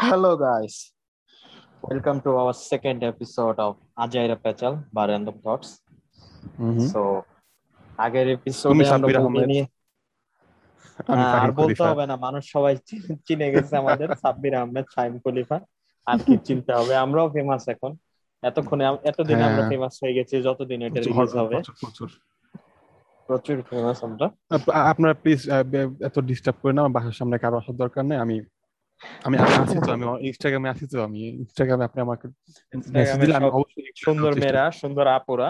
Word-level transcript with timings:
Hello, 0.00 0.36
guys. 0.36 0.74
Welcome 1.82 2.20
to 2.20 2.30
our 2.32 2.52
second 2.52 3.00
episode 3.02 3.56
of 3.58 3.74
Ajaira 4.04 4.36
Pechal 4.44 4.76
বা 4.94 5.04
Random 5.04 5.32
Thoughts. 5.32 5.68
হুম 6.58 6.78
So, 6.78 7.22
আগের 7.98 8.28
এপিসোডে 8.28 8.88
আমরা 8.88 9.46
নিয়ে 9.46 9.66
আহ, 11.08 11.16
আর 11.16 11.52
বলতে 11.52 11.82
হবে 11.82 12.06
না 12.06 12.16
মানুষ 12.16 12.52
সবাই 12.52 12.76
চিনে 13.26 13.50
গেছে 13.50 13.76
আমাদের 13.76 14.08
সাব্বির 14.08 14.54
আহমেদ 14.54 14.84
ফাহিম 14.96 15.18
খলিফা। 15.18 15.60
আর 16.06 16.18
কি 16.18 16.36
চিনতে 16.36 16.72
হবে? 16.72 16.96
আমরাও 16.96 17.30
ফেমাস 17.30 17.68
এখন। 17.68 17.96
এতক্ষণে 18.42 18.84
এতদিন 19.04 19.36
আমরা 19.36 19.54
হ্যাঁ। 19.54 19.68
ফেমাস 19.68 19.98
হয়ে 20.04 20.14
গেছি 20.14 20.42
যতদিন 20.42 20.82
এটা 20.82 21.00
রিলিজ 21.00 21.36
হবে। 21.36 21.62
প্রচুর, 23.26 23.62
ফেমাস 23.62 24.04
আমরা। 24.04 24.30
আপ- 24.50 24.72
আপনারা 24.72 25.14
প্লিজ 25.14 25.48
এত 26.00 26.18
ডিস্টার্ব 26.18 26.58
করে 26.62 26.72
না 26.72 26.82
আমার 26.82 26.92
বাসার 26.92 27.12
সামনে 27.12 27.38
কারও 27.38 27.56
আসার 27.56 27.76
দরকার 27.76 28.04
নেই 28.04 28.18
আমি 28.18 28.40
আমি 29.26 29.34
আছি 29.56 29.76
তো 29.86 29.90
আমি 29.92 30.04
ইনস্টাগ্রামে 30.28 30.68
আছি 30.68 30.84
তো 30.92 30.96
আমি 31.02 31.20
ইনস্টাগ্রামে 31.42 31.84
আপনি 31.84 31.98
আমাকে 32.00 32.26
মেসেজ 32.94 33.18
দিলে 33.22 33.34
আমি 33.34 33.48
অবশ্যই 33.50 33.90
সুন্দর 33.96 34.32
মেয়েরা 34.34 34.64
সুন্দর 34.80 35.06
আপুরা 35.18 35.48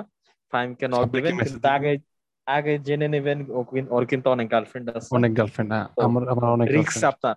ফাহিমকে 0.52 0.86
নক 0.88 1.06
দিবেন 1.14 1.32
কিন্তু 1.38 1.68
আগে 1.68 1.92
আগে 2.46 2.72
জেনে 2.78 3.08
নেবেন 3.08 3.38
ওর 3.90 4.04
কিন্তু 4.06 4.26
অনেক 4.30 4.46
গার্লফ্রেন্ড 4.50 4.86
আছে। 4.90 5.08
অনেক 5.12 5.30
গার্লফ্রেন্ড 5.36 5.70
হ্যাঁ 5.72 5.86
আমার 5.98 6.22
আমার 6.28 6.48
অনেক 6.50 6.66
রিক্স। 6.68 6.96
আপনার। 7.04 7.36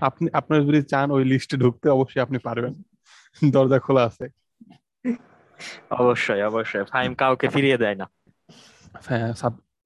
আপনি 0.00 0.26
আপনার 0.32 0.58
যদি 0.62 0.80
চান 0.82 1.06
ওই 1.10 1.22
লিস্টে 1.24 1.56
ঢুকতে 1.56 1.86
অবশ্যই 1.88 2.22
আপনি 2.22 2.38
পারবেন। 2.38 2.72
দরজা 3.42 3.78
খোলা 3.78 4.02
আছে। 4.04 4.24
অবশ্যই 6.00 6.42
অবশ্যই 6.42 6.84
ফাহিম 6.84 7.12
কাউকে 7.14 7.46
ফিরিয়ে 7.48 7.78
দেয় 7.78 7.94
না। 7.94 8.06
হ্যাঁ 9.06 9.28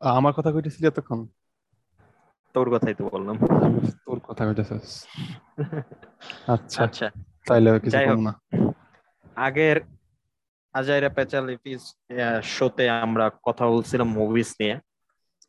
আমার 0.00 0.32
কথা 0.32 0.50
কইতেছিলি 0.52 0.86
এতক্ষণ? 0.88 1.20
তোর 2.54 2.66
কথাই 2.70 2.94
তো 2.94 3.04
বললাম। 3.12 3.36
তোর 4.06 4.18
কথা 4.26 4.42
কইতেছিস 4.46 4.92
আচ্ছা 6.46 6.78
আচ্ছা। 6.84 7.06
তাইলে 7.48 7.70
কিছু 7.80 7.98
না। 8.26 8.32
আগের 9.36 9.76
আজাইরা 10.74 11.08
পেচাল 11.08 11.44
শোতে 12.42 12.84
আমরা 13.04 13.30
কথা 13.42 13.64
বলছিলাম 13.66 14.08
মুভিস 14.08 14.50
নিয়ে। 14.60 14.76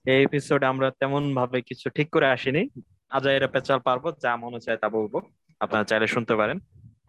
এই 0.06 0.24
এপিসোড 0.24 0.64
আমরা 0.64 0.88
তেমন 0.92 1.24
ভাবে 1.36 1.62
কিছু 1.62 1.90
ঠিক 1.90 2.08
করে 2.10 2.28
আসিনি। 2.28 2.64
আজাইরা 3.10 3.48
পেচাল 3.48 3.80
পারব 3.80 4.04
যা 4.24 4.32
মনে 4.36 4.60
চায় 4.60 4.78
তা 4.78 4.88
বলব। 4.90 5.14
আপনারা 5.60 5.84
চাইলে 5.84 6.08
শুনতে 6.08 6.36
পারেন। 6.36 6.58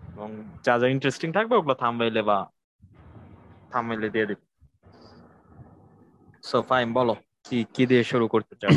এবং 0.09 0.29
যা 0.65 0.75
যা 0.79 0.87
ইন্টারেস্টিং 0.89 1.29
থাকবে 1.33 1.55
ওগুলো 1.57 1.75
থামবাইলে 1.75 2.23
বা 2.23 2.39
থামবাইলে 3.71 4.09
দিয়ে 4.11 4.27
দিব। 4.27 4.41
সো 6.45 6.63
ফাইন 6.63 6.89
বলো 6.93 7.15
কি 7.45 7.59
কি 7.75 7.83
দিয়ে 7.87 8.05
শুরু 8.05 8.27
করতে 8.29 8.55
চাও? 8.61 8.75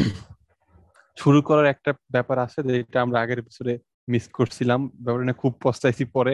শুরু 1.18 1.42
করার 1.42 1.66
একটা 1.66 1.92
ব্যাপার 2.12 2.38
আছে 2.40 2.60
যেটা 2.68 3.02
আমরা 3.02 3.18
আগের 3.22 3.40
এপিসোডে 3.40 3.74
মিস 4.08 4.28
করছিলাম। 4.30 4.80
ব্যাপারটা 4.96 5.34
খুব 5.34 5.54
পস্তাইছি 5.62 6.06
পরে। 6.14 6.34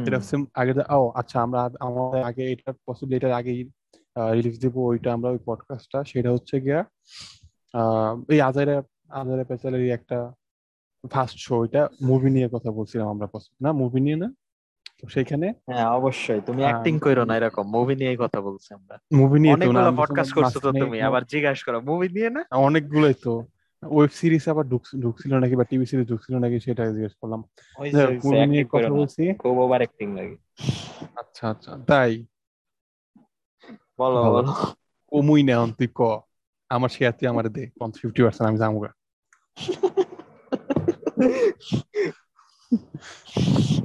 এটা 0.00 0.16
হচ্ছে 0.18 0.36
আগে 0.54 0.72
ও 0.94 1.10
আচ্ছা 1.10 1.42
আমরা 1.42 1.60
আমাদের 1.80 2.22
আগে 2.24 2.52
এটা 2.52 2.70
পসিবলি 2.86 3.16
এটার 3.16 3.32
আগেই 3.32 3.60
রিলিজ 4.32 4.56
দেব 4.60 4.76
ওইটা 4.82 5.12
আমরা 5.12 5.28
ওই 5.30 5.38
পডকাস্টটা 5.44 5.98
সেটা 6.04 6.30
হচ্ছে 6.30 6.60
গিয়া 6.60 6.80
আহ, 7.74 8.22
এই 8.28 8.40
আজাইরা 8.40 8.76
আজাইরা 9.10 9.44
পেচালের 9.44 9.82
একটা 9.90 10.18
ফার্স্ট 11.04 11.38
শো 11.38 11.64
এটা 11.64 11.82
মুভি 12.02 12.30
নিয়ে 12.30 12.48
কথা 12.52 12.70
বলছিলাম 12.70 13.06
আমরা 13.08 13.26
না? 13.60 13.70
মুভি 13.72 14.00
নিয়ে 14.00 14.16
না? 14.16 14.28
সেখানে 15.08 15.52
হ্যাঁ 15.66 15.86
অবশ্যই। 15.86 16.40
তুমি 16.46 16.62
অ্যাক্টিং 16.62 16.98
কইরো 16.98 17.24
না 17.24 17.36
এরকম। 17.36 17.70
মুভি 17.70 17.96
নিয়েই 17.96 18.16
কথা 18.20 18.40
বলছি 18.40 18.74
আমরা। 18.74 18.98
মুভি 19.12 19.40
নিয়ে 19.40 19.56
তো 19.56 19.72
না 19.72 19.80
অনেকগুলো 19.80 19.96
পডকাস্ট 19.96 20.32
করছ 20.32 20.58
তো 20.58 20.72
তুমি 20.72 21.02
আবার 21.02 21.24
জিজ্ঞাসা 21.24 21.62
করো 21.66 21.80
মুভি 21.80 22.08
নিয়ে 22.08 22.30
না? 22.30 22.44
অনেকগুলোই 22.50 23.14
তো। 23.22 23.44
ওয়েব 23.82 24.10
সিরিজ 24.10 24.48
আবার 24.48 24.68
ঢুকছ- 24.68 25.00
ঢুকছিল 25.00 25.38
নাকি 25.38 25.56
বা 25.56 25.64
টিভি 25.64 25.86
সিরিজ 25.86 26.08
ঢুকছিল 26.08 26.38
নাকি 26.38 26.60
সেটা 26.60 26.86
জিজ্ঞেস 26.86 27.12
করলাম। 27.20 27.44
মুভি 28.24 28.46
নিয়ে 28.46 28.64
কথা 28.64 28.88
বলছি। 28.88 29.34
খুব 29.34 29.58
ওভার 29.58 29.76
অ্যাক্টিং 29.76 30.16
লাগে। 30.16 30.36
আচ্ছা 31.16 31.50
আচ্ছা 31.50 31.78
তাই? 31.86 32.26
বলো। 33.98 34.32
বলো। 34.32 34.52
কমুই 35.08 35.42
নেন 35.42 35.72
তুই 35.72 35.88
ক? 35.94 36.20
আমার 36.68 36.88
শেয়ার 36.88 37.12
তুই 37.12 37.28
আমার 37.28 37.48
দে 37.48 37.70
ফিফটি 38.02 38.22
পার্সেন্ট 38.22 38.42
আমি 38.42 38.58
যাব 38.58 38.82
গা। 38.82 38.88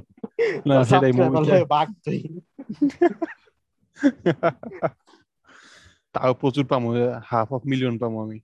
না 0.68 0.76
সেটাই 0.84 1.14
মুভি 1.14 1.44
বাঘ 1.68 1.88
তুই 2.06 2.20
তাও 6.16 6.32
প্রচুর 6.34 6.66
পামো 6.66 6.90
হাফ 7.26 7.50
অফ 7.54 7.62
মিলিয়ন 7.66 7.96
পামো 7.98 8.18
আমি 8.22 8.38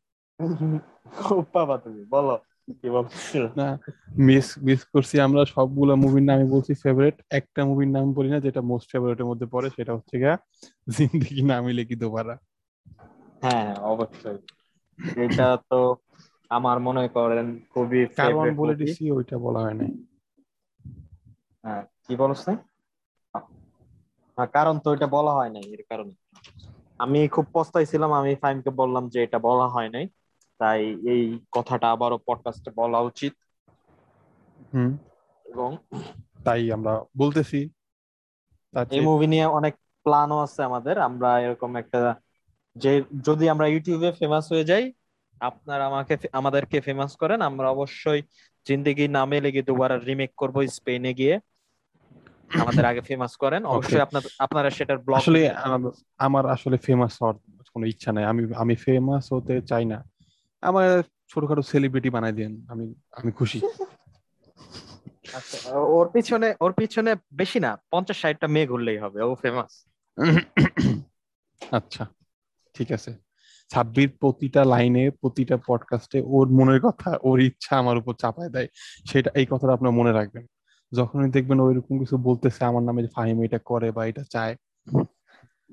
খুব 1.17 1.41
পাবা 1.53 1.75
তুমি 1.77 2.01
বলো 2.05 2.35
না 3.55 3.67
মিস 4.27 4.47
মিস 4.57 4.81
করছি 4.83 5.15
আমরা 5.19 5.41
সবগুলো 5.45 5.95
মুভির 5.95 6.23
নামই 6.23 6.47
বলছি 6.49 6.71
ফেভারিট 6.73 7.17
একটা 7.29 7.61
মুভির 7.65 7.87
নাম 7.87 8.05
বলি 8.13 8.29
না 8.29 8.39
যেটা 8.39 8.61
মোস্ট 8.61 8.87
ফেভারিটের 8.91 9.25
মধ্যে 9.25 9.45
পড়ে 9.45 9.69
সেটা 9.69 9.91
হচ্ছে 9.95 10.15
গা 10.19 10.33
জিন্দেগি 10.87 11.41
না 11.41 11.57
মিলে 11.61 11.83
কি 11.85 11.95
দোবারা 11.95 12.35
হ্যাঁ 13.41 13.75
অবশ্যই। 13.83 14.39
এটা 15.15 15.57
তো 15.69 15.79
আমার 16.49 16.79
মনে 16.79 17.07
করেন 17.07 17.59
খুবই 17.69 18.01
কারণ 18.15 18.47
বলে। 18.55 18.73
দিছি 18.75 19.03
ওইটা 19.11 19.35
বলা 19.37 19.59
হয় 19.59 19.73
নাই। 19.73 19.91
হ্যাঁ 21.63 21.83
কি 22.03 22.13
বলছ 22.15 22.43
কারণ 24.53 24.75
তো 24.79 24.89
এটা 24.93 25.07
বলা 25.07 25.31
হয় 25.31 25.49
নাই 25.49 25.65
এর 25.73 25.83
কারণে। 25.89 26.13
আমি 26.99 27.19
খুব 27.27 27.45
পস্তাইছিলাম 27.53 28.11
আমি 28.13 28.31
ফাইমকে 28.35 28.71
বললাম 28.71 29.03
যে 29.09 29.19
এটা 29.23 29.39
বলা 29.39 29.67
হয় 29.67 29.89
নাই 29.89 30.05
তাই 30.59 30.81
এই 31.07 31.23
কথাটা 31.51 31.87
আবারও 31.91 32.17
পডকাস্টে 32.27 32.69
বলা 32.75 32.99
উচিত। 32.99 33.33
হুম। 34.71 34.91
এবং 35.45 35.69
তাই 36.45 36.61
আমরা 36.71 36.93
বলতেছি 37.17 37.59
এই 38.91 39.01
মুভি 39.01 39.27
নিয়ে 39.27 39.45
অনেক 39.49 39.73
প্ল্যানও 40.05 40.37
আছে 40.37 40.59
আমাদের 40.63 40.95
আমরা 40.99 41.29
এরকম 41.39 41.71
একটা 41.75 41.99
যে 42.75 42.91
যদি 43.23 43.45
আমরা 43.49 43.65
ইউটিউবে 43.67 44.09
ফেমাস 44.11 44.45
হয়ে 44.51 44.65
যাই 44.65 44.83
আপনারা 45.41 45.83
আমাকে 45.85 46.13
আমাদেরকে 46.31 46.77
ফেমাস 46.81 47.11
করেন 47.15 47.39
আমরা 47.41 47.67
অবশ্যই 47.69 48.21
জিন্দেগি 48.65 49.05
নামে 49.07 49.37
লেগে 49.41 49.61
দুবার 49.61 49.91
রিমেক 50.05 50.31
করব 50.37 50.55
স্পেনে 50.67 51.11
গিয়ে। 51.13 51.35
আমাদের 52.59 52.85
আগে 52.85 53.01
ফেমাস 53.01 53.35
করেন 53.35 53.65
অবশ্যই 53.65 54.01
আপনার 54.01 54.23
আপনারা 54.39 54.69
সেটার 54.69 54.97
ব্লগ 54.97 55.17
আসলে 55.17 55.41
আমার 56.17 56.45
আসলে 56.45 56.77
ফেমাস 56.77 57.13
হওয়ার 57.21 57.35
কোনো 57.75 57.85
ইচ্ছা 57.85 58.11
নাই। 58.11 58.25
আমি 58.25 58.41
আমি 58.55 58.75
ফেমাস 58.75 59.33
হতে 59.33 59.61
চাই 59.61 59.85
না। 59.85 60.03
আমার 60.61 61.03
ছোটখাটো 61.29 61.61
সেলিব্রিটি 61.61 62.09
বানাই 62.09 62.31
দেন 62.31 62.65
আমি 62.67 62.93
আমি 63.11 63.31
খুশি। 63.31 63.59
আচ্ছা, 65.33 65.57
ওর 65.97 66.07
পিছনে 66.09 66.55
ওর 66.59 66.73
পিছনে 66.73 67.15
বেশি 67.33 67.59
না 67.59 67.77
পঞ্চাশ 67.91 68.17
ষাটটা 68.21 68.47
মেয়ে 68.47 68.67
ঘুরলেই 68.67 68.97
হবে 68.97 69.21
ও 69.21 69.35
ফেমাস 69.35 69.71
আচ্ছা 71.71 72.05
ঠিক 72.75 72.91
আছে। 72.91 73.11
ছাব্বির 73.69 74.09
প্রতিটা 74.19 74.65
লাইনে 74.65 75.09
প্রতিটা 75.11 75.57
পডকাস্টে 75.67 76.19
ওর 76.25 76.47
মনের 76.49 76.81
কথা 76.81 77.17
ওর 77.23 77.39
ইচ্ছা 77.39 77.77
আমার 77.77 77.97
উপর 77.97 78.13
চাপায় 78.13 78.49
দেয়। 78.49 78.67
সেটা 79.11 79.31
এই 79.35 79.45
কথাটা 79.49 79.73
আপনার 79.73 79.91
মনে 79.91 80.11
রাখবেন। 80.11 80.45
যখনই 80.91 81.29
দেখবেন 81.35 81.59
ওইরকম 81.65 81.93
কিছু 82.01 82.15
বলতেছে 82.27 82.61
আমার 82.65 82.83
নামে 82.87 83.01
যে 83.05 83.09
ফাহিম 83.17 83.37
এটা 83.47 83.59
করে 83.71 83.89
বা 83.95 84.01
এটা 84.09 84.23
চায় 84.35 84.53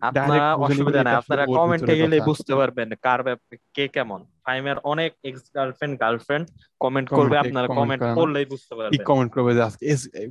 আপনারা 0.02 0.46
অসুবিধা 0.64 1.00
নাই। 1.04 1.14
আপনারা 1.22 1.44
কমেন্টে 1.58 1.94
গেলে 2.02 2.16
বুঝতে 2.20 2.52
পারবেন 2.60 2.88
কার 3.06 3.20
ব্যাপারে 3.26 3.56
কে 3.76 3.84
কেমন। 3.96 4.20
ফাইমের 4.44 4.78
অনেক 4.92 5.10
এক্স 5.28 5.42
গার্লফ্রেন্ড 5.56 5.94
গার্লফ্রেন্ড 6.02 6.46
কমেন্ট 6.80 7.08
করবে 7.08 7.36
আপনারা। 7.42 7.68
কমেন্ট 7.78 8.02
করে 8.02 8.16
করলেই 8.20 8.46
বুঝতে 8.52 8.72
পারবেন। 8.76 9.00
কমেন্ট 9.10 9.30
করবে 9.34 9.50
যে 9.56 9.62
আজকে 9.68 9.84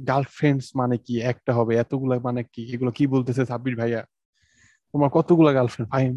গার্লফ্রেন্ডস 0.09 0.65
মানে 0.75 0.95
কি? 1.05 1.15
একটা 1.31 1.51
হবে 1.57 1.73
এতগুলা 1.83 2.15
মানে 2.27 2.41
কি? 2.53 2.61
এগুলো 2.73 2.91
কি 2.97 3.03
বলতেছে 3.07 3.41
সাব্বির 3.45 3.75
ভাইয়া? 3.75 4.01
তোমার 4.93 5.09
কতগুলা 5.09 5.51
গার্লফ্রেন্ড 5.53 5.89
ফাহিম? 5.93 6.15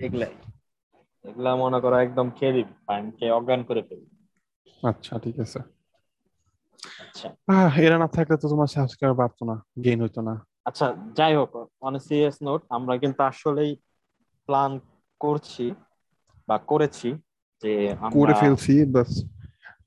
এগুলাই। 0.00 0.32
এগুলা 1.24 1.50
মনে 1.56 1.78
করো 1.80 1.96
একদম 1.96 2.26
খেয়ে 2.30 2.54
দিবি 2.56 2.74
ফাইমকে 2.86 3.26
অজ্ঞান 3.38 3.60
করে 3.68 3.82
ফেলবি। 3.88 4.10
আচ্ছা 4.82 5.14
ঠিক 5.24 5.36
আছে। 5.44 5.60
এরা 7.86 7.96
না 8.02 8.08
থাকলে 8.16 8.34
তো 8.42 8.46
তোমার 8.52 8.68
সাবস্ক্রাইবার 8.76 9.20
বাড়তো 9.22 9.42
না 9.50 9.56
গেইন 9.84 9.98
হইতো 10.04 10.20
না। 10.28 10.34
আচ্ছা 10.68 10.86
যাই 11.18 11.32
হোক 11.38 11.50
অন 11.86 11.94
সিরিয়াস 12.06 12.36
নোট 12.46 12.60
আমরা 12.76 12.94
কিন্তু 13.02 13.20
আসলেই 13.30 13.70
প্ল্যান 14.48 14.72
করছি 15.20 15.66
বা 16.48 16.56
করেছি 16.70 17.08
যে 17.62 17.72
করে 18.16 18.32
ফেলছি 18.40 18.74
বাস 18.94 19.10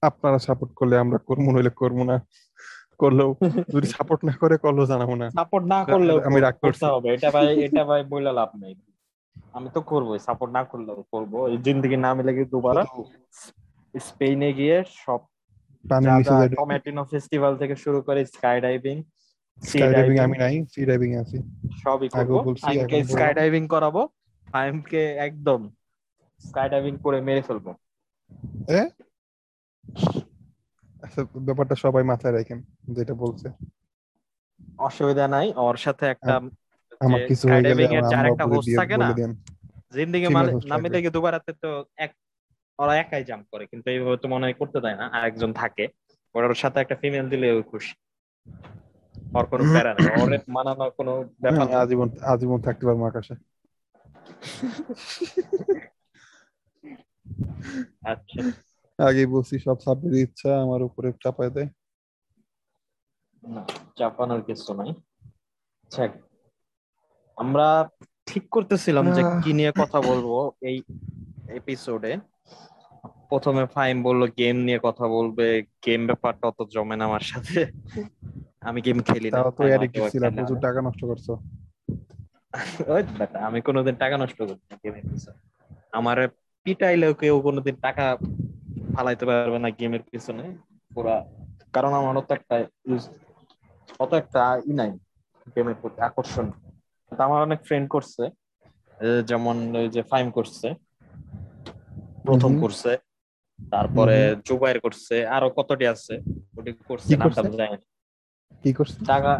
আপনারা 0.07 0.37
সাপোর্ট 0.47 0.71
করলে 0.79 0.95
আমরা 1.03 1.17
করব 1.27 1.45
নইলে 1.55 1.71
করব 1.81 1.97
না। 2.11 2.17
করলেও 3.01 3.29
যদি 3.73 3.87
সাপোর্ট 3.95 4.21
না 4.27 4.33
করে 4.41 4.55
করলেও 4.65 4.85
জানাব 4.91 5.11
না। 5.21 5.27
সাপোর্ট 5.39 5.63
না 5.73 5.79
করলেও 5.93 6.17
আমি 6.27 6.39
রাগ 6.45 6.55
করতে 6.63 6.85
হবে 6.93 7.07
এটা 7.15 7.29
ভাই 7.35 7.47
এটা 7.67 7.81
ভাই 7.89 8.01
বলে 8.13 8.31
লাভ 8.39 8.49
নেই। 8.61 8.73
আমি 9.57 9.67
তো 9.75 9.79
করবোই 9.91 10.19
সাপোর্ট 10.27 10.51
না 10.57 10.61
করলেও 10.71 10.97
করব। 11.13 11.33
এই 11.51 11.57
জিন্দগি 11.65 11.97
না 12.05 12.09
মিলে 12.17 12.31
গিয়ে 12.35 12.51
দুবার 12.53 12.75
স্পেনে 13.93 14.49
গিয়ে 14.59 14.77
সব 15.03 15.21
টমেটিনো 15.89 17.03
ফেস্টিভ্যাল 17.11 17.53
থেকে 17.61 17.75
শুরু 17.83 17.99
করে 18.07 18.21
স্কাই 18.33 18.57
ডাইভিং 18.65 18.97
স্কাই 19.61 19.89
ডাইভিং 19.95 20.15
আমি 20.25 20.35
নাই 20.43 20.55
সি 20.71 20.81
ডাইভিং 20.89 21.11
আছি। 21.21 21.37
সবই 21.83 22.07
করব। 22.15 22.33
স্কাই 23.11 23.33
ডাইভিং 23.39 23.63
করাবো। 23.73 24.01
একদম 25.27 25.61
স্কাই 26.47 26.67
ডাইভিং 26.73 26.93
করে 27.05 27.17
মেরে 27.27 27.41
ফেলব। 27.47 27.65
এ? 28.79 28.81
আচ্ছা 31.03 31.21
ব্যাপারটা 31.47 31.75
সবাই 31.83 32.03
মাথায় 32.11 32.33
রাখেন 32.37 32.59
যেটা 32.95 33.13
বলছে। 33.23 33.47
অসুবিধা 34.87 35.25
নাই 35.35 35.47
ওর 35.67 35.77
সাথে 35.85 36.05
একটা 36.13 36.33
আমার 37.01 37.19
কিছু 37.29 37.45
হয়ে 37.51 37.63
গেলে 37.69 37.83
এর 37.97 38.03
আমার 38.09 38.25
host 38.51 38.65
দিয়ে 38.67 38.77
থাকে 38.81 38.95
না? 39.03 39.07
জিন্দিগি 39.95 40.27
নামে। 40.71 40.87
লেগে 40.93 41.11
দুবারাতে 41.15 41.51
তো 41.63 41.69
এক 42.05 42.11
ওরা 42.79 42.93
একাই 42.95 43.23
জাম্প 43.23 43.45
করে 43.51 43.65
কিন্তু 43.65 43.87
এইভাবে 43.89 44.17
তো 44.17 44.27
মনে 44.27 44.45
হয় 44.45 44.53
করতে 44.53 44.77
দেয় 44.81 44.95
না 44.95 45.05
আরেকজন 45.07 45.51
থাকে 45.53 45.85
ওর 46.35 46.53
সাথে 46.53 46.77
একটা 46.79 46.95
ফিমেল 46.95 47.25
দিলে 47.29 47.47
ও 47.51 47.59
খুশি। 47.63 47.93
ওর 49.33 49.45
কোনো 49.45 49.63
প্যারা 49.73 49.91
নেই 49.93 50.07
ওর 50.21 50.31
মানানোর 50.47 50.91
কোনো 50.91 51.11
ব্যাপার 51.41 51.67
আজীবন 51.83 52.09
আজীবন 52.23 52.59
থাকতে 52.61 52.83
পারব 52.85 53.01
আকাশে। 53.05 53.33
আচ্ছা। 58.03 58.39
আগে 58.99 59.23
বলছি 59.25 59.55
সব 59.59 59.77
সাবজেক্টের 59.79 60.23
ইচ্ছা 60.23 60.49
আমার 60.61 60.81
উপরে 60.83 61.09
চাপায় 61.23 61.49
দেয়। 61.49 61.69
না 63.43 63.61
চাপানোর 63.97 64.41
কিছু 64.41 64.71
নাই। 64.73 64.91
আমরা 67.37 67.67
ঠিক 68.25 68.43
করতেছিলাম 68.49 69.05
যে 69.11 69.21
কি 69.43 69.51
নিয়ে 69.53 69.71
কথা 69.81 69.99
বলব 70.01 70.27
এই 70.61 70.77
এপিসোডে 71.49 72.11
প্রথমে 73.29 73.63
ফাইম 73.75 73.95
বলল 74.07 74.21
গেম 74.39 74.55
নিয়ে 74.67 74.79
কথা 74.87 75.05
বলবে। 75.15 75.47
গেম 75.85 76.01
ব্যাপারটা 76.09 76.45
অত 76.51 76.59
জমে 76.73 76.95
না 76.99 77.03
আমার 77.09 77.23
সাথে। 77.31 77.59
আমি 78.67 78.79
গেম 78.85 78.97
খেলি 79.07 79.29
না। 79.31 79.39
তো 79.57 79.61
ছিলাম 80.13 80.31
প্রচুর 80.37 80.59
টাকা 80.67 80.79
নষ্ট 80.87 81.01
করছ। 81.09 81.27
ওই 82.93 83.01
আমি 83.47 83.59
কোনোদিন 83.67 83.95
টাকা 84.03 84.15
নষ্ট 84.23 84.37
করি 84.47 84.61
না 84.69 84.75
গেমের 84.83 85.05
পিছনে। 85.11 85.39
আমার 85.97 86.17
পিটাইলেও 86.65 87.13
কেউ 87.21 87.35
কোনোদিন 87.47 87.75
টাকা 87.87 88.05
ফালাইতে 88.95 89.23
পারবে 89.29 89.57
না 89.59 89.69
গেমের 89.79 90.03
পিছনে। 90.11 90.43
পুরা 90.95 91.15
কারণ 91.75 91.91
আমার 91.99 92.13
অত 92.21 92.29
একটা 92.37 92.55
অত 94.03 94.11
একটা 94.21 94.41
ই 94.69 94.73
নাই 94.79 94.91
গেমের 95.55 95.77
প্রতি 95.81 95.99
আকর্ষণ। 96.07 96.45
আমার 97.11 97.39
অনেক 97.47 97.59
ফ্রেন্ড 97.67 97.87
করছে 97.89 98.23
যেমন 99.29 99.55
ওই 99.75 99.87
যে 99.95 100.01
ফাইম 100.11 100.27
করছে। 100.37 100.67
প্রথম 102.27 102.51
করছে 102.63 102.91
তারপরে। 103.73 104.17
জুবাইর 104.47 104.77
করছে 104.85 105.15
আরও 105.35 105.47
কতটি 105.57 105.85
আছে? 105.93 106.13
ওটি 106.57 106.71
করছে 106.89 107.07
কি 107.09 107.15
নামটা? 107.21 107.41
জানি 107.61 107.77
কি 108.63 108.71
করছি? 108.77 108.97
টাকা 109.11 109.31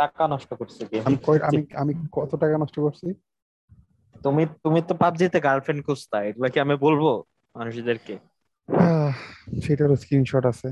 টাকা 0.00 0.22
নষ্ট 0.34 0.50
করছে 0.60 0.80
গেম 0.90 1.02
আমি 1.08 1.16
আমি 1.48 1.60
আমি 1.82 1.92
কত 2.16 2.30
টাকা 2.42 2.56
নষ্ট 2.62 2.76
করছি? 2.86 3.08
তুমি 4.24 4.42
তুমি 4.64 4.80
তো 4.88 4.94
পাবজিতে 5.02 5.38
গার্লফ্রেন্ড 5.46 5.80
খুঁজতা 5.86 6.16
এগুলা 6.28 6.48
কি 6.52 6.58
আমি 6.64 6.74
বলব 6.86 7.04
মানুষদেরকে? 7.54 8.14
সেটারও 9.64 9.96
স্ক্রিনশট 10.02 10.44
আছে। 10.52 10.68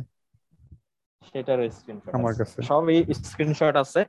সেটারও 1.31 1.65
স্ক্রিনশট 1.79 2.13
আমার 2.19 2.35
কাছে। 2.41 2.59
সবই 2.71 2.99
স্ক্রিনশট 3.25 3.75
আছে। 3.85 4.01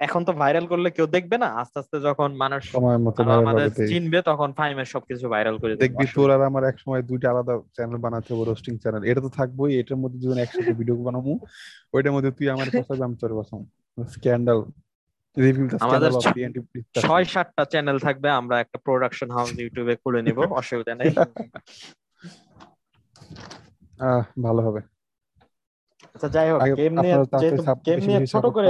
এখন 0.00 0.20
তো 0.28 0.32
ভাইরাল 0.42 0.66
করলে 0.72 0.88
কেউ 0.96 1.06
দেখবে 1.16 1.36
না। 1.38 1.48
আস্তে 1.62 1.76
আস্তে 1.82 1.96
যখন 2.08 2.30
মানুষ 2.42 2.62
সময় 2.74 2.98
মতো 3.06 3.20
আমাদের 3.40 3.68
চিনবে 3.90 4.18
তখন 4.30 4.48
ফাইমের 4.58 4.88
সবকিছু 4.94 5.24
ভাইরাল 5.34 5.56
করে 5.62 5.74
দেখবি 5.82 6.04
তোর 6.14 6.28
আর 6.34 6.42
আমার 6.50 6.62
এক 6.64 6.76
সময় 6.84 7.02
দুইটা 7.10 7.26
আলাদা 7.32 7.54
চ্যানেল 7.76 7.98
বানাতে 8.04 8.28
হবে 8.32 8.44
রোস্টিং 8.44 8.74
চ্যানেল 8.82 9.02
এটা 9.10 9.20
তো 9.20 9.30
থাকবোই 9.38 9.72
এটার 9.80 9.98
মধ্যে 10.02 10.18
দুজন 10.22 10.38
একসাথে 10.40 10.72
ভিডিও 10.80 10.96
বানাবো। 11.06 11.32
ওইটার 11.94 12.12
মধ্যে 12.16 12.30
তুই 12.38 12.46
আমার 12.54 12.68
কথা 12.76 12.92
আমি 13.06 13.16
তোর 13.22 13.32
বাসাম 13.38 13.60
স্ক্যান্ডাল 13.98 14.58
আমাদের 15.84 16.10
ছয় 16.98 17.24
সাতটা 17.24 17.62
চ্যানেল 17.72 17.96
থাকবে 18.06 18.28
আমরা 18.40 18.56
একটা 18.60 18.78
প্রোডাকশন 18.86 19.28
হাউস 19.30 19.50
ইউটিউবে 19.58 19.94
খুলে 20.02 20.20
নিব 20.22 20.38
অসুবিধা 20.60 20.92
নেই। 20.94 21.10
আহ 24.00 24.22
ভালো 24.44 24.60
হবে। 24.66 24.80
আচ্ছা 26.14 26.28
যাই 26.28 26.48
হোক 26.50 26.60
গেম 26.80 26.92
নিয়ে 26.96 27.14
গেম 27.86 28.00
নিয়ে 28.08 28.20
ছোট 28.32 28.44
করে 28.54 28.66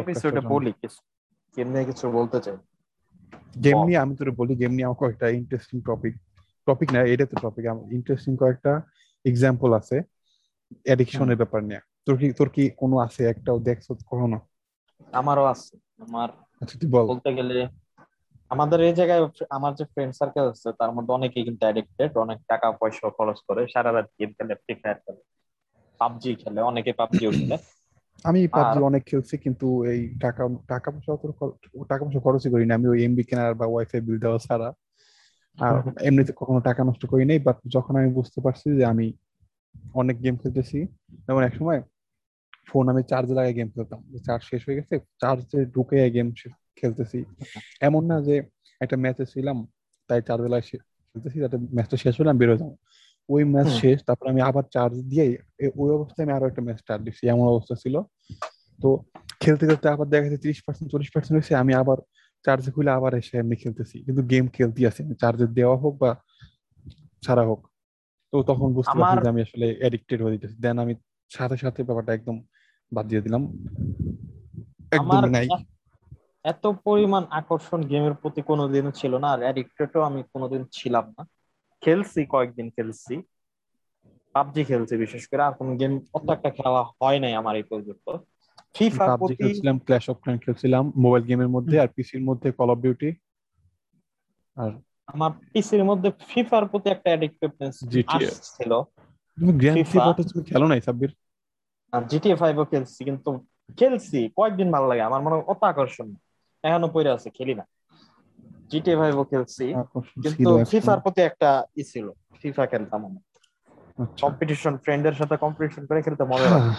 এপিসোডে 0.00 0.40
বলি 0.52 0.70
কিছু 0.80 1.00
গেম 1.56 1.68
নিয়ে 1.72 1.84
কিছু 1.90 2.04
বলতে 2.18 2.38
চাই? 2.40 2.56
গেম 3.64 3.78
নিয়ে 3.86 3.98
আমি 3.98 4.12
তোর 4.18 4.28
বলি 4.40 4.54
গেম 4.56 4.72
নিয়ে 4.76 4.86
আমার 4.88 4.98
কয়েকটা 5.02 5.26
ইন্টারেস্টিং 5.40 5.76
টপিক 5.88 6.14
টপিক 6.66 6.88
না 6.94 7.00
এটা 7.12 7.24
তো 7.26 7.36
টপিক 7.44 7.64
ইন্টারেস্টিং 7.96 8.32
কয়েকটা 8.36 8.72
এক্সাম্পল 9.24 9.70
আছে 9.80 9.96
অ্যাডিকশনের 10.86 11.38
ব্যাপার 11.42 11.60
নিয়ে। 11.62 11.80
তোর 12.06 12.16
কি 12.20 12.26
তোর 12.38 12.48
কি 12.48 12.62
কোনো 12.80 12.96
আছে? 13.06 13.22
একটাও 13.32 13.58
দেখছ 13.68 13.86
কখনো? 14.10 14.38
আমারও 15.12 15.44
আছে 15.52 15.74
আমার। 16.00 16.28
আচ্ছা 16.62 16.76
তুই 16.80 16.88
বল। 16.94 17.04
বলতে 17.12 17.30
গেলে 17.38 17.56
আমাদের 18.50 18.78
এই 18.88 18.94
জায়গায় 18.98 19.22
আমার 19.56 19.72
যে 19.78 19.84
ফ্রেন্ড 19.92 20.12
সার্কেল 20.14 20.46
আছে 20.52 20.68
তার 20.80 20.90
মধ্যে 20.96 21.12
অনেকেই 21.12 21.44
কিন্তু 21.44 21.62
অ্যাডিক্টেড 21.66 22.12
অনেক 22.24 22.38
টাকা 22.48 22.66
পয়সা 22.80 23.06
খরচ 23.16 23.38
করে 23.48 23.62
সারা 23.72 23.90
রাত 23.90 24.08
গেম 24.18 24.30
খেলে 24.36 24.54
ফ্রি 24.62 24.74
ফায়ার 24.80 24.98
খেলে। 25.04 25.22
পাবজি 26.02 26.30
খেলে 26.34 26.60
অনেকে 26.60 26.90
পাবজিও 26.92 27.30
খেলে। 27.30 27.56
আমি 28.24 28.40
পাবজি 28.48 28.78
অনেক 28.82 29.02
খেলছি 29.06 29.34
কিন্তু 29.36 29.66
এই 29.84 30.00
টাকা 30.20 30.42
টাকা 30.68 30.88
পয়সা 30.90 31.10
অত 31.12 31.24
টাকা 31.88 32.02
পয়সা 32.04 32.20
খরচই 32.20 32.50
করি 32.50 32.64
না। 32.66 32.74
আমি 32.74 32.86
ওই 32.88 32.98
এমবি 33.04 33.22
কেনার 33.24 33.52
বা 33.54 33.66
ওয়াইফাই 33.66 34.00
বিল 34.00 34.18
দেওয়া 34.18 34.38
ছাড়া। 34.38 34.68
আর 35.58 35.74
এমনিতে 36.08 36.32
কখনো 36.36 36.60
টাকা 36.60 36.80
নষ্ট 36.84 37.02
করি 37.06 37.24
নাই 37.24 37.38
বাট 37.38 37.56
যখন 37.66 37.92
আমি 37.96 38.08
বুঝতে 38.12 38.38
পারছি 38.40 38.66
যে 38.78 38.84
আমি 38.84 39.06
অনেক 39.94 40.16
গেম 40.22 40.34
খেলতেছি 40.36 40.78
যেমন 41.26 41.42
এক 41.42 41.54
সময় 41.54 41.80
ফোন 42.68 42.84
আমি 42.88 43.02
চার্জে 43.02 43.34
লাগাই 43.34 43.54
গেম 43.54 43.68
খেলতাম। 43.68 44.00
চার্জ 44.26 44.42
শেষ 44.44 44.60
হয়ে 44.66 44.78
গেছে 44.78 44.94
চার্জে 45.20 45.60
ঢুকে 45.66 45.98
গেম 46.10 46.28
খেলতেছি। 46.76 47.18
এমন 47.80 48.02
না 48.06 48.16
যে 48.20 48.36
একটা 48.80 48.96
ম্যাচে 48.96 49.24
ছিলাম 49.26 49.56
তাই 50.10 50.20
চার্জে 50.22 50.48
লাগাই 50.48 50.64
খেলতেছি 51.14 51.38
যাতে 51.38 51.56
ম্যাচটা 51.76 51.96
শেষ 51.96 52.14
হলে 52.20 52.30
আমি 52.30 52.38
বেরোয় 52.38 52.58
যাব। 52.58 52.72
ওই 53.34 53.42
ম্যাচ 53.52 53.68
শেষ 53.82 53.98
তারপর 54.08 54.26
আমি 54.32 54.40
আবার 54.48 54.64
চার্জ 54.74 54.94
দিয়ে 55.10 55.24
ওই 55.82 55.88
অবস্থায় 55.96 56.24
আমি 56.26 56.32
আরও 56.36 56.46
একটা 56.50 56.62
ম্যাচ 56.66 56.78
স্টার্ট 56.82 57.00
দিচ্ছি 57.06 57.22
এমন 57.34 57.44
অবস্থা 57.52 57.74
ছিল। 57.82 57.94
তো 58.78 58.88
খেলতে 59.42 59.64
খেলতে 59.68 59.86
আবার 59.94 60.06
দেখা 60.12 60.24
যাচ্ছে 60.24 60.40
ত্রিশ 60.44 60.58
পার্সেন্ট 60.66 60.88
চল্লিশ 60.92 61.10
পার্সেন্ট 61.14 61.34
হয়েছে 61.36 61.54
আমি 61.62 61.72
আবার 61.82 61.98
চার্জে 62.44 62.70
খুলে 62.74 62.90
আবার 62.98 63.12
এসে 63.20 63.34
এমনি 63.42 63.56
খেলতেছি। 63.62 63.96
কিন্তু 64.06 64.22
গেম 64.32 64.44
খেলতে 64.56 64.80
আছি 64.90 65.00
চার্জে 65.22 65.46
দেওয়া 65.58 65.76
হোক 65.82 65.94
বা 66.02 66.10
ছাড়া 67.24 67.44
হোক। 67.50 67.60
তো 68.32 68.36
তখন 68.50 68.68
বুঝতে 68.76 68.94
পারছি 68.98 69.16
যে 69.24 69.30
আমি 69.32 69.40
আসলে 69.46 69.66
এডিক্টেড 69.88 70.18
হয়ে 70.22 70.34
যেতেছি। 70.34 70.56
দেন 70.64 70.76
আমি 70.84 70.94
সাথে 71.30 71.56
সাথে 71.56 71.80
ব্যাপারটা 71.88 72.12
একদম 72.14 72.36
বাদ 72.92 73.04
দিয়ে 73.10 73.22
দিলাম। 73.26 73.42
একদম 74.96 75.22
নাই। 75.36 75.46
এত 76.52 76.64
পরিমাণ 76.86 77.22
আকর্ষণ 77.40 77.80
গেমের 77.90 78.14
প্রতি 78.14 78.40
কোনোদিনও 78.50 78.92
ছিল 79.00 79.12
না 79.22 79.28
আর 79.34 79.40
অ্যাডিক্টেডও 79.44 80.00
আমি 80.08 80.20
কোনোদিন 80.32 80.62
ছিলাম 80.76 81.04
না। 81.16 81.22
খেলছি 81.82 82.20
কয়েকদিন 82.32 82.66
খেলছি। 82.76 83.14
পাবজি 84.34 84.62
খেলছি 84.64 84.94
বিশেষ 85.04 85.22
করে 85.30 85.42
আর 85.44 85.54
কোনো 85.58 85.72
গেম 85.80 85.92
অত 86.16 86.26
একটা 86.36 86.50
খেলা 86.56 86.70
হয় 86.92 87.18
নাই 87.22 87.32
আমার 87.40 87.54
এই 87.56 87.66
পর্যন্ত। 87.70 88.06
ফিফা 88.74 89.04
পাবজি 89.08 89.32
খেলছিলাম 89.38 89.76
ক্ল্যাশ 89.86 90.04
অফ 90.08 90.16
ক্ল্যান 90.22 90.38
খেলছিলাম 90.44 90.84
মোবাইল 91.02 91.22
গেমের 91.28 91.50
মধ্যে 91.56 91.76
আর 91.82 91.88
পিসির 91.94 92.22
মধ্যে 92.28 92.48
কল 92.58 92.68
অফ 92.74 92.78
ডিউটি 92.84 93.08
আর 94.56 94.70
আমার 95.08 95.30
পিসির 95.52 95.82
মধ্যে 95.90 96.08
ফিফার 96.28 96.64
প্রতি 96.70 96.88
একটা 96.90 97.08
অ্যাডিক্টিভনেস 97.12 97.74
ছিল 98.50 98.72
তুমি 99.38 99.52
গ্র্যান্ড 99.60 99.82
থিফ 99.82 100.02
অটো 100.10 100.22
তুমি 100.30 100.42
খেলো 100.50 100.66
নাই 100.72 100.80
সাব্বির? 100.86 101.12
আর 101.92 102.02
জিটিএ 102.10 102.36
ফাইভও 102.36 102.64
খেলছি 102.64 103.00
কিন্তু 103.08 103.30
খেলছি 103.78 104.18
কয়েকদিন 104.36 104.68
ভালো 104.74 104.86
লাগে 104.90 105.02
আমার 105.08 105.20
মনে 105.24 105.34
হয় 105.36 105.46
অত 105.52 105.60
আকর্ষণ 105.70 106.08
এখনও 106.64 106.88
পড়ে 106.94 107.10
আছে 107.16 107.28
খেলি 107.36 107.54
না। 107.58 107.64
জিটিএ 108.72 108.96
ফাইভও 109.00 109.24
খেলছি। 109.30 109.64
কিন্তু 110.24 110.50
ফিফার 110.70 110.98
প্রতি 111.04 111.20
একটা 111.30 111.50
ই 111.80 111.82
ছিল 111.92 112.06
ফিফা 112.40 112.64
খেলতাম 112.72 113.00
আমি। 113.08 113.20
আচ্ছা। 113.98 114.22
কম্পিটিশন 114.24 114.74
ফ্রেন্ডের 114.84 115.16
সাথে 115.20 115.34
কম্পিটিশন 115.44 115.82
করে 115.88 116.00
খেলতে 116.06 116.24
মজা 116.32 116.48
লাগে। 116.52 116.70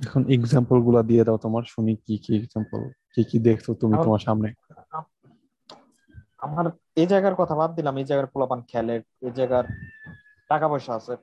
এখন 0.00 0.22
এক্সাম্পলগুলা 0.36 1.02
দিয়ে 1.10 1.22
দাও 1.26 1.38
তোমার 1.44 1.64
শুনি 1.74 1.92
কি 2.04 2.14
কি 2.24 2.30
এক্সাম্পল 2.40 2.80
কি 3.14 3.22
কি 3.30 3.36
দেখছ 3.48 3.66
তুমি 3.82 3.94
তোমার 4.06 4.22
সামনে? 4.28 4.48
আমার 6.44 6.66
এই 7.00 7.06
জায়গার 7.12 7.36
কথা 7.40 7.54
বাদ 7.60 7.70
দিলাম 7.78 7.94
এই 8.00 8.06
জায়গার 8.10 8.28
পোলাপান 8.32 8.60
খেলে 8.70 8.96
এই 9.26 9.32
জায়গার 9.38 9.66
টাকা 10.50 10.66
পয়সা 10.72 10.92
আছে 10.98 11.14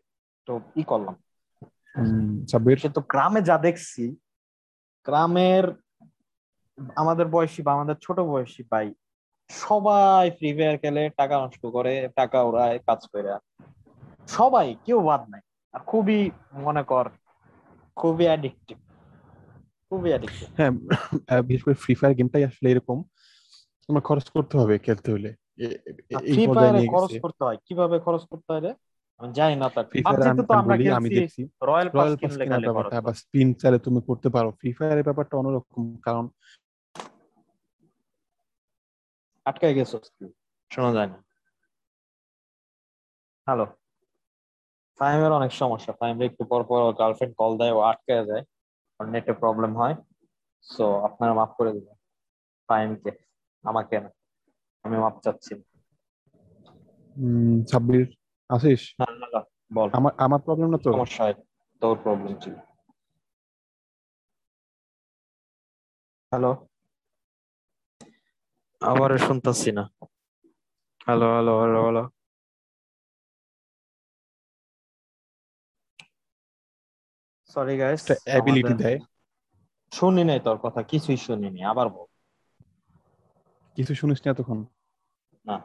তো 0.47 0.53
ই 0.81 0.83
করলাম। 0.91 1.15
সাব্বির 2.51 2.79
কিন্তু 2.83 2.99
গ্রামে 3.11 3.41
যা 3.49 3.55
দেখছি 3.67 4.03
গ্রামের 5.05 5.65
আমাদের 7.01 7.25
বয়সী 7.35 7.61
বা 7.65 7.71
আমাদের 7.77 7.97
ছোট 8.05 8.17
বয়সী 8.31 8.61
ভাই 8.71 8.87
সবাই 9.51 10.25
ফ্রি 10.37 10.49
ফায়ার 10.53 10.75
খেলে 10.77 11.03
টাকা 11.17 11.35
নষ্ট 11.43 11.63
করে 11.65 11.93
টাকা 12.15 12.37
ওড়ায় 12.43 12.77
কাজ 12.87 13.01
করে। 13.13 13.29
সবাই 14.27 14.67
কেউ 14.85 14.99
বাদ 15.01 15.21
নাই। 15.29 15.43
আর 15.73 15.81
খুবই 15.91 16.19
মনে 16.65 16.83
কর 16.83 17.05
খুবই 17.97 18.25
অ্যাডিক্টিভ 18.25 18.77
খুবই 19.91 20.09
অ্যাডিক্টিভ 20.09 20.47
হ্যাঁ 20.57 20.71
বিশেষ 21.47 21.61
করে 21.63 21.75
ফ্রি 21.83 21.93
ফায়ার 21.95 22.13
গেমটাই 22.17 22.43
আসলে 22.43 22.67
এরকম। 22.69 22.97
তোমার 23.89 24.03
খরচ 24.03 24.27
করতে 24.29 24.55
হবে 24.57 24.75
খেলতে 24.79 25.09
হলে। 25.11 25.29
ফ্রি 26.29 26.43
ফায়ারে 26.47 26.81
খরচ 26.87 27.13
করতে 27.23 27.41
হয়। 27.43 27.57
কীভাবে 27.67 27.95
খরচ 27.99 28.23
করতে 28.25 28.49
হয় 28.53 28.63
রে? 28.65 28.71
আমি 29.19 29.31
জানি 29.33 29.55
না 29.55 29.67
তার। 29.69 29.85
ফ্রি 29.91 29.99
ফায়ার 30.01 30.19
পাবজিতে 30.19 30.43
তো 30.49 30.53
আমরা 30.53 30.75
বলি 30.75 30.89
আমি 30.99 31.09
খেলছি 31.09 31.15
দেখছি। 31.17 31.41
রয়্যাল 31.61 31.89
পাস 31.97 32.09
কিনলে 32.21 32.43
খরচ 32.77 32.93
বা 33.05 33.11
স্পিন 33.21 33.47
চালে 33.53 33.77
তুমি 33.79 33.99
করতে 34.09 34.27
পারো। 34.35 34.49
ফ্রি 34.59 34.69
ফায়ারের 34.77 35.05
ব্যাপারটা 35.09 35.33
অন্যরকম 35.37 35.83
কারণ 36.07 36.25
আটকায় 39.45 39.73
গেছো 39.77 39.97
শোনা 40.71 40.91
যায় 40.97 41.09
না 41.11 41.17
হ্যালো 43.47 43.65
ফাইমের 44.99 45.31
অনেক 45.39 45.51
সমস্যা 45.61 45.91
ফাইমের 45.99 46.25
একটু 46.29 46.43
পর 46.51 46.61
পর 46.69 46.81
গার্লফ্রেন্ড 46.99 47.33
কল 47.39 47.51
দেয় 47.61 47.73
ও 47.77 47.79
আটকে 47.91 48.13
যায় 48.29 48.43
ওর 48.99 49.05
নেটে 49.13 49.33
প্রবলেম 49.41 49.71
হয়। 49.81 49.95
সো 50.65 50.85
আপনারা 51.07 51.33
মাফ 51.39 51.51
করে 51.57 51.71
দিবেন 51.75 51.97
ফাইমকে 52.69 53.11
আমাকে 53.63 53.95
না 54.03 54.09
আমি 54.85 54.95
মাফ 55.03 55.15
চাচ্ছি 55.25 55.53
সাব্বির 57.71 58.05
আসিস 58.49 58.81
না 58.99 59.05
না 59.21 59.27
না, 59.33 59.41
বল। 59.71 59.87
আমার 59.99 60.13
আমার 60.25 60.39
প্রবলেম 60.45 60.67
না 60.73 60.77
তো 60.85 60.89
সমস্যা 60.95 61.23
তোর 61.81 61.95
প্রবলেম 62.05 62.33
ছিল। 62.43 62.55
হ্যালো 66.31 66.51
আবার 68.81 69.09
শুনতেছি 69.17 69.69
না। 69.71 69.83
Hello 71.07 71.25
hello 71.33 71.53
hello 71.59 71.79
hello. 71.81 72.03
Sorry 77.55 77.75
guys 77.77 78.01
ability 78.23 78.73
দেয়। 78.73 78.97
শুনি 79.91 80.23
নাই 80.23 80.39
তোর 80.39 80.57
কথা 80.57 80.81
কিছুই 80.83 81.17
শুনিনি 81.17 81.59
আবার 81.63 81.87
বল। 81.89 82.07
কিছু 83.77 83.93
শুনিস 83.95 84.19
না 84.25 84.31
তখন 84.33 84.57
না। 85.45 85.55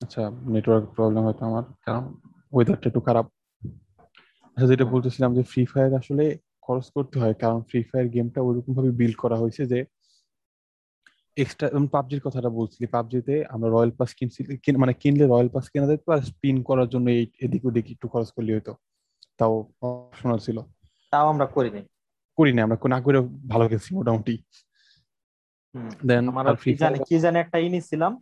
আচ্ছা 0.00 0.22
নেটওয়ার্ক 0.46 0.84
প্রবলেম 0.96 1.22
হয়তো 1.24 1.42
আমার 1.44 1.64
কারণ 1.86 2.04
ওয়েদারটা 2.52 2.86
একটু 2.88 3.00
খারাপ। 3.00 3.26
আচ্ছা 4.56 4.66
যেটা 4.66 4.84
বলতেছিলাম 4.84 5.30
যে 5.34 5.42
ফ্রি 5.42 5.62
ফায়ার 5.66 5.92
আসলে 5.94 6.24
খরচ 6.60 6.86
করতে 6.90 7.16
হয় 7.20 7.34
কারণ 7.34 7.58
ফ্রি 7.62 7.80
ফায়ার 7.82 8.06
গেমটা 8.08 8.40
ওইরকম 8.42 8.72
ভাবে 8.74 8.90
বিল্ড 8.90 9.16
করা 9.16 9.36
হয়েছে 9.36 9.62
যে 9.66 9.78
এক্সট্রা 11.36 11.66
পাবজির 11.94 12.20
কথাটা 12.20 12.50
বলছিলি। 12.58 12.86
পাবজিতে 12.86 13.34
আমরা 13.54 13.68
রয়্যাল 13.70 13.92
পাস 13.98 14.10
কিনছি 14.18 14.40
মানে 14.82 14.92
কিনলে 15.02 15.24
রয়্যাল 15.24 15.48
পাস 15.48 15.64
কেনা 15.72 15.86
যেত 15.86 16.02
আর 16.10 16.20
স্পিন 16.30 16.56
করার 16.68 16.88
জন্য 16.88 17.06
এই 17.10 17.24
এদিক 17.44 17.62
ওদিক 17.68 17.86
একটু 17.94 18.06
খরচ 18.08 18.28
করলে 18.30 18.50
হয়তো 18.52 18.72
তাও 19.38 19.54
অপশনাল 19.86 20.38
ছিল। 20.46 20.58
তাও 21.12 21.26
আমরা 21.32 21.46
করিনি। 21.46 21.82
করি 22.38 22.50
না 22.52 22.60
আমরা 22.62 22.76
না 22.94 22.98
করে 23.00 23.18
ভালো 23.52 23.64
গেছি 23.68 23.88
মোটামুটি। 23.98 24.34
দেন 26.08 26.24
আমরা 26.30 26.52
কি 26.52 26.58
ফ্রি 26.62 26.72
জানি 26.82 26.98
কি 27.08 27.16
জানি 27.24 27.36
একটা 27.44 27.58
ই 27.58 27.68
নিছিলাম 27.74 28.12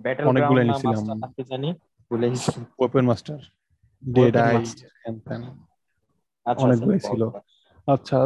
ব্যাটল 0.00 0.24
অনেকগুলো 0.30 0.60
নিছিলাম। 0.68 1.02
কি 1.36 1.42
জানি 1.50 1.68
ভুলে 2.10 2.26
গেছি। 2.32 2.50
Open 2.84 3.04
master 3.10 3.38
dead 4.02 4.34
eye. 4.46 4.54
আচ্ছা 6.46 6.66
আচ্ছা, 6.66 7.08
ছিল। 7.08 7.22
আচ্ছা 7.88 8.16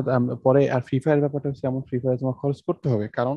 পরে 0.44 0.60
আর 0.74 0.82
ফ্রি 0.88 0.96
ফায়ার 1.02 1.20
ব্যাপারটা 1.24 1.46
হচ্ছে 1.50 1.64
এমন 1.70 1.82
ফ্রি 1.88 1.96
ফায়ার 2.02 2.16
তোমার 2.20 2.36
খরচ 2.40 2.58
করতে 2.68 2.86
হবে। 2.92 3.06
কারণ 3.18 3.36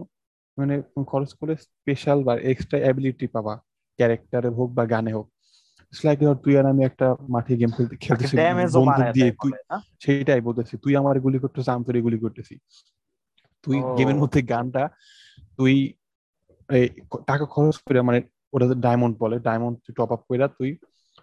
মানে 0.57 0.81
খরচ 1.07 1.33
করে 1.33 1.53
স্পেশাল 1.55 2.23
বা 2.23 2.33
এক্সট্রা 2.51 2.79
অ্যাবিলিটি 2.79 3.27
পাবা 3.27 3.53
ক্যারেক্টারে 3.99 4.49
হোক 4.49 4.69
বা 4.71 4.85
গানে 4.85 5.13
হোক। 5.13 5.27
লাইক 6.03 6.19
ধর 6.19 6.35
তুই 6.35 6.57
আর 6.57 6.65
আমি 6.65 6.83
একটা 6.83 7.15
মাঠে 7.29 7.53
গেম 7.57 7.71
খেলতে 7.71 7.95
খেলতেছি 7.95 8.35
বন্দুক 8.79 9.05
দিয়ে 9.13 9.31
তুই 9.31 9.51
সেইটাই 9.99 10.41
বলতেছি 10.41 10.77
তুই 10.77 10.95
আমার 10.95 11.19
গুলি 11.19 11.39
করতেছিস 11.39 11.69
আমি 11.69 11.83
তোর 11.85 12.01
গুলি 12.01 12.19
করতেছি। 12.19 12.55
তুই। 13.63 13.77
গেমের 13.97 14.15
মধ্যে 14.15 14.41
গানটা 14.41 14.89
তুই 15.57 15.93
এই 16.69 16.87
টাকা 17.27 17.45
খরচ 17.45 17.77
করে 17.77 18.01
মানে 18.01 18.19
ওটা 18.53 18.65
ডায়মন্ড 18.75 19.17
বলে 19.17 19.39
ডায়মন্ড 19.39 19.75
তুই 19.85 19.93
টপ 19.97 20.11
আপ 20.11 20.21
করে 20.29 20.47
তুই 20.59 20.77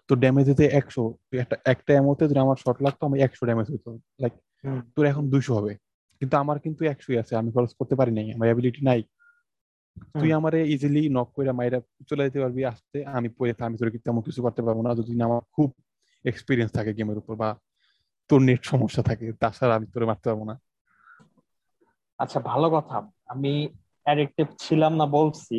তোর 0.09 0.19
ড্যামেজ 0.19 0.47
দিতে 0.47 0.65
একশো 0.65 1.15
তুই 1.29 1.41
একটা 1.41 1.57
একটা 1.65 1.95
এমোতে 1.95 2.29
যদি 2.29 2.39
আমার 2.39 2.57
শর্ট 2.57 2.83
লাগতো 2.83 3.07
আমি 3.07 3.21
একশো 3.23 3.45
ড্যামেজ 3.47 3.67
হইতো 3.71 3.99
লাইক 4.21 4.35
তোর 4.95 5.05
এখন 5.07 5.25
দুইশো 5.31 5.53
হবে। 5.55 5.73
কিন্তু 6.21 6.37
আমার 6.37 6.57
কিন্তু 6.59 6.85
একশোই 6.85 7.19
আছে 7.19 7.33
আমি 7.37 7.53
খরচ 7.53 7.71
করতে 7.75 7.95
পারি 7.95 8.13
নাই 8.13 8.27
আমার 8.33 8.47
অ্যাবিলিটি 8.49 8.81
নাই। 8.85 9.03
তুই। 10.13 10.31
আমারে 10.39 10.59
ইজিলি 10.75 11.03
নক 11.17 11.29
করে 11.37 11.53
মাইরা 11.59 11.79
চলে 12.09 12.23
যেতে 12.27 12.39
পারবি 12.43 12.63
আসতে 12.73 12.99
আমি 13.17 13.29
পড়ে 13.37 13.53
আমি 13.69 13.77
তোর 13.81 13.89
তেমন 14.07 14.21
কিছু 14.23 14.41
করতে 14.43 14.61
পারব 14.67 14.79
না। 14.87 14.91
যদি 15.01 15.13
না 15.19 15.25
আমার 15.29 15.43
খুব 15.57 15.69
এক্সপিরিয়েন্স 16.25 16.71
থাকে 16.77 16.91
গেমের 16.99 17.19
উপর 17.23 17.35
বা 17.43 17.49
তোর 18.31 18.41
নেট 18.43 18.63
সমস্যা 18.65 19.03
থাকে 19.03 19.25
তাছাড়া 19.43 19.75
আমি 19.79 19.87
তোরে 19.93 20.07
মারতে 20.11 20.27
পারব 20.31 20.43
না। 20.51 20.55
আচ্ছা 22.19 22.39
ভালো 22.51 22.67
কথা। 22.71 22.97
আমি 23.33 23.53
অ্যাডিক্টিভ 24.07 24.47
ছিলাম 24.59 24.93
না 25.01 25.07
বলছি 25.19 25.57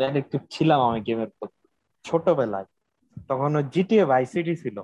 অ্যাডিক্টিভ 0.00 0.40
ছিলাম 0.50 0.78
আমি 0.88 1.00
গেমের 1.00 1.30
প্রতি। 1.38 1.62
ছোটবেলায় 2.04 2.68
তখন 3.30 3.50
জিটিএ 3.74 4.04
ভাই 4.04 4.22
সিটি 4.32 4.54
ছিল। 4.56 4.76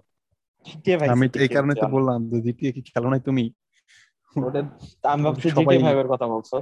জিটিএ 0.67 0.97
ভাই 0.99 1.09
আমি 1.09 1.27
এই 1.45 1.51
কারণে 1.57 1.75
তো 1.83 1.87
বললাম 1.97 2.19
যে 2.31 2.39
জিটিএ 2.47 2.71
কি 2.73 2.81
খেলো 2.91 3.09
নাই 3.13 3.23
তুমি? 3.29 3.45
আমি 5.13 5.23
ভাবছি 5.27 5.49
জিটিএ 5.57 5.79
এর 6.03 6.09
কথা 6.13 6.27
বলছো। 6.35 6.57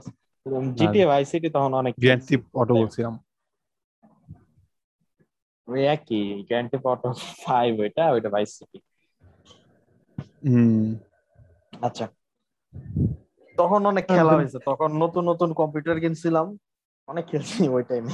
জিটিএ 0.76 1.05
ভাই 1.07 1.23
সিটি 1.31 1.49
তখন 1.50 1.73
অনেক 1.75 1.95
গ্র্যান্ড 2.00 2.23
খেলছি। 2.23 2.35
অটো 2.55 2.73
বলছিলাম। 2.75 3.15
ওই 5.69 5.81
একই 5.87 6.21
গ্র্যান্ড 6.49 6.69
টেপ 6.73 6.85
অটো 6.87 7.09
ফাইভ 7.45 7.71
ওইটা 7.81 8.05
ওইটা 8.12 8.29
ভাই 8.35 8.45
সিটি 8.47 8.79
হম। 10.45 10.85
আচ্ছা। 11.73 12.07
তখন 13.57 13.81
অনেক 13.87 14.05
খেলা 14.07 14.23
হ্যাঁ, 14.25 14.38
হয়েছে 14.41 14.59
তখন 14.71 14.91
নতুন 15.03 15.23
নতুন 15.31 15.50
কম্পিউটার 15.53 15.97
কিনছিলাম 16.00 16.47
অনেক 17.09 17.25
খেলছি 17.26 17.62
ওই 17.69 17.83
টাইমে 17.83 18.12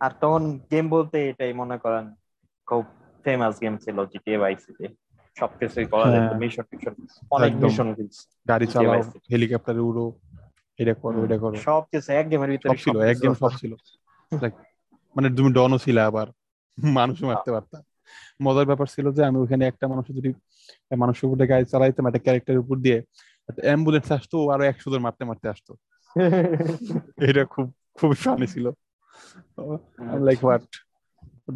আর 0.00 0.12
তখন 0.20 0.42
গেম 0.70 0.86
বলতে 0.90 1.16
এটাই 1.30 1.52
মনে 1.52 1.76
করেন 1.78 2.04
খুব 2.68 2.82
ফেমাস 3.24 3.54
গেম 3.60 3.74
ছিল 3.76 3.96
জিটিএ 4.12 4.36
ভাই 4.38 4.54
সিটি 4.56 4.86
সবকিছুই 5.36 5.86
করা 5.92 6.06
যেত 6.06 6.20
হ্যাঁ। 6.22 6.38
মিশন 6.42 6.64
টিশন 6.70 6.94
অনেক। 7.30 7.52
মিশন 7.62 7.86
গাড়ি 8.46 8.66
চালাও 8.66 9.00
হেলিকপ্টারে 9.32 9.80
উড়ো। 9.80 10.06
এটা 10.80 10.94
করো 11.02 11.18
এটা 11.26 11.36
করো। 11.38 11.56
সবকিছু 11.66 12.08
এক 12.12 12.26
গেমের 12.30 12.50
ভিতরে 12.52 12.68
সব 12.70 12.76
ছিল 12.84 12.96
এক 13.10 13.16
গেম 13.22 13.32
সব 13.34 13.52
ছিল। 13.60 13.72
মানে 15.16 15.28
তুমি 15.36 15.50
ডনও 15.52 15.78
ছিল 15.78 15.96
আবার 16.00 16.26
মানুষও 16.78 17.26
মারতে 17.26 17.50
পারতাম 17.52 17.82
মজার 18.42 18.66
ব্যাপার 18.66 18.86
ছিল 18.86 19.06
যে 19.12 19.22
আমি 19.24 19.38
ওখানে 19.38 19.64
একটা 19.66 19.84
মানুষ 19.88 20.04
যদি 20.18 20.30
মানুষের 20.96 21.26
উপরে 21.28 21.44
গাড়ি 21.46 21.64
চালাইতাম 21.64 22.04
একটা 22.06 22.22
ক্যারেক্টারের 22.24 22.62
উপর 22.64 22.76
দিয়ে 22.76 22.98
অ্যাম্বুলেন্স 23.58 24.08
আসতো 24.12 24.36
আরও 24.50 24.62
একশো 24.64 24.88
জন 24.92 25.00
মারতে 25.00 25.22
মারতে 25.24 25.46
আসতো। 25.48 25.72
এটা 27.28 27.42
খুব 27.44 27.66
খুব 27.98 28.10
ফানি 28.14 28.46
ছিল। 28.46 28.66
লাইক 30.26 30.38
হোয়াট 30.44 30.64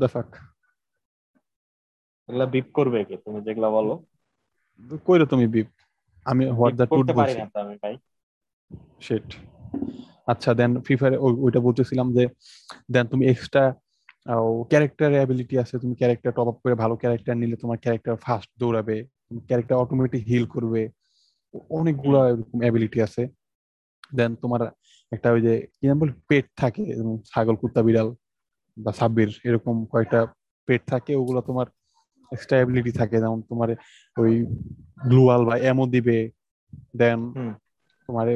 দ্য 0.00 0.08
ফাক 0.08 0.28
এগুলা 2.28 2.46
বিপ 2.46 2.66
করবে 2.72 2.98
কি? 3.04 3.14
তুমি 3.24 3.38
যেগুলা 3.46 3.68
বলো। 3.70 3.94
কইরো 5.06 5.24
তুমি 5.26 5.46
বিপ 5.46 5.68
আমি 6.26 6.42
হোয়াট 6.58 6.74
দ্য 6.74 6.86
টুট 6.86 7.06
বলছি। 7.16 7.38
আমি 7.62 7.74
ভাই। 7.82 7.94
শিট 9.06 9.26
আচ্ছা 10.32 10.50
দেন 10.58 10.70
ফ্রি 10.84 10.94
ফায়ার 11.00 11.14
ওইটা 11.44 11.60
বলতেছিলাম 11.66 12.06
যে 12.16 12.24
দেন 12.94 13.04
তুমি 13.12 13.24
এক্সট্রা 13.32 13.64
ক্যারেক্টার 14.70 15.10
অ্যাবিলিটি 15.18 15.54
আছে 15.62 15.74
তুমি 15.82 15.94
ক্যারেক্টার 16.00 16.32
টপ 16.36 16.48
আপ 16.50 16.56
করে 16.62 16.74
ভালো 16.82 16.94
ক্যারেক্টার 17.02 17.34
নিলে 17.40 17.56
তোমার 17.62 17.78
ক্যারেক্টার 17.84 18.14
ফাস্ট 18.24 18.50
দৌড়াবে 18.60 18.96
ক্যারেক্টার 19.48 19.80
অটোমেটিক 19.82 20.22
হিল 20.30 20.44
করবে 20.54 20.82
অনেকগুলো 21.78 22.18
এরকম 22.30 22.58
অ্যাবিলিটি 22.64 22.98
আছে। 23.06 23.22
দেন 24.18 24.30
তোমার 24.42 24.60
একটা 25.12 25.28
ওই 25.34 25.40
যে 25.46 25.52
কি 25.76 25.84
নাম 25.88 25.98
বল 26.00 26.10
পেট 26.28 26.46
থাকে 26.60 26.82
ছাগল 27.30 27.56
কুত্তা 27.60 27.80
বিড়াল 27.86 28.08
বা 28.76 28.90
সাব্বির 28.98 29.30
এরকম 29.48 29.74
কয়েকটা 29.92 30.20
পেট 30.68 30.80
থাকে 30.92 31.12
ওগুলো 31.20 31.40
তোমার 31.48 31.66
এক্সট্রা 32.32 32.56
অ্যাবিলিটি 32.58 32.92
থাকে। 33.00 33.16
যেমন 33.22 33.38
তোমার 33.50 33.68
ওই 34.16 34.32
গ্লুয়াল 35.10 35.42
বা 35.48 35.54
এমও 35.70 35.84
দিবে 35.94 36.18
দেন 37.00 37.18
তোমার 38.08 38.26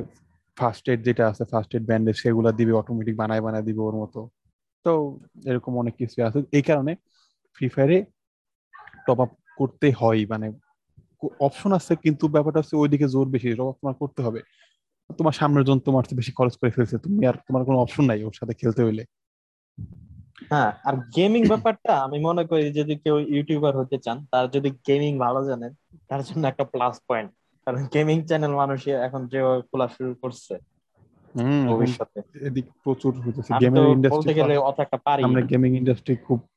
ফার্স্ট 0.59 0.85
এড 0.93 1.01
যেটা 1.09 1.25
আছে 1.31 1.45
ফার্স্ট 1.53 1.71
এড 1.77 1.85
ব্যান্ডেজ 1.91 2.17
সেগুলো 2.23 2.49
দিবে 2.59 2.73
অটোমেটিক 2.81 3.15
বানায় 3.21 3.43
বানায় 3.47 3.65
দিবে 3.69 3.81
ওর 3.87 3.95
মতো। 4.03 4.21
তো 4.87 4.93
এরকম 5.51 5.73
অনেক 5.83 5.95
কিছু 6.01 6.17
আছে। 6.29 6.39
এই 6.59 6.65
কারণে 6.69 6.93
ফ্রি 7.57 7.67
ফায়ারে 7.75 7.99
টপ 9.07 9.19
আপ 9.25 9.31
করতে 9.61 9.89
হয়। 10.01 10.21
মানে 10.33 10.47
অপশন 11.47 11.71
আছে, 11.79 11.93
কিন্তু 12.05 12.25
ব্যাপারটা 12.35 12.59
হচ্ছে 12.61 12.77
ওইদিকে 12.83 13.07
জোর 13.15 13.27
বেশি। 13.35 13.49
টপ 13.61 13.69
আপ 13.73 13.77
তোমার 13.81 13.97
করতে 14.03 14.21
হবে। 14.27 14.41
তোমার 15.19 15.35
সামনের 15.41 15.65
জন 15.69 15.79
তোমার 15.87 16.05
বেশি 16.21 16.33
খরচ 16.39 16.55
করে 16.61 16.71
ফেলছে। 16.77 16.97
তুমি 17.05 17.23
আর 17.31 17.37
তোমার 17.47 17.63
কোনো 17.69 17.79
অপশন 17.85 18.05
নাই 18.11 18.21
ওর 18.29 18.35
সাথে 18.41 18.55
খেলতে 18.61 18.81
হইলে। 18.87 19.05
হ্যাঁ 20.51 20.71
আর 20.89 20.95
গেমিং 21.17 21.43
ব্যাপারটা 21.53 21.93
আমি 22.07 22.19
মনে 22.29 22.43
করি 22.51 22.63
যদি 22.81 22.95
কেউ 23.05 23.17
ইউটিউবার 23.35 23.75
হতে 23.81 23.97
চান, 24.05 24.17
তার 24.33 24.45
যদি 24.55 24.69
গেমিং 24.89 25.13
ভালো 25.25 25.41
জানেন, 25.51 25.73
তার 26.09 26.21
জন্য 26.27 26.43
একটা 26.53 26.65
প্লাস 26.73 26.95
পয়েন্ট 27.09 27.31
কারণ 27.69 27.87
গেমিং 27.95 28.23
চ্যানেল 28.23 28.53
মানুষ 28.55 28.89
এখন 28.89 29.27
যেভাবে 29.27 29.63
খোলা 29.63 29.89
শুরু 29.89 30.15
করছে 30.15 30.55
ভবিষ্যতে। 31.69 32.21
এদিক 32.47 32.67
প্রচুর 32.85 33.21
হইতেছে। 33.21 33.51
বলতে 33.55 33.81
ইন্ডাস্ট্রি 33.93 34.35
গেলে 34.35 34.57
অত 34.57 34.81
একটা 34.81 34.97
পারি 34.97 35.25
আমরা 35.25 35.43
গেমিং 35.43 35.77
ইন্ডাস্ট্রি 35.77 36.17
খুব 36.17 36.49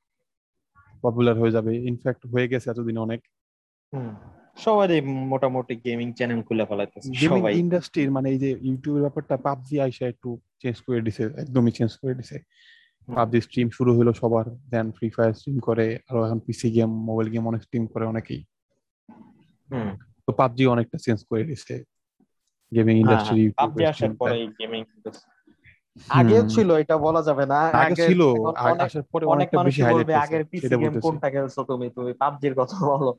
পপুলার 1.01 1.39
হয়ে 1.39 1.51
যাবে। 1.51 1.75
ইনফ্যাক্ট 1.75 2.27
হয়ে 2.27 2.47
গেছে 2.47 2.69
এতদিন 2.69 2.97
অনেক। 2.97 3.27
হুম। 3.93 4.15
সবারই 4.57 5.01
মোটামুটি 5.01 5.75
গেমিং 5.75 6.13
চ্যানেল 6.13 6.41
খুলে 6.41 6.65
ফেলাইতেছে 6.65 7.09
গেমিং 7.21 7.41
সবাই। 7.41 7.53
ইন্ডাস্ট্রির 7.59 8.11
মানে 8.11 8.29
এই 8.29 8.39
যে 8.39 8.49
ইউটিউবের 8.61 9.01
ব্যাপারটা 9.01 9.37
পাবজি 9.37 9.81
আইসা 9.81 10.05
একটু 10.07 10.39
চেঞ্জ 10.59 10.81
করে 10.81 11.01
দিছে 11.01 11.23
একদমই 11.23 11.71
চেঞ্জ 11.71 11.97
করে 12.01 12.13
দিছে। 12.15 12.39
পাবজি 13.07 13.41
স্ট্রিম 13.41 13.69
শুরু 13.69 13.97
হলো 13.97 14.13
সবার 14.13 14.45
দেন 14.69 14.91
ফ্রি 14.91 15.09
ফায়ার 15.09 15.33
স্ট্রিম 15.33 15.59
করে 15.59 15.99
আরও 16.09 16.25
এখন 16.25 16.39
পিসি 16.39 16.71
গেম 16.71 16.89
মোবাইল 16.89 17.29
গেম 17.29 17.47
অনেক 17.47 17.61
স্ট্রিম 17.61 17.87
করে 17.87 18.05
অনেকেই। 18.05 18.43
হুম। 19.71 20.10
তো 20.31 20.37
পাবজি 20.37 20.63
অনেকটা 20.65 20.97
চেঞ্জ 20.97 21.19
করে 21.25 21.43
দিছে। 21.43 21.75
গেমিং 22.71 22.95
হ্যাঁ, 22.95 23.01
ইন্ডাস্ট্রি 23.03 23.43
পাবজি 23.51 23.83
আসার 23.85 24.11
পরে 24.17 24.47
গেমিং 24.59 24.81
আগেও 26.09 26.43
ছিল 26.47 26.69
এটা 26.75 26.97
বলা 26.97 27.21
যাবে 27.21 27.45
না। 27.45 27.59
আগে 27.73 27.95
ছিল 27.95 28.21
আসার 28.79 29.03
পরে 29.11 29.25
অনেকটা 29.25 29.63
বেশি 29.63 29.81
হাইলাইট 29.81 30.09
আগের 30.09 30.43
পিসি 30.45 30.75
গেম 30.77 30.93
কোনটা 30.99 31.29
খেলছো 31.29 31.63
তুমি? 31.63 31.89
তুমি 31.89 32.13
পাবজির 32.13 32.53
কথা 32.55 32.77
বলো। 32.85 33.11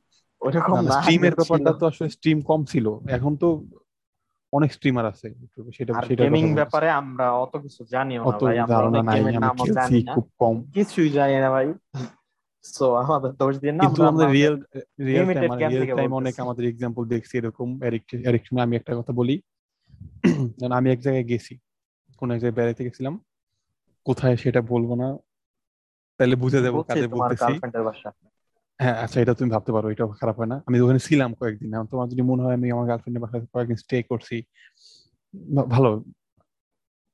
ওইরকম 0.43 0.77
না 0.85 0.93
স্ট্রিমের 0.93 1.35
ব্যাপারটা 1.35 1.73
তো 1.73 1.87
আসলে 1.87 2.09
স্ট্রিম 2.09 2.39
কম 2.41 2.65
ছিল। 2.65 2.87
এখন 3.07 3.37
তো 3.37 3.49
অনেক 4.53 4.73
স্ট্রিমার 4.73 5.05
আছে 5.07 5.29
সেটা 5.73 5.93
সেটা 6.03 6.23
গেমিং 6.25 6.55
ব্যাপারে 6.55 6.91
আমরা 6.91 7.33
অত 7.33 7.57
কিছু 7.57 7.85
জানিও 7.85 8.23
না 8.23 8.37
অত 8.37 8.43
ভাই 8.45 8.59
আমরা 8.59 8.79
অনেক 8.79 9.05
গেমের 9.05 9.35
নামও 9.41 9.65
জানি 9.67 10.03
না। 10.03 10.15
খুব 10.15 10.27
কম। 10.39 10.57
কিছুই 10.73 11.11
জানি 11.11 11.35
না 11.35 11.51
ভাই। 11.51 11.69
সো 12.65 12.85
আমাদের 13.03 13.31
দোষ 13.41 13.55
দিয়ে 13.59 13.75
না 13.77 13.83
কিন্তু 13.85 14.01
আমাদের 14.05 14.29
real 14.37 14.55
real 15.07 15.27
time 15.35 15.51
real 15.63 15.87
time 15.99 16.11
অনেক 16.21 16.35
আমাদের 16.45 16.65
এক্সাম্পল 16.67 17.03
দেখছি 17.05 17.35
এরকম 17.41 17.69
এরিক 18.29 18.43
সময় 18.49 18.65
আমি 18.67 18.75
একটা 18.77 18.93
কথা 18.99 19.13
বলি। 19.13 19.37
আমি 20.79 20.89
এক 20.91 21.01
জায়গায় 21.01 21.27
গেছি 21.31 21.55
কোন 22.19 22.27
এক 22.35 22.39
জায়গায় 22.43 22.57
বেড়াতে 22.59 22.83
গেছিলাম। 22.87 23.15
কোথায় 24.07 24.37
সেটা 24.37 24.61
বলব 24.73 24.91
না 24.95 25.09
তাহলে 26.21 26.37
বুঝে 26.37 26.61
দেবো 26.61 26.79
কাদের 26.89 27.09
বলতেছি। 27.15 27.53
হ্যাঁ 28.81 28.97
আচ্ছা 29.05 29.19
এটা 29.21 29.35
তুমি 29.35 29.51
ভাবতে 29.55 29.71
পারো 29.73 29.87
এটা 29.95 30.05
খারাপ 30.21 30.37
হয় 30.41 30.51
না। 30.53 30.57
আমি 30.69 30.77
ওখানে 30.85 31.01
ছিলাম 31.09 31.31
কয়েকদিন 31.41 31.69
এখন 31.75 31.87
তোমার 31.87 32.07
যদি 32.09 32.23
মনে 32.23 32.43
হয় 32.45 32.57
আমি 32.59 32.67
আমার 32.75 32.87
গার্লফ্রেন্ডের 32.89 33.23
বাসায় 33.25 33.43
কয়েকদিন 33.55 33.79
স্টে 33.83 33.97
করছি 34.11 34.37
ভালো 35.75 35.91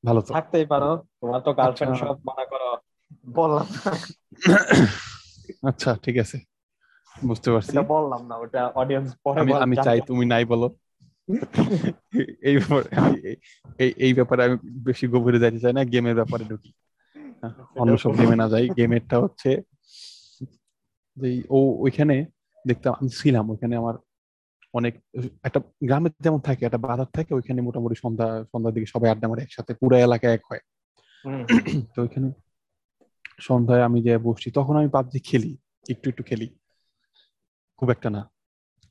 ভালো 0.05 0.21
তো। 0.21 0.31
থাকতেই 0.37 0.67
পারো 0.73 0.90
তোমার 1.21 1.40
তো 1.47 1.50
গার্লফ্রেন্ড 1.59 1.93
আচ্ছা। 1.93 2.07
সব 2.07 2.17
মনে 2.28 2.45
করো 2.52 2.69
বললাম 3.38 3.67
আচ্ছা 5.62 5.90
ঠিক 6.02 6.16
আছে। 6.18 6.36
বুঝতে 7.16 7.48
পারছি। 7.50 7.70
এটা 7.70 7.82
বললাম 7.82 8.22
না 8.26 8.34
ওটা 8.36 8.62
অডিয়েন্স 8.74 9.08
পরে 9.24 9.38
আমি 9.40 9.52
আমি 9.64 9.76
চাই 9.76 9.98
তুমি 10.00 10.24
নাই 10.26 10.44
বলো। 10.44 10.68
এই 12.42 12.54
ব্যাপারে 12.58 12.88
এই 13.78 13.90
এই 13.96 14.12
ব্যাপারে 14.14 14.40
আমি 14.44 14.56
বেশি 14.82 15.04
গভীরে 15.06 15.38
যাইতে 15.38 15.58
চাই 15.60 15.72
না 15.72 15.82
গেমের 15.84 16.14
ব্যাপারে 16.14 16.44
ঢুকি। 16.44 16.70
হ্যাঁ, 17.42 17.52
অন্য 17.76 17.96
সব 17.98 18.12
গেমে 18.18 18.36
না 18.36 18.46
যাই। 18.48 18.66
গেমেরটা 18.68 19.16
হচ্ছে 19.20 19.50
যে 21.16 21.28
ও 21.48 21.58
ওইখানে 21.78 22.26
দেখতাম 22.64 22.92
আমি 22.94 23.08
ছিলাম 23.10 23.44
ওইখানে 23.50 23.74
আমার 23.76 23.94
অনেক 24.74 24.94
একটা 25.42 25.60
গ্রামে 25.82 26.08
যেমন 26.20 26.40
থাকে 26.40 26.62
একটা 26.66 26.78
বাজার 26.78 27.08
থাকে 27.12 27.34
ওইখানে 27.34 27.60
মোটামুটি 27.62 27.94
সন্ধ্যা 27.94 28.44
সন্ধ্যার 28.52 28.74
দিকে 28.74 28.86
সবাই 28.86 29.10
আড্ডা 29.10 29.26
মারে 29.28 29.42
একসাথে 29.42 29.72
পুরো 29.74 29.96
এলাকা 29.96 30.26
এক 30.32 30.42
হয়। 30.50 30.62
তো 31.94 31.98
ওইখানে 32.02 32.28
সন্ধ্যায় 33.40 33.83
আমি 33.83 34.02
যে 34.02 34.18
বসছি 34.18 34.50
তখন 34.50 34.76
আমি 34.76 34.88
পাবজি 34.88 35.21
খেলি 35.21 35.57
একটু 35.90 36.11
একটু 36.11 36.23
খেলি। 36.23 36.49
খুব 37.76 37.90
একটা 37.90 38.11
না। 38.11 38.30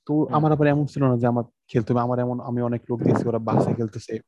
তো 0.06 0.28
আমার 0.32 0.52
আবার 0.52 0.68
এমন 0.68 0.86
ছিল 0.86 1.04
না 1.04 1.18
যে 1.18 1.28
আমার 1.28 1.44
খেলতে 1.68 1.94
হবে। 1.94 2.02
আমার 2.02 2.20
এমন 2.20 2.40
আমি 2.40 2.62
অনেক 2.62 2.82
লোক 2.90 3.00
দেখছি 3.04 3.28
ওরা 3.28 3.40
বাসে 3.40 3.74
খেলতেছে 3.74 4.20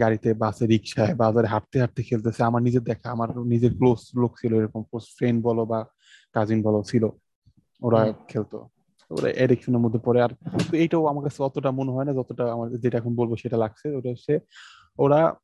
গাড়িতে 0.00 0.34
বাসে 0.34 0.66
রিক্সায় 0.66 1.14
বাজারে 1.14 1.46
হাঁটতে 1.46 1.80
হাঁটতে 1.80 2.02
খেলতেছে। 2.02 2.42
আমার 2.42 2.62
নিজের 2.62 2.82
দেখা 2.82 3.10
আমার 3.10 3.38
নিজের 3.38 3.72
ক্লোজ 3.76 4.10
লোক 4.16 4.32
ছিল 4.40 4.54
এরকম 4.54 4.82
ক্লোজ 4.82 5.02
ফ্রেন্ড 5.16 5.44
বলো 5.44 5.64
বা 5.66 5.84
কাজিন 6.32 6.62
বলো 6.62 6.82
ছিল 6.82 7.08
ওরা 7.82 8.12
খেলতো। 8.28 8.68
ওরা 9.10 9.30
এডিকশনের 9.30 9.78
মধ্যে 9.78 9.98
পড়ে। 10.04 10.22
আর 10.22 10.28
তো 10.70 10.76
এইটাও 10.76 11.06
আমার 11.06 11.24
কাছে 11.24 11.42
অতটা 11.42 11.70
মনে 11.70 11.90
হয় 11.90 12.04
না 12.04 12.12
যতটা 12.12 12.52
আমার 12.52 12.76
যেটা 12.76 12.98
এখন 12.98 13.14
বলব 13.14 13.36
সেটা 13.36 13.56
লাগছে। 13.56 13.96
ওটা 13.96 14.08
হচ্ছে 14.10 14.38
ওরা 14.98 15.34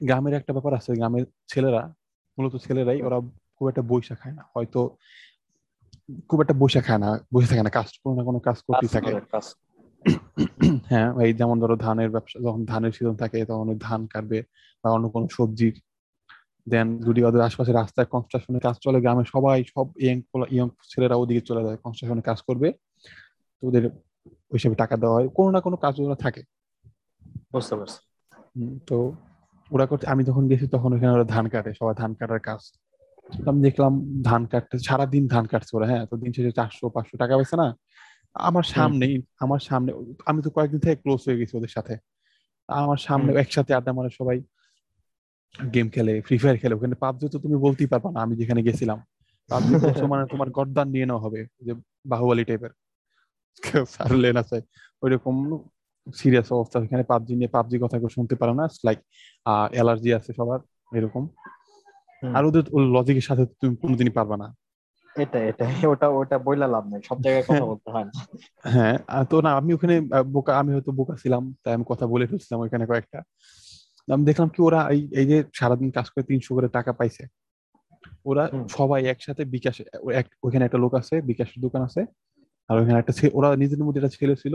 গ্রামের 0.00 0.34
একটা 0.34 0.52
ব্যাপার 0.52 0.74
আছে 0.74 0.92
গ্রামের 0.94 1.24
ছেলেরা 1.48 1.94
মূলত 2.40 2.56
ছেলেরাই 2.56 3.02
ওরা 3.02 3.20
খুব 3.56 3.68
একটা 3.68 3.82
বৈশা 3.82 4.14
খায় 4.14 4.34
না। 4.34 4.42
হয়তো 4.54 4.80
খুব 6.28 6.40
একটা 6.40 6.54
বৈশা 6.54 6.80
খায় 6.80 6.98
না 6.98 7.18
বসে 7.34 7.46
থাকে 7.46 7.62
না 7.62 7.70
কাজ 7.70 7.86
কোনো 8.04 8.14
না 8.16 8.24
কোনো 8.24 8.38
কাজ 8.38 8.56
করতেই 8.62 8.88
কাজ 8.88 8.92
থাকে। 8.92 9.10
হ্যাঁ 10.90 11.08
এই 11.20 11.32
যেমন 11.32 11.60
ধরো 11.60 11.76
ধানের 11.76 12.10
ব্যবসা 12.10 12.36
যখন 12.40 12.64
ধানের 12.64 12.92
সিজন 12.92 13.16
থাকে 13.16 13.44
তখন 13.44 13.78
ধান 13.80 14.06
কাটবে 14.06 14.42
বা 14.84 14.90
অন্য 14.90 15.08
কোনো 15.08 15.26
সবজির 15.30 15.74
দেন 16.66 16.88
যদি 16.98 17.24
ওদের 17.24 17.40
আশপাশে 17.40 17.72
রাস্তায় 17.72 18.06
কনস্ট্রাকশনের 18.06 18.60
কাজ 18.60 18.76
চলে 18.80 19.00
গ্রামে 19.00 19.24
সবাই 19.24 19.64
সব 19.74 19.86
ইয়ং 19.98 20.18
ইয়ং 20.50 20.68
ছেলেরা 20.88 21.16
ওদিকে 21.16 21.40
চলে 21.40 21.62
যায় 21.64 21.76
কনস্ট্রাকশনের 21.76 22.22
কাজ 22.22 22.42
করবে। 22.42 22.72
তো 23.60 23.68
ওদের 23.68 23.84
ওই 24.50 24.58
টাকা 24.76 24.96
দেওয়া 24.96 25.14
হয়। 25.14 25.28
কোনো 25.28 25.50
না 25.50 25.60
কোনো 25.60 25.76
কাজ 25.76 26.00
ওরা 26.00 26.14
থাকে। 26.14 26.42
বুঝতে 27.52 27.74
পারছি। 27.76 27.98
তো 28.86 29.12
ওরা 29.70 29.84
করতে 29.86 30.04
আমি 30.06 30.22
যখন 30.24 30.44
গেছি 30.50 30.66
তখন 30.66 30.90
ওখানে 30.94 31.12
ওরা 31.12 31.26
ধান 31.34 31.44
কাটে 31.48 31.70
সবাই 31.74 31.94
ধান 31.94 32.12
কাটার 32.14 32.40
কাজ। 32.40 32.62
আমি 33.46 33.60
দেখলাম 33.62 33.92
ধান 34.22 34.42
কাটতে 34.46 34.74
সারাদিন 34.78 35.24
ধান 35.34 35.44
কাটছে 35.46 35.72
ওরা 35.76 35.86
হ্যাঁ 35.90 36.04
তো 36.10 36.14
দিন 36.22 36.30
শেষে 36.36 36.52
চারশো 36.52 36.84
পাঁচশো 36.94 37.14
টাকা 37.16 37.34
পেয়েছে 37.36 37.56
না? 37.56 37.68
আমার 38.36 38.66
সামনেই 38.74 39.14
আমার 39.38 39.60
সামনে 39.68 39.90
আমি 40.26 40.40
তো 40.42 40.48
কয়েকদিন 40.50 40.80
থেকে 40.80 40.96
ক্লোজ 41.02 41.20
হয়ে 41.26 41.38
গেছি 41.40 41.54
ওদের 41.56 41.72
সাথে। 41.76 41.94
আমার 42.68 43.00
সামনে 43.06 43.30
একসাথে 43.42 43.72
আড্ডা 43.74 43.92
মারে 43.92 44.10
সবাই 44.18 44.38
গেম 45.74 45.86
খেলে 45.94 46.12
ফ্রি 46.26 46.36
ফায়ার 46.38 46.56
খেলে 46.62 46.74
ওখানে 46.74 46.94
পাবজি 46.94 47.26
তো 47.34 47.38
তুমি 47.44 47.56
বলতেই 47.56 47.88
পারবা 47.92 48.08
না 48.14 48.18
আমি 48.26 48.34
যেখানে 48.36 48.60
গেছিলাম। 48.62 48.98
পাবজি 49.50 49.72
মানে 50.12 50.24
তোমার 50.32 50.48
গর্দান 50.50 50.88
নিয়ে 50.94 51.06
নেওয়া 51.06 51.22
হবে 51.24 51.40
যে 51.66 51.72
বাহুবলী 52.04 52.44
টাইপের 52.44 52.72
সারলে 53.94 54.28
না 54.32 54.42
চাই 54.42 54.62
ওইরকম 55.02 55.34
সিরিয়াস 56.20 56.48
অবস্থা 56.56 56.76
এখানে 56.86 57.04
পাবজি 57.12 57.34
নিয়ে 57.38 57.50
পাবজি 57.56 57.76
কথা 57.84 57.96
কেউ 58.00 58.10
শুনতে 58.16 58.34
পারে 58.40 58.52
না 58.60 58.64
লাইক 58.86 58.98
অ্যালার্জি 59.74 60.10
আছে 60.18 60.30
সবার 60.38 60.60
এরকম। 60.98 61.24
আর 62.36 62.42
ওদের 62.48 62.64
লজিকের 62.94 63.26
সাথে 63.28 63.44
তুমি 63.60 63.74
কোনোদিনই 63.82 64.14
পারবা 64.18 64.36
না। 64.42 64.48
এটা 65.16 65.38
এটা 65.50 65.64
ওটা 65.92 66.06
ওটা 66.20 66.36
বইলা 66.46 66.66
লাভ 66.74 66.84
নেই 66.92 67.00
সব 67.08 67.18
জায়গায় 67.24 67.44
কথা 67.48 67.64
বলতে 67.70 67.88
হয় 67.94 68.06
না। 68.08 68.12
হ্যাঁ 68.74 68.96
তো 69.30 69.36
না 69.46 69.50
আমি 69.60 69.70
ওখানে 69.76 69.94
বোকা 70.34 70.52
আমি 70.60 70.70
হয়তো 70.74 70.90
বোকা 70.98 71.14
ছিলাম 71.22 71.42
তাই 71.62 71.72
আমি 71.76 71.84
কথা 71.90 72.04
বলে 72.12 72.24
ফেলছিলাম 72.30 72.58
ওইখানে 72.64 72.84
কয়েকটা। 72.90 73.18
আমি 74.14 74.24
দেখলাম 74.30 74.48
কি 74.54 74.60
ওরা 74.68 74.80
এই 74.94 75.00
এই 75.20 75.26
যে 75.30 75.38
সারাদিন 75.58 75.88
কাজ 75.96 76.06
করে 76.12 76.24
তিনশো 76.30 76.52
করে 76.56 76.68
টাকা 76.76 76.92
পাইছে। 76.98 77.24
ওরা 78.30 78.44
সবাই 78.76 79.00
একসাথে 79.12 79.42
বিকাশে 79.54 79.82
ওইখানে 80.46 80.64
একটা 80.68 80.78
লোক 80.84 80.92
আছে 81.00 81.14
বিকাশের 81.30 81.58
দোকান 81.64 81.82
আছে। 81.88 82.02
আর 82.70 82.76
ওখানে 82.80 82.98
একটা 83.02 83.12
ওরা 83.38 83.48
নিজেদের 83.62 83.84
মধ্যে 83.86 84.00
একটা 84.00 84.14
ছেলে 84.18 84.34
ছিল 84.42 84.54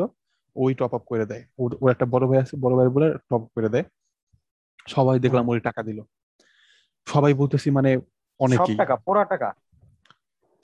ওই 0.55 0.71
টপ 0.79 0.91
আপ 0.97 1.03
করে 1.11 1.25
দেয়। 1.31 1.43
ওর 1.61 1.89
একটা 1.93 2.05
বড় 2.13 2.23
ভাই 2.29 2.39
আছে 2.43 2.53
বড় 2.63 2.73
ভাই 2.77 2.87
বলে 2.95 3.07
টপ 3.29 3.41
আপ 3.45 3.51
করে 3.55 3.69
দেয়। 3.73 3.85
সবাই 4.93 5.17
দেখলাম 5.25 5.45
ওই 5.51 5.59
টাকা 5.67 5.81
দিল। 5.87 5.99
সবাই 7.07 7.33
বলতেছি 7.41 7.67
মানে 7.77 7.91
অনেকেই। 8.39 8.75
টাকা 8.83 8.95
পুরা 9.05 9.23
টাকা? 9.33 9.49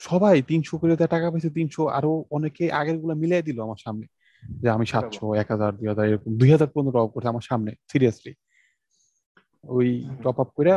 সবাই 0.00 0.36
তিনশো 0.50 0.74
করে 0.82 0.94
দেয় 0.98 1.10
টাকা 1.14 1.26
পাইছে 1.32 1.50
তিনশো 1.58 1.82
আরও 1.98 2.12
অনেকে 2.36 2.64
আগেরগুলা 2.80 3.14
মিলিয়ে 3.22 3.46
দিল 3.48 3.58
আমার 3.66 3.80
সামনে। 3.84 4.06
যে 4.42 4.68
আমি 4.76 4.86
সাতশো 4.92 5.26
এক 5.42 5.48
হাজার 5.54 5.70
দুই 5.78 5.86
হাজার 5.92 6.04
এরকম 6.10 6.30
দুই 6.40 6.48
হাজার 6.54 6.68
পর্যন্ত 6.72 6.90
টপ 6.94 7.04
আপ 7.06 7.10
করছে 7.14 7.28
আমার 7.32 7.44
সামনে 7.50 7.70
সিরিয়াসলি 7.92 8.32
ওই 9.64 9.88
টপ 10.24 10.36
আপ 10.42 10.48
করে 10.56 10.70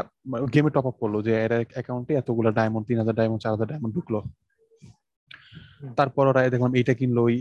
গেমে 0.53 0.69
টপ 0.75 0.85
আপ 0.89 0.95
করল 1.01 1.15
যে 1.27 1.31
এর 1.45 1.51
অ্যাকাউন্টে 1.75 2.13
এতগুলো 2.21 2.49
ডায়মন্ড 2.59 2.83
তিন 2.87 2.97
হাজার 3.01 3.15
ডায়মন্ড 3.19 3.39
চার 3.43 3.51
হাজার 3.55 3.67
ডায়মন্ড 3.71 3.93
ঢুকলো। 3.97 4.19
তারপর 5.97 6.23
ওরা 6.31 6.41
দেখলাম 6.53 6.71
এইটা 6.79 6.93
কিনলো 6.99 7.21
ওই 7.27 7.35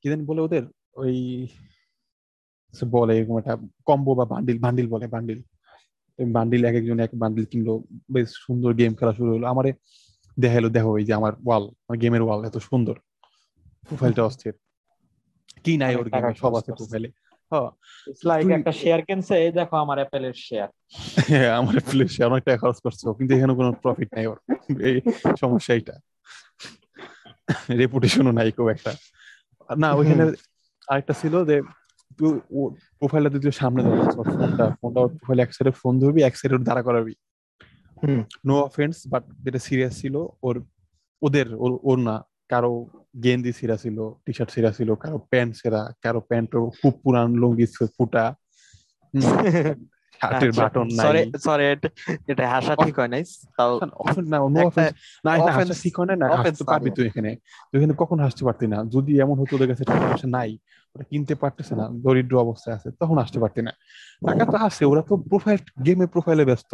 কি 0.00 0.06
জানি 0.10 0.22
বলে 0.30 0.40
ওদের? 0.46 0.64
ওই 0.98 1.16
বলে 2.92 3.12
এরকম 3.18 3.36
একটা 3.38 3.54
কম্বো 3.86 4.12
বা 4.14 4.24
বান্ডিল 4.24 4.58
বান্ডিল 4.58 4.86
বলে 4.88 5.06
বান্ডিল 5.14 5.40
বান্ডিল 6.18 6.62
এক 6.64 6.74
একজন 6.74 6.98
এক 7.00 7.12
বান্ডিল 7.14 7.44
কিনলো 7.50 7.72
বেশ 8.10 8.28
সুন্দর 8.44 8.70
গেম 8.74 8.92
খেলা 8.94 9.12
শুরু 9.12 9.30
হলো। 9.34 9.46
আমারে 9.46 9.70
দেখাইলো 10.36 10.68
দেখো 10.68 10.90
এই 11.00 11.04
যে 11.04 11.12
আমার 11.14 11.32
ওয়াল 11.46 11.64
আমার 11.82 11.96
গেমের 11.98 12.22
ওয়াল 12.22 12.40
এত 12.44 12.56
সুন্দর। 12.68 12.96
প্রোফাইলটা 13.88 14.22
অস্থির। 14.24 14.54
কি 15.64 15.72
নাই 15.76 15.92
ওর 15.96 16.06
গেমে 16.10 16.32
সব 16.42 16.52
আছে। 16.58 16.70
প্রোফাইলে 16.78 17.08
হ্যাঁ। 17.52 17.70
লাইক 18.24 18.46
একটা 18.50 18.72
শেয়ার 18.72 19.00
কিনছে 19.08 19.34
এই 19.44 19.52
দেখো 19.52 19.74
আমার 19.76 19.96
অ্যাপেলের 20.00 20.36
শেয়ার 20.46 20.68
হ্যাঁ, 21.28 21.50
আমার 21.60 21.74
অনেক 22.30 22.42
টাকা 22.44 22.58
খরচ 22.58 22.78
করছে। 22.84 23.02
কিন্তু 23.18 23.32
এখানে 23.34 23.52
কোনো 23.54 23.70
প্রফিট 23.82 24.08
নাই 24.16 24.24
ওর। 24.26 24.38
এই 24.88 24.96
সমস্যা 25.40 25.72
এইটা। 25.74 25.94
রেপুটেশনও 27.82 28.32
নাই 28.38 28.48
খুব 28.52 28.68
একটা। 28.68 28.92
না 29.68 29.88
ওইখানে 29.92 30.24
আরেকটা 30.88 31.12
ছিল 31.12 31.34
যে 31.44 31.56
প্রোফাইলটা 32.98 33.30
তুই 33.30 33.52
সামনে 33.52 33.80
ধরে 33.82 34.00
ফোনটা 34.38 34.64
ফোনটা 34.80 35.00
প্রোফাইল 35.06 35.38
এক 35.40 35.50
সাইডে 35.54 35.70
ফোন 35.70 35.92
ধরবি 36.00 36.20
এক 36.22 36.34
সাইডে 36.36 36.56
দাঁড়া 36.64 36.82
করাবি। 36.82 37.14
হুম। 38.02 38.20
নো 38.46 38.54
অফেন্স 38.62 38.96
বাট 39.06 39.22
যেটা 39.44 39.58
সিরিয়াস 39.58 39.94
ছিল 40.00 40.14
ওর 40.42 40.56
ওদের 41.22 41.54
ওর 41.54 41.72
ওর 41.82 41.98
না। 41.98 42.16
কারও 42.48 42.72
গেঞ্জি 43.24 43.52
ছিঁড়া 43.52 43.76
ছিল 43.76 43.96
টি 44.26 44.32
শার্ট 44.32 44.50
ছিঁড়া 44.54 44.70
ছিল 44.72 44.94
কারও 44.94 45.18
প্যান্ট 45.30 45.52
ছেঁড়া 45.56 45.82
কারও 46.02 46.20
প্যান্ট 46.20 46.50
খুব 46.78 46.92
পুরান 47.02 47.28
লুঙ্গি 47.34 47.66
ফুটা। 47.96 48.24
শার্টের 50.20 50.52
বাটন 50.58 50.86
নাই। 50.98 51.04
সরি 51.06 51.20
সরি 51.46 51.64
এটা 52.30 52.44
হাসা 52.54 52.72
ঠিক 52.84 52.94
হয় 53.00 53.10
নাই 53.14 53.22
তাও 53.58 53.72
না 54.32 54.38
নো 54.54 54.60
অফেন্স 54.68 54.92
না 55.24 55.30
এটা 55.38 55.52
হাসা 55.58 55.74
ঠিক 55.82 55.94
হয় 55.98 56.08
না 56.10 56.14
না 56.22 56.26
হাসতে 56.34 56.64
পারবি 56.70 56.88
তুই 56.96 57.04
এখানে। 57.10 57.30
তুই 57.68 57.76
এখানে 57.78 57.94
কখন 58.02 58.18
হাসতে 58.24 58.42
পারতি 58.48 58.66
না? 58.72 58.78
যদি 58.94 59.12
এমন 59.24 59.36
হতো 59.40 59.52
ওদের 59.56 59.68
কাছে 59.70 59.84
টাকা 59.90 60.04
পয়সা 60.10 60.28
নাই 60.36 60.50
ওরা 60.96 61.04
কিনতে 61.10 61.34
পারতেছে 61.42 61.72
না 61.80 61.84
দরিদ্র 62.04 62.34
অবস্থায় 62.44 62.74
আছে 62.78 62.88
তখন 63.00 63.16
আসতে 63.24 63.38
পারতি 63.42 63.60
না। 63.66 63.72
টাকা 64.22 64.44
তো 64.52 64.56
আছে 64.68 64.82
ওরা 64.92 65.02
তো 65.08 65.14
প্রোফাইল 65.30 65.58
গেমে 65.86 66.06
প্রোফাইলে 66.14 66.44
ব্যস্ত। 66.50 66.72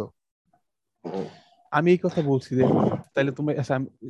আমি 1.71 1.89
এই 1.93 1.99
কথা 2.05 2.19
বলছি 2.31 2.51
যে 2.59 2.63
তাহলে 3.13 3.31
তুমি 3.37 3.51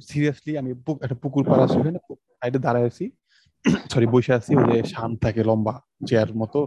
সিরিয়াসলি 0.10 0.52
আমি 0.62 0.70
একটা 1.06 1.18
পুকুর 1.24 1.44
পাড়া 1.50 1.64
আছে 1.68 1.78
ওখানে 1.80 2.00
সাইডে 2.40 2.60
দাঁড়ায় 2.66 2.88
আছি। 2.92 3.06
সরি 3.94 4.08
বসে 4.14 4.32
আছি 4.38 4.52
ওই 4.60 4.66
যে 4.70 4.78
শান 4.94 5.12
থাকে 5.24 5.42
লম্বা 5.50 5.74
চেয়ার 6.08 6.30
মতো 6.42 6.60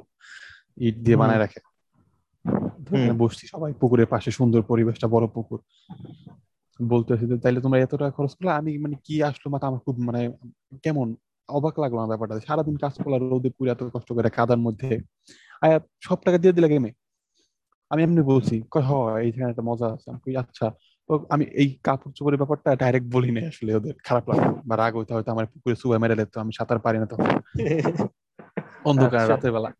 ইট 0.78 0.96
দিয়ে 1.04 1.16
বানায় 1.22 1.40
রাখে। 1.44 1.60
বসছি 3.18 3.44
সবাই 3.46 3.70
পুকুরের 3.80 4.06
পাশে 4.06 4.30
সুন্দর 4.30 4.60
পরিবেশটা 4.62 5.06
বড় 5.08 5.26
পুকুর। 5.34 5.58
বলতেছি 6.80 7.24
যে 7.26 7.36
তাইলে 7.42 7.58
তোমরা 7.60 7.78
এত 7.80 7.92
টাকা 7.94 8.12
খরচ 8.16 8.32
করলে 8.34 8.52
আমি 8.52 8.70
মানে 8.78 8.96
কি 9.04 9.14
আসলো? 9.22 9.46
মাথা 9.50 9.66
আমার 9.66 9.80
খুব 9.80 9.96
মানে 9.98 10.20
কেমন 10.84 11.06
অবাক 11.48 11.74
লাগল 11.78 11.98
আমার 11.98 12.10
ব্যাপারটা। 12.12 12.34
সারাদিন 12.48 12.76
কাজ 12.76 12.94
করলাম 13.02 13.20
রোদে 13.24 13.50
পুরো 13.56 13.68
এত 13.70 13.80
কষ্ট 13.94 14.08
করে 14.12 14.28
কাদার 14.30 14.60
মধ্যে। 14.66 14.90
আর 15.62 15.72
সব 16.00 16.18
টাকা 16.24 16.38
দিয়ে 16.38 16.54
দিলে 16.56 16.68
গেমে 16.68 16.90
আমি 17.90 18.00
এমনি 18.02 18.22
বলছি 18.22 18.56
হ 18.80 18.90
এইখানে 19.18 19.46
একটা 19.50 19.64
মজা 19.70 19.86
আছে। 19.94 20.08
আমি 20.16 20.30
আচ্ছা। 20.36 20.66
তো 21.10 21.12
আমি 21.30 21.44
এই 21.54 21.68
কাপড় 21.84 22.12
চোপড়ের 22.16 22.40
ব্যাপারটা 22.42 22.70
ডাইরেক্ট 22.76 23.06
বলি 23.14 23.30
নাই 23.30 23.44
আসলে 23.46 23.70
ওদের। 23.74 23.94
খারাপ 24.04 24.24
লাগল। 24.30 24.46
বা 24.68 24.74
রাগ 24.76 24.92
হইতে 24.96 25.12
হয়তো 25.14 25.30
আমার 25.32 25.46
পুকুরে 25.52 25.76
সুবাই 25.76 25.98
মেরে 25.98 26.24
তো 26.34 26.36
আমি 26.40 26.52
সাঁতার 26.58 26.78
পারি 26.78 26.98
না 26.98 27.06
তখন। 27.06 27.28
অন্ধকার 28.84 29.18
আচ্ছা। 29.18 29.32
রাতের 29.32 29.52
বেলা। 29.52 29.70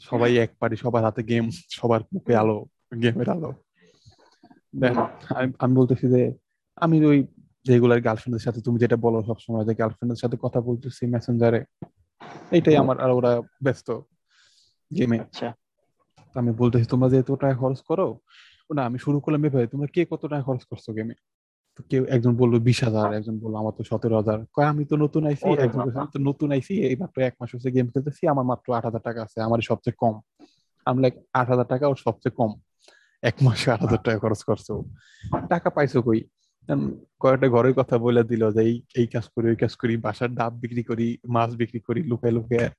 সবাই 0.00 0.36
এক 0.36 0.50
পারি 0.58 0.76
সবার 0.76 1.04
হাতে 1.04 1.22
গেম 1.22 1.44
সবার 1.70 2.00
মুখে 2.14 2.36
আলো 2.36 2.66
গেমের 3.02 3.30
আলো। 3.30 3.50
আমি- 5.34 5.74
বলতেছি 5.74 6.08
যে 6.08 6.32
আমি 6.76 7.04
ওই 7.04 7.26
রেগুলার 7.68 8.00
গার্লফ্রেন্ডের 8.00 8.40
সাথে 8.40 8.60
তুমি 8.60 8.78
যেটা 8.78 8.96
বলো 8.96 9.22
সবসময় 9.22 9.64
যে 9.64 9.74
গার্লফ্রেন্ডের 9.74 10.16
সাথে 10.16 10.36
কথা 10.42 10.60
বলতেছি 10.60 11.06
মেসেঞ্জারে 11.06 11.64
এইটাই 12.50 12.76
আমার 12.76 13.00
আর 13.00 13.10
ওরা 13.10 13.42
ব্যস্ত 13.62 13.90
গেমে 14.90 15.20
আচ্ছা। 15.20 15.48
আমি 16.34 16.52
বলতেছি 16.52 16.84
তোমরা 16.84 17.08
যে 17.08 17.18
এত 17.18 17.30
টাকা 17.32 17.56
খরচ 17.56 17.80
করো 17.80 18.06
না 18.74 18.84
আমি 18.84 18.98
শুরু 18.98 19.20
করলাম 19.20 19.44
এভাবে 19.44 19.66
তোমরা 19.66 19.86
কে 19.86 20.04
কত 20.10 20.26
টাকা 20.26 20.42
খরচ 20.42 20.64
করছ 20.64 20.90
গেমে 20.90 21.14
কেউ 21.90 22.04
একজন 22.04 22.36
বলল 22.36 22.58
বিশ 22.58 22.84
হাজার 22.84 23.12
একজন 23.12 23.38
বলল 23.38 23.54
আমার 23.56 23.72
তো 23.72 23.84
সতেরো 23.84 24.16
হাজার। 24.16 24.38
কয় 24.52 24.64
আমি 24.64 24.84
তো 24.84 24.96
নতুন 24.96 25.26
ওরে 25.26 25.62
একজন 25.62 25.80
আমি 25.80 26.06
তো 26.12 26.18
নতুন 26.18 26.52
আইছি 26.52 26.82
এই 26.82 26.96
মাত্র 26.96 27.22
এক 27.22 27.34
মাস 27.40 27.54
হচ্ছে 27.54 27.70
গেম 27.70 27.90
খেলতেছি 27.90 28.26
আমার 28.28 28.44
মাত্র 28.44 28.74
আট 28.74 28.84
হাজার 28.84 29.00
টাকা 29.00 29.22
আছে 29.22 29.40
আমার 29.40 29.60
সবচেয়ে 29.60 29.94
কম। 29.98 30.20
আমি 30.84 31.02
লাইক 31.02 31.14
আট 31.32 31.48
হাজার 31.48 31.64
টাকা 31.64 31.88
ওর 31.88 31.96
সবচেয়ে 31.96 32.32
কম। 32.36 32.60
এক 33.22 33.34
মাসে 33.42 33.70
আট 33.70 33.80
হাজার 33.80 33.98
টাকা 34.04 34.18
খরচ 34.18 34.42
করছ 34.42 34.70
টাকা 35.48 35.70
পাইছো 35.70 36.02
কই? 36.02 36.24
কয়েকটা 37.20 37.48
ঘরের 37.48 37.74
কথা 37.74 37.98
বলে 37.98 38.24
দিল 38.24 38.50
যে 38.50 38.60
এই 38.60 38.82
এই 38.94 39.06
কাজ 39.06 39.28
করি 39.36 39.48
ওই 39.48 39.56
কাজ 39.56 39.76
করি 39.76 39.96
বাসার 39.96 40.34
ডাব 40.34 40.52
বিক্রি 40.52 40.82
করি 40.82 41.18
মাছ 41.28 41.54
বিক্রি 41.54 41.80
করি 41.80 42.02
লুকায় 42.02 42.32
লুকায়। 42.32 42.70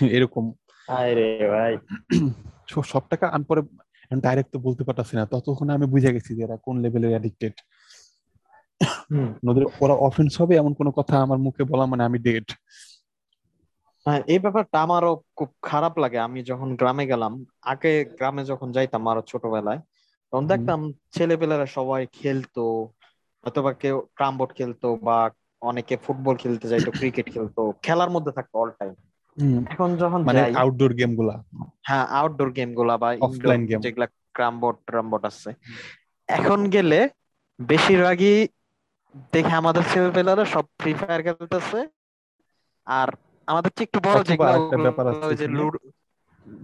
এরকম। 0.00 0.52
আরে 0.88 1.48
ভাই। 1.50 1.78
সব- 2.68 2.82
সব 2.82 3.00
টাকা 3.10 3.26
আমি 3.26 3.44
পরে 3.44 3.62
ডাইরেক্ট 4.20 4.50
তো 4.54 4.58
বলতে 4.66 4.82
পারতাছি 4.88 5.14
না। 5.18 5.22
ততক্ষণ 5.32 5.68
আমি 5.76 5.86
বুঝে 5.92 6.14
গেছি 6.16 6.30
যে 6.36 6.42
এরা 6.46 6.56
কোন 6.66 6.74
লেভেলের 6.84 7.12
অ্যাডিক্টেড। 7.14 7.54
ওদের 9.50 9.64
ওরা 9.84 9.94
অফেন্স 10.08 10.32
হবে 10.40 10.54
এমন 10.56 10.72
কোনো 10.80 10.90
কথা 10.98 11.14
আমার 11.26 11.38
মুখে 11.46 11.62
বলা 11.70 11.84
মানে 11.92 12.02
আমি 12.08 12.18
ডেড 12.26 12.46
হ্যাঁ 14.06 14.20
এই 14.26 14.40
ব্যাপারটা 14.44 14.76
আমারও 14.86 15.12
খুব 15.38 15.48
খারাপ 15.62 15.94
লাগে। 15.98 16.18
আমি 16.18 16.40
যখন 16.50 16.68
গ্রামে 16.80 17.04
গেলাম 17.06 17.32
আগে 17.72 17.92
গ্রামে 18.18 18.42
যখন 18.44 18.68
যাইতাম 18.76 19.02
আরও 19.10 19.22
ছোটবেলায় 19.30 19.80
তখন। 20.32 20.44
দেখতাম 20.52 20.80
ছেলেপেলেরা 21.16 21.66
সবাই 21.76 22.02
খেলতো 22.12 22.64
অথবা 23.44 23.70
কেউ 23.82 23.96
ক্রাম 24.16 24.34
বোর্ড 24.38 24.52
খেলতো 24.58 24.88
বা 25.06 25.18
অনেকে 25.62 25.94
ফুটবল 26.04 26.34
খেলতে 26.36 26.66
যাইতো 26.68 26.90
ক্রিকেট 26.98 27.26
খেলতো 27.34 27.62
খেলার 27.82 28.10
মধ্যে 28.10 28.32
থাকতো 28.32 28.54
অল 28.58 28.70
টাইম 28.78 28.92
এখন 29.72 29.88
যখন 30.02 30.20
মানে 30.28 30.40
আউটডোর 30.60 30.92
গেমগুলা। 30.94 31.34
হ্যাঁ 31.84 32.04
আউটডোর 32.18 32.50
গেমগুলা 32.56 32.94
বা 33.02 33.08
Offline 33.26 33.64
game. 33.68 33.82
যেগুলা 33.84 34.06
ক্রাম 34.36 34.54
বোর্ড 34.60 34.78
ট্রাম 34.88 35.06
বোর্ড 35.10 35.24
আছে। 35.30 35.50
এখন 36.28 36.60
গেলে 36.74 37.00
বেশিরভাগই 37.58 38.36
দেখে 39.34 39.54
আমাদের 39.62 39.82
ছেলেপেলেরা 39.90 40.44
সব 40.54 40.64
ফ্রি 40.80 40.92
ফায়ার 41.00 41.20
খেলতেছে। 41.26 41.80
আর 42.86 43.08
আমাদের 43.48 43.70
চেয়ে 43.76 43.86
একটু 43.88 43.98
বড় 44.06 44.16
আরেকটা 44.48 44.76
ব্যাপার 44.86 45.04
আছে 45.10 45.24
ওই 45.30 45.36
যে 45.40 45.46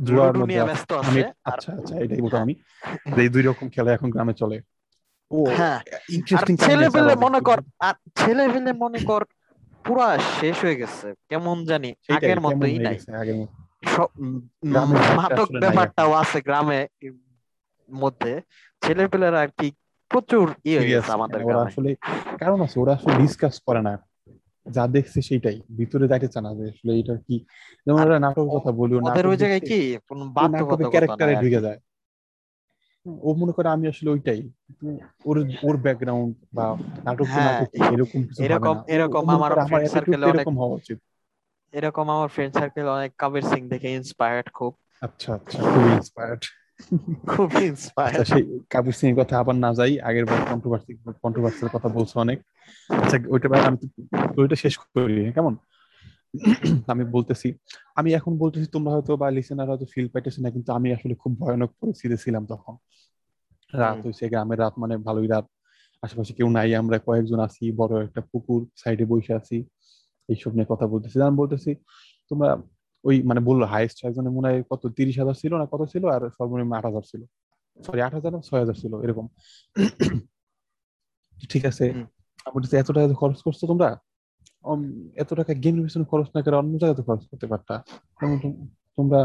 জুয়ার 0.06 0.34
মধ্যে। 0.40 0.60
ব্যস্ত 0.68 0.90
আমি 1.00 1.20
আছে 1.20 1.34
আচ্ছা 1.50 1.70
আচ্ছা 1.78 1.94
এটাই 2.04 2.20
বলতাম 2.24 2.40
আমি 2.46 2.54
যে 3.14 3.20
এই 3.24 3.30
দুই 3.34 3.42
রকম 3.48 3.66
খেলা 3.74 3.90
এখন 3.96 4.08
গ্রামে 4.14 4.34
চলে। 4.40 4.56
ও 5.30 5.38
হ্যাঁ 5.58 5.78
ইন্টারেস্টিং 6.16 6.54
ছেলে 6.66 6.86
পেলে 6.94 7.12
মনে 7.24 7.40
কর 7.48 7.58
আর 7.86 7.94
ছেলে 8.20 8.44
পেলে 8.54 8.70
মনে 8.84 8.98
কর 9.08 9.22
পুরা 9.84 10.08
শেষ 10.38 10.56
হয়ে 10.64 10.80
গেছে 10.82 11.06
কেমন 11.30 11.56
জানি 11.70 11.90
আগের 12.16 12.40
মতোই 12.44 12.76
নাই। 12.86 12.96
আগের 13.22 13.36
মতো। 13.40 13.54
মাদক 15.18 15.48
ব্যাপারটাও 15.64 16.12
আছে 16.12 16.38
গ্রামে 16.40 16.80
মধ্যে। 17.88 18.32
ছেলে 18.82 19.04
পেলেরা 19.12 19.38
আর 19.40 19.50
কি 19.58 19.68
প্রচুর 20.10 20.46
ইয়ে 20.68 20.78
হয়ে 20.80 20.92
গেছে 20.94 21.10
আমাদের 21.12 21.40
ওরা 21.40 21.48
গ্রামে। 21.48 21.68
আসলে 21.68 21.90
কারণ 22.38 22.58
আছে 22.60 22.76
ওরা 22.80 22.92
আসলে 22.94 23.12
ডিসকাস 23.22 23.54
করে 23.66 23.80
না। 23.82 23.92
যা 24.66 24.84
দেখছে 24.86 25.18
সেটাই 25.22 25.58
ভিতরে 25.78 26.04
যাইতে 26.08 26.28
চায় 26.28 26.44
না 26.46 26.50
যে 26.54 26.64
আসলে 26.72 26.92
এটা 27.00 27.14
কি। 27.26 27.36
যেমন 27.86 28.00
ওরা 28.06 28.18
নাটকের 28.18 28.50
কথা 28.56 28.70
বলি 28.80 28.92
ওদের 28.98 29.24
ওই 29.26 29.36
জায়গায় 29.36 29.62
কি 29.70 29.78
কোনো 30.10 30.22
বাধ্যবাধকতা 30.36 30.88
ক্যারেক্টারে 30.92 31.34
ঢুকে 31.42 31.60
যায়। 31.66 31.80
ও 33.26 33.28
মনে 33.34 33.52
করে 33.52 33.68
আমি 33.68 33.84
আসলে 33.88 34.08
ওইটাই। 34.10 34.40
ওর 35.24 35.36
ওর 35.62 35.74
ব্যাকগ্রাউন্ড 35.76 36.32
বা 36.52 36.66
নাটক 37.04 37.26
হ্যাঁ, 37.26 37.60
এরকম 37.94 38.20
এরকম 38.44 38.74
এরকম 38.94 39.24
আমার 39.30 39.50
সার্কেলে 39.92 40.24
অনেক 40.26 40.36
এরকম 40.36 40.54
হওয়া 40.58 40.74
উচিত। 40.74 40.98
এরকম 41.72 42.06
আমার 42.10 42.28
ফ্রেন্ড 42.28 42.52
সার্কেল 42.54 42.86
অনেক 42.88 43.12
কবির 43.18 43.42
সিং 43.42 43.68
দেখে 43.68 43.88
ইন্সপায়ার্ড 43.92 44.46
খুব। 44.52 44.72
আচ্ছা 45.02 45.34
আচ্ছা 45.34 45.58
খুবই 45.62 45.90
ইন্সপায়ার্ড 45.92 46.42
খুব 47.26 47.48
ইন্সপায়ার্ড 47.62 48.26
সেই 48.26 48.44
কাবির 48.70 48.92
সিং 48.92 49.10
কথা 49.20 49.34
আবার 49.38 49.56
না 49.64 49.70
যাই 49.74 49.92
আগের 50.00 50.26
বার 50.26 50.40
কন্ট্রোভার্সি 50.50 50.92
কন্ট্রোভার্সির 51.22 51.70
কথা 51.72 51.88
বলছো 51.88 52.14
অনেক। 52.20 52.38
আচ্ছা 52.88 53.16
ওইটা 53.28 53.46
আমি 53.68 53.76
ওইটা 54.36 54.56
শেষ 54.56 54.74
করি 54.78 55.32
কেমন? 55.32 55.54
আমি 56.86 57.04
বলতেছি 57.04 57.48
আমি 57.96 58.10
এখন 58.14 58.32
বলতেছি 58.38 58.66
তোমরা 58.66 58.90
হয়তো 58.94 59.12
বা 59.16 59.30
লিসেনার 59.30 59.68
হয়তো 59.68 59.86
ফিল 59.92 60.08
পাইতেছে 60.08 60.42
না 60.42 60.50
কিন্তু 60.50 60.70
আমি 60.72 60.88
আসলে 60.92 61.14
খুব 61.14 61.32
ভয়ানক 61.40 61.70
পরিস্থিতি 61.80 62.16
ছিলাম 62.16 62.46
তখন। 62.46 62.74
রাত। 63.72 63.98
হয়েছে 64.04 64.24
গ্রামের 64.28 64.58
রাত 64.58 64.74
মানে 64.78 64.94
ভালোই 64.96 65.28
রাত। 65.28 65.46
আশেপাশে 66.02 66.32
কেউ 66.32 66.48
নাই 66.48 66.74
আমরা 66.74 66.98
কয়েকজন 66.98 67.40
আছি 67.40 67.64
বড় 67.72 68.04
একটা 68.04 68.20
পুকুর 68.32 68.60
সাইডে 68.76 69.04
বসে 69.04 69.32
আছি। 69.34 69.56
এইসব 70.32 70.50
নিয়ে 70.56 70.70
কথা 70.72 70.86
বলতেছি। 70.92 71.16
আমি 71.28 71.36
বলতেছি 71.42 71.70
তোমরা 72.30 72.48
ওই 73.08 73.16
মানে 73.28 73.40
বলল 73.48 73.62
হাইস্ট 73.72 73.98
একজনের 74.08 74.32
মনে 74.36 74.48
হয় 74.50 74.60
কত 74.70 74.82
তিরিশ 74.98 75.16
হাজার 75.20 75.36
ছিল 75.42 75.52
না 75.60 75.66
কত 75.72 75.82
ছিল? 75.92 76.04
আর 76.14 76.22
সর্বনিম্ন 76.36 76.72
আট 76.78 76.84
হাজার 76.88 77.04
ছিল। 77.10 77.22
সরি 77.86 78.00
আট 78.06 78.12
হাজার 78.18 78.32
ছয় 78.48 78.60
হাজার 78.62 78.76
ছিল 78.82 78.92
এরকম। 79.04 79.26
ঠিক 81.50 81.62
আছে 81.70 81.84
আমি 82.44 82.52
বলতেছি 82.54 82.74
এত 82.82 82.88
টাকা 82.96 83.06
খরচ 83.22 83.38
করছ 83.46 83.60
তোমরা? 83.70 83.90
এত 85.22 85.30
টাকা 85.38 85.52
গেমের 85.62 85.82
পিছনে 85.86 86.04
খরচ 86.12 86.28
না 86.34 86.40
করে 86.44 86.56
অন্য 86.60 86.72
জায়গাতে 86.82 87.02
খরচ 87.08 87.22
করতে 87.30 87.46
পারতা? 87.52 87.74
তোমরা 88.96 89.20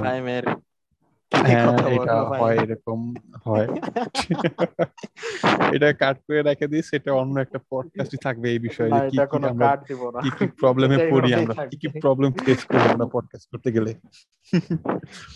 প্রাইমের 0.00 0.44
এটা 1.94 2.16
হয় 2.40 2.56
এরকম 2.64 2.98
হয়। 3.46 3.68
এটা 5.74 5.88
কাট 5.92 6.16
করে 6.26 6.40
রেখে 6.42 6.66
দিস 6.72 6.86
এটা 6.92 7.10
অন্য 7.12 7.34
একটা 7.40 7.58
পডকাস্টই 7.70 8.16
থাকবে 8.16 8.46
এই 8.54 8.58
বিষয়ে 8.58 8.90
কি 9.10 9.16
কি 9.16 9.18
আমরা 9.50 9.66
না। 10.14 10.20
কি 10.24 10.30
কি 10.38 10.46
প্রবলেমে 10.60 10.98
পড়ি 11.12 11.34
আমরা 11.34 11.54
কি 11.70 11.76
কি 11.82 11.88
প্রবলেম 12.00 12.30
ফেস 12.32 12.60
করি 12.64 12.78
আমরা 12.92 13.06
পডকাস্ট 13.12 13.46
করতে 13.52 13.68
গেলে। 13.72 13.90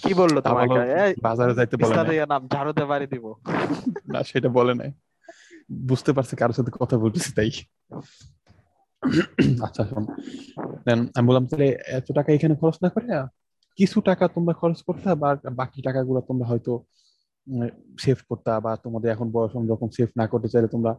কি 0.02 0.14
বলল 0.14 0.36
তোমাকে 0.40 0.80
বাজারে 1.22 1.52
যাইতে 1.54 1.76
বলে 1.76 1.94
ইয়ে 2.14 2.26
নাম 2.26 2.42
ঝাড়ুতে 2.48 2.84
বাড়ি 2.84 3.06
দিব। 3.06 3.24
না 4.12 4.22
সেটা 4.22 4.48
বলে 4.48 4.74
নাই। 4.74 4.90
বুঝতে 5.90 6.12
পারছে 6.12 6.36
কারোর 6.36 6.56
সাথে 6.56 6.72
কথা 6.80 6.96
বলতেছি 6.98 7.30
তাই। 7.32 7.50
আচ্ছা 9.62 9.82
শোন। 9.84 10.04
আমি 11.16 11.26
বললাম 11.28 11.46
তাহলে 11.46 11.68
এত 11.98 12.12
টাকা 12.12 12.32
এখানে 12.32 12.54
খরচ 12.60 12.76
না 12.82 12.88
করে 12.88 13.06
কিছু 13.78 13.98
টাকা 14.00 14.24
তোমরা 14.28 14.52
খরচ 14.54 14.78
করতে 14.82 15.08
বা 15.14 15.28
বাকি 15.60 15.78
টাকাগুলো 15.82 16.18
তোমরা 16.20 16.46
হয়তো 16.46 16.72
সেভ 17.98 18.18
করতা 18.28 18.52
বা 18.60 18.72
তোমাদের 18.84 19.08
এখন 19.10 19.26
বয়স 19.30 19.52
যখন 19.72 19.88
সেভ 19.96 20.08
না 20.16 20.24
করতে 20.26 20.48
চাইলে 20.48 20.68
তোমরা 20.68 20.92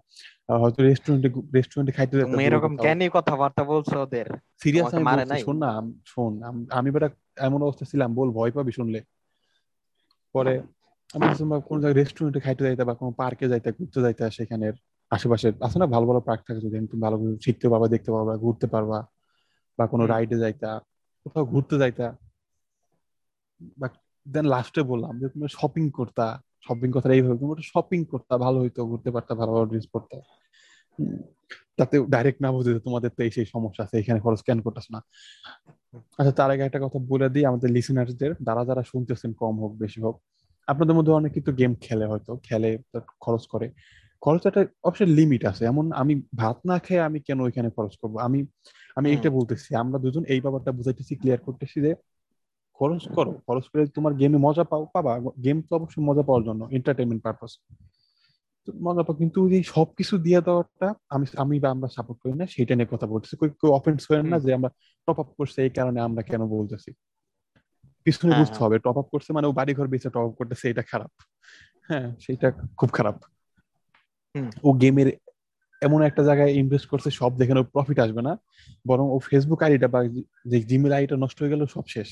হয়তো 0.63 0.79
রেস্টুরেন্টে 0.83 1.29
রেস্টুরেন্টে 1.55 1.93
খাইতে 1.97 2.13
যেতে 2.15 2.31
তুমি 2.31 2.45
এরকম 2.45 2.71
জ্ঞানী 2.83 3.05
কথাবার্তা 3.13 3.63
বলছো 3.63 3.95
ওদের। 4.05 4.27
সিরিয়াস 4.63 4.91
আমি 4.93 5.05
বলছি? 5.13 5.37
শোন 5.45 5.57
না 5.63 5.71
শোন 6.05 6.31
আমি 6.71 6.89
বেটা 6.91 7.09
এমন 7.47 7.59
অবস্থা 7.63 7.85
ছিলাম 7.91 8.09
বল 8.15 8.29
ভয় 8.31 8.51
পাবি 8.51 8.71
শুনলে। 8.71 8.99
পরে 10.35 10.53
আমি 11.15 11.25
তোমরা 11.41 11.57
কোন 11.69 11.77
জায়গায় 11.81 11.97
রেস্টুরেন্টে 11.99 12.39
খাইতে 12.39 12.61
যাইতে 12.63 12.83
বা 12.89 12.93
কোনো 12.93 13.11
পার্কে 13.11 13.45
যাইতে 13.47 13.69
ঘুরতে 13.77 13.99
যাইতে 14.01 14.21
সেখানে 14.31 14.65
আশেপাশে 15.11 15.47
আছে 15.61 15.77
না 15.79 15.85
ভালো 15.85 16.05
ভালো 16.09 16.21
পার্ক 16.27 16.41
থাকে 16.47 16.59
যদি 16.65 16.75
তুমি 16.91 17.01
ভালো 17.01 17.17
শিখতে 17.45 17.67
পারবা 17.69 17.87
দেখতে 17.87 18.09
পারবা 18.11 18.33
ঘুরতে 18.43 18.67
পারবা 18.67 18.97
বা 19.79 19.83
কোনো 19.87 20.03
রাইডে 20.05 20.37
যাইতা 20.39 20.69
কোথাও 21.25 21.43
ঘুরতে 21.45 21.75
যাইতা 21.77 22.07
বা 23.77 23.87
দেন 24.25 24.45
লাস্টে 24.45 24.81
বললাম 24.81 25.19
যে 25.19 25.27
তুমি 25.29 25.45
শপিং 25.51 25.85
করতা 25.89 26.25
শপিং 26.67 26.91
কথাটা 26.91 27.13
এইভাবে 27.13 27.37
তুমি 27.37 27.53
শপিং 27.63 28.05
করতা 28.05 28.37
ভালো 28.37 28.57
হইতো 28.59 28.79
ঘুরতে 28.85 29.11
পারতা 29.11 29.33
ভালো 29.35 29.51
ভালো 29.51 29.65
ড্রেস 29.65 29.87
পরতা। 29.93 30.17
তাতে 31.77 31.95
ডাইরেক্ট 32.09 32.39
না 32.41 32.51
বুঝে 32.51 32.79
তোমাদের 32.79 33.11
তো 33.17 33.23
এই 33.23 33.31
সেই 33.31 33.45
সমস্যা 33.45 33.83
আছে 33.83 33.95
এখানে 33.97 34.19
খরচ 34.19 34.41
কেন 34.41 34.61
করতেছ 34.61 34.87
না? 34.91 34.99
আচ্ছা 36.19 36.31
তার 36.31 36.49
আগে 36.51 36.63
একটা 36.63 36.79
কথা 36.79 36.99
বলে 36.99 37.29
দিই 37.29 37.45
আমাদের 37.45 37.69
লিসেনারদের 37.69 38.31
যারা 38.41 38.65
যারা 38.65 38.83
শুনতেছেন 38.83 39.33
কম 39.33 39.55
হোক 39.59 39.71
বেশি 39.77 39.99
হোক 40.01 40.15
আপনাদের 40.67 40.95
মধ্যে 40.95 41.13
অনেকে 41.13 41.41
তো 41.41 41.51
গেম 41.51 41.75
খেলে 41.81 42.05
হয়তো 42.05 42.31
খেলে 42.43 42.69
খরচ 43.19 43.47
করে। 43.47 43.67
খরচ 44.21 44.45
একটা 44.45 44.65
অবশ্যই 44.83 45.05
লিমিট 45.05 45.45
আছে 45.45 45.65
এমন 45.65 45.91
আমি 45.91 46.21
ভাত 46.35 46.57
না 46.65 46.79
খেয়ে 46.79 47.01
আমি 47.01 47.19
কেন 47.19 47.39
ওইখানে 47.41 47.69
খরচ 47.69 47.93
করব? 47.97 48.17
আমি 48.17 48.39
আমি। 48.95 49.07
এটা 49.13 49.29
বলতেছি 49.29 49.75
আমরা 49.75 49.99
দুজন 49.99 50.23
এই 50.23 50.41
ব্যাপারটা 50.41 50.71
বুঝাইতেছি 50.71 51.15
ক্লিয়ার 51.15 51.39
করতেছি 51.39 51.77
যে 51.81 51.91
খরচ 52.79 53.07
করো 53.07 53.31
খরচ 53.47 53.67
করে 53.69 53.87
তোমার 53.87 54.13
গেমে 54.13 54.37
মজা 54.37 54.63
পাও 54.63 54.85
পাবা। 54.93 55.19
গেম 55.43 55.61
তো 55.61 55.75
অবশ্যই 55.75 56.03
মজা 56.03 56.23
পাওয়ার 56.23 56.43
জন্য 56.43 56.67
এন্টারটেনমেন্ট 56.71 57.23
পারপাস 57.23 57.59
মজা 58.81 59.03
পাও 59.03 59.15
কিন্তু 59.15 59.49
এই 59.49 59.63
সবকিছু 59.63 60.17
দিয়ে 60.17 60.41
দেওয়াটা 60.41 60.93
আমি 61.09 61.25
আমি 61.37 61.59
বা 61.59 61.69
আমরা 61.69 61.87
সাপোর্ট 61.87 62.19
করি 62.21 62.33
না 62.33 62.45
সেটা 62.47 62.75
নিয়ে 62.75 62.87
কথা 62.91 63.07
বলতেছি। 63.07 63.37
কেউ 63.37 63.49
কেউ 63.61 63.71
অফেন্স 63.71 64.05
করেন 64.05 64.25
না 64.27 64.39
যে 64.39 64.53
আমরা 64.53 64.69
টপ 65.07 65.19
আপ 65.19 65.29
করছে 65.37 65.61
এই 65.61 65.69
কারণে 65.69 65.99
আমরা 66.01 66.21
কেন 66.21 66.41
বলতেছি? 66.47 66.91
পিছনে 68.03 68.29
হ্যাঁ, 68.29 68.39
বুঝতে 68.39 68.53
হ্যাঁ। 68.53 68.67
হবে 68.67 68.79
টপ 68.79 68.97
আপ 68.97 69.07
করছে 69.11 69.33
মানে 69.33 69.47
ও 69.47 69.51
বাড়ি 69.51 69.73
ঘর 69.73 69.87
বেঁচে 69.87 70.09
টপ 70.09 70.17
আপ 70.17 70.33
করতেছে 70.37 70.69
এটা 70.69 70.81
খারাপ। 70.81 71.11
হ্যাঁ 71.89 72.07
সেটা 72.19 72.51
খুব 72.77 72.89
খারাপ। 72.89 73.17
ও 74.63 74.73
গেমের 74.73 75.11
এমন 75.81 76.01
একটা 76.01 76.23
জায়গায় 76.23 76.51
ইনভেস্ট 76.53 76.87
করছে 76.89 77.11
সব 77.11 77.37
দেখে 77.37 77.53
প্রফিট 77.63 77.99
আসবে 77.99 78.21
না। 78.21 78.37
বরং 78.87 79.05
ও 79.11 79.19
ফেসবুক 79.19 79.63
আইডিটা 79.63 79.87
বা 79.87 79.99
যে 80.45 80.57
জিমেল 80.59 80.93
আইডিটা 80.93 81.15
নষ্ট 81.15 81.41
হয়ে 81.41 81.49
গেল 81.49 81.65
সব 81.65 81.85
শেষ। 81.87 82.09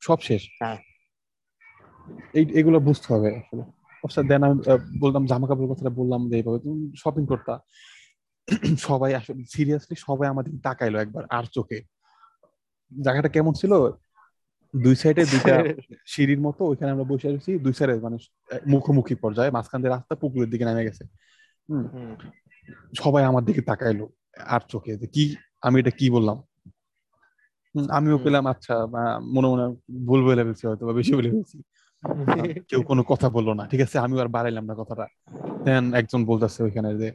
সব 0.00 0.20
শেষ। 0.20 0.48
হ্যাঁ। 0.62 0.78
এই 2.34 2.46
এগুলো 2.54 2.80
বুঝতে 2.80 3.14
হবে 3.14 3.36
আসলে। 3.36 3.62
অবশ্য 4.04 4.22
দেন 4.22 4.42
আমি 4.42 4.56
বললাম 5.00 5.26
জামা 5.26 5.46
কাপড়ের 5.48 5.70
কথাটা 5.70 5.90
বললাম 5.90 6.28
যে 6.30 6.36
এইভাবে 6.36 6.58
তুমি 6.58 6.92
শপিং 6.96 7.26
করতা। 7.26 7.60
সবাই 8.78 9.14
আসলে 9.14 9.44
সিরিয়াসলি 9.44 9.96
সবাই 9.96 10.28
আমাদের 10.28 10.52
তাকাইলো 10.62 10.98
একবার 10.98 11.24
আর 11.30 11.44
চোখে। 11.44 11.82
জায়গাটা 12.92 13.28
কেমন 13.28 13.52
ছিল? 13.52 13.72
দুই 14.74 14.96
সাইডে 14.96 15.24
দুইটা 15.24 15.54
সিঁড়ির 16.06 16.40
মতো 16.40 16.64
ওইখানে 16.64 16.90
আমরা 16.90 17.04
বসে 17.04 17.28
আছি। 17.28 17.58
দুই 17.58 17.72
সাইডে 17.72 17.94
মানে 18.00 18.16
মুখোমুখি 18.66 19.14
পর্যায়ে। 19.14 19.50
মাঝখান 19.50 19.82
দিয়ে 19.82 19.94
রাস্তা 19.94 20.14
পুকুরের 20.14 20.50
দিকে 20.50 20.64
নেমে 20.64 20.84
গেছে। 20.84 21.04
সবাই 22.98 23.24
আমার 23.24 23.44
দিকে 23.44 23.60
তাকাইলো 23.60 24.08
আর 24.46 24.60
চোখে 24.68 24.96
যে 24.96 25.06
কি 25.06 25.36
আমি 25.60 25.80
এটা 25.80 25.90
কি 25.90 26.10
বললাম? 26.10 26.42
আমিও 27.98 28.16
পেলাম 28.24 28.44
আচ্ছা 28.52 28.74
মনে 29.34 29.48
মনে 29.52 29.64
ভুল 30.08 30.20
বলে 30.26 30.42
ফেলছি 30.46 30.64
হয়তো 30.68 30.84
বা 30.88 30.92
বেশি 30.92 31.12
বলে 31.18 31.30
ফেলছি। 31.30 31.56
কেউ 32.70 32.80
কোনো 32.90 33.02
কথা 33.02 33.26
বলল 33.28 33.48
না 33.58 33.64
ঠিক 33.72 33.80
আছে? 33.80 33.96
আমিও 33.98 34.18
আর 34.20 34.28
বাড়াইলাম 34.28 34.64
না 34.70 34.74
কথাটা। 34.80 35.06
দেন 35.64 35.84
একজন 35.94 36.20
বলতেছে 36.24 36.58
ওইখানে 36.62 36.90
যে 37.00 37.08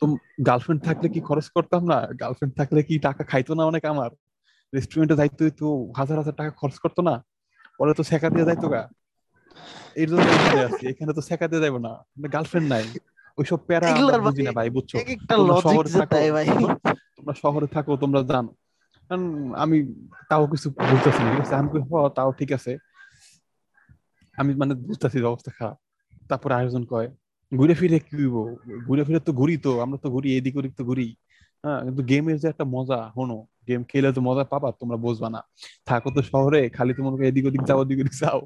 তো 0.00 0.04
গার্লফ্রেন্ড 0.46 0.80
থাকলে 0.82 1.06
কি 1.14 1.20
খরচ 1.28 1.46
করতাম 1.56 1.82
না? 1.92 1.98
গার্লফ্রেন্ড 2.20 2.52
থাকলে 2.58 2.80
কি 2.88 2.94
টাকা 2.98 3.22
খাইতো 3.30 3.52
না 3.58 3.62
অনেক 3.66 3.84
আমার? 3.84 4.10
রেস্টুরেন্টে 4.72 5.14
যাইতো 5.20 5.42
তো 5.60 5.66
হাজার 5.98 6.16
হাজার 6.20 6.34
টাকা 6.40 6.52
খরচ 6.60 6.76
করতো 6.78 7.00
না? 7.08 7.14
পরে 7.78 7.92
তো 7.98 8.02
সেকা 8.10 8.28
দিয়ে 8.30 8.46
যাইতো 8.46 8.66
গা। 8.68 8.82
এর 9.96 10.08
জন্য 10.10 10.26
এখানে 10.36 10.62
আছি 10.68 10.84
এখানে 10.92 11.12
তো 11.12 11.22
সেকা 11.28 11.46
দিয়ে 11.50 11.62
যাইবো 11.64 11.78
না। 11.86 11.92
গার্লফ্রেন্ড 12.34 12.66
নাই। 12.68 12.84
ওইসব 13.38 13.58
প্যারা 13.68 13.88
বুঝি 14.26 14.42
না 14.42 14.52
ভাই 14.58 14.68
বুঝছ? 14.70 14.92
তোমরা 15.30 15.54
শহরে 15.64 15.88
থাকো, 15.92 16.16
তোমরা 17.16 17.34
শহরে 17.42 17.66
থাকো 17.66 17.92
তোমরা 17.96 18.20
জানো। 18.30 18.50
কারণ 19.08 19.24
আমি 19.64 19.76
তাও 20.30 20.44
কিছু 20.52 20.68
বুঝতেছি 20.90 21.20
না, 21.24 21.28
ঠিক 21.32 21.42
আছে? 21.44 21.54
আমি 21.60 21.68
তাও 22.18 22.30
ঠিক 22.40 22.50
আছে। 22.58 22.72
আমি 24.40 24.50
মানে 24.60 24.72
বুঝতেছি 24.88 25.16
অবস্থা 25.32 25.50
খারাপ। 25.58 25.76
তারপর 26.30 26.50
আয়োজন 26.58 26.82
কয়, 26.92 27.08
ঘুরে 27.52 27.74
ফিরে 27.80 27.98
কি 28.06 28.16
ঘুরে 28.88 29.02
ফিরে 29.06 29.20
তো 29.26 29.32
ঘুরি 29.40 29.56
তো, 29.66 29.72
আমরা 29.84 29.98
তো 30.04 30.08
ঘুরি, 30.14 30.28
এদিক 30.38 30.54
ওদিক 30.58 30.72
তো 30.78 30.82
ঘুরি। 30.90 31.08
হ্যাঁ 31.64 31.80
কিন্তু 31.86 32.02
গেমের 32.10 32.36
যে 32.42 32.46
একটা 32.52 32.64
মজা 32.74 32.98
হনো 33.16 33.38
গেম 33.68 33.82
খেলে 33.90 34.08
তো 34.16 34.20
মজা 34.28 34.44
পাবা, 34.52 34.68
তোমরা 34.80 34.96
বুঝবা 35.04 35.28
না। 35.34 35.40
থাকো 35.88 36.08
তো 36.16 36.20
শহরে, 36.30 36.60
খালি 36.76 36.92
তো 36.96 37.00
করো 37.04 37.16
এদিক 37.30 37.44
ওদিক 37.48 37.62
যাও, 37.68 37.78
ওদিক 37.82 37.98
ওদিক 38.02 38.16
যাও। 38.22 38.40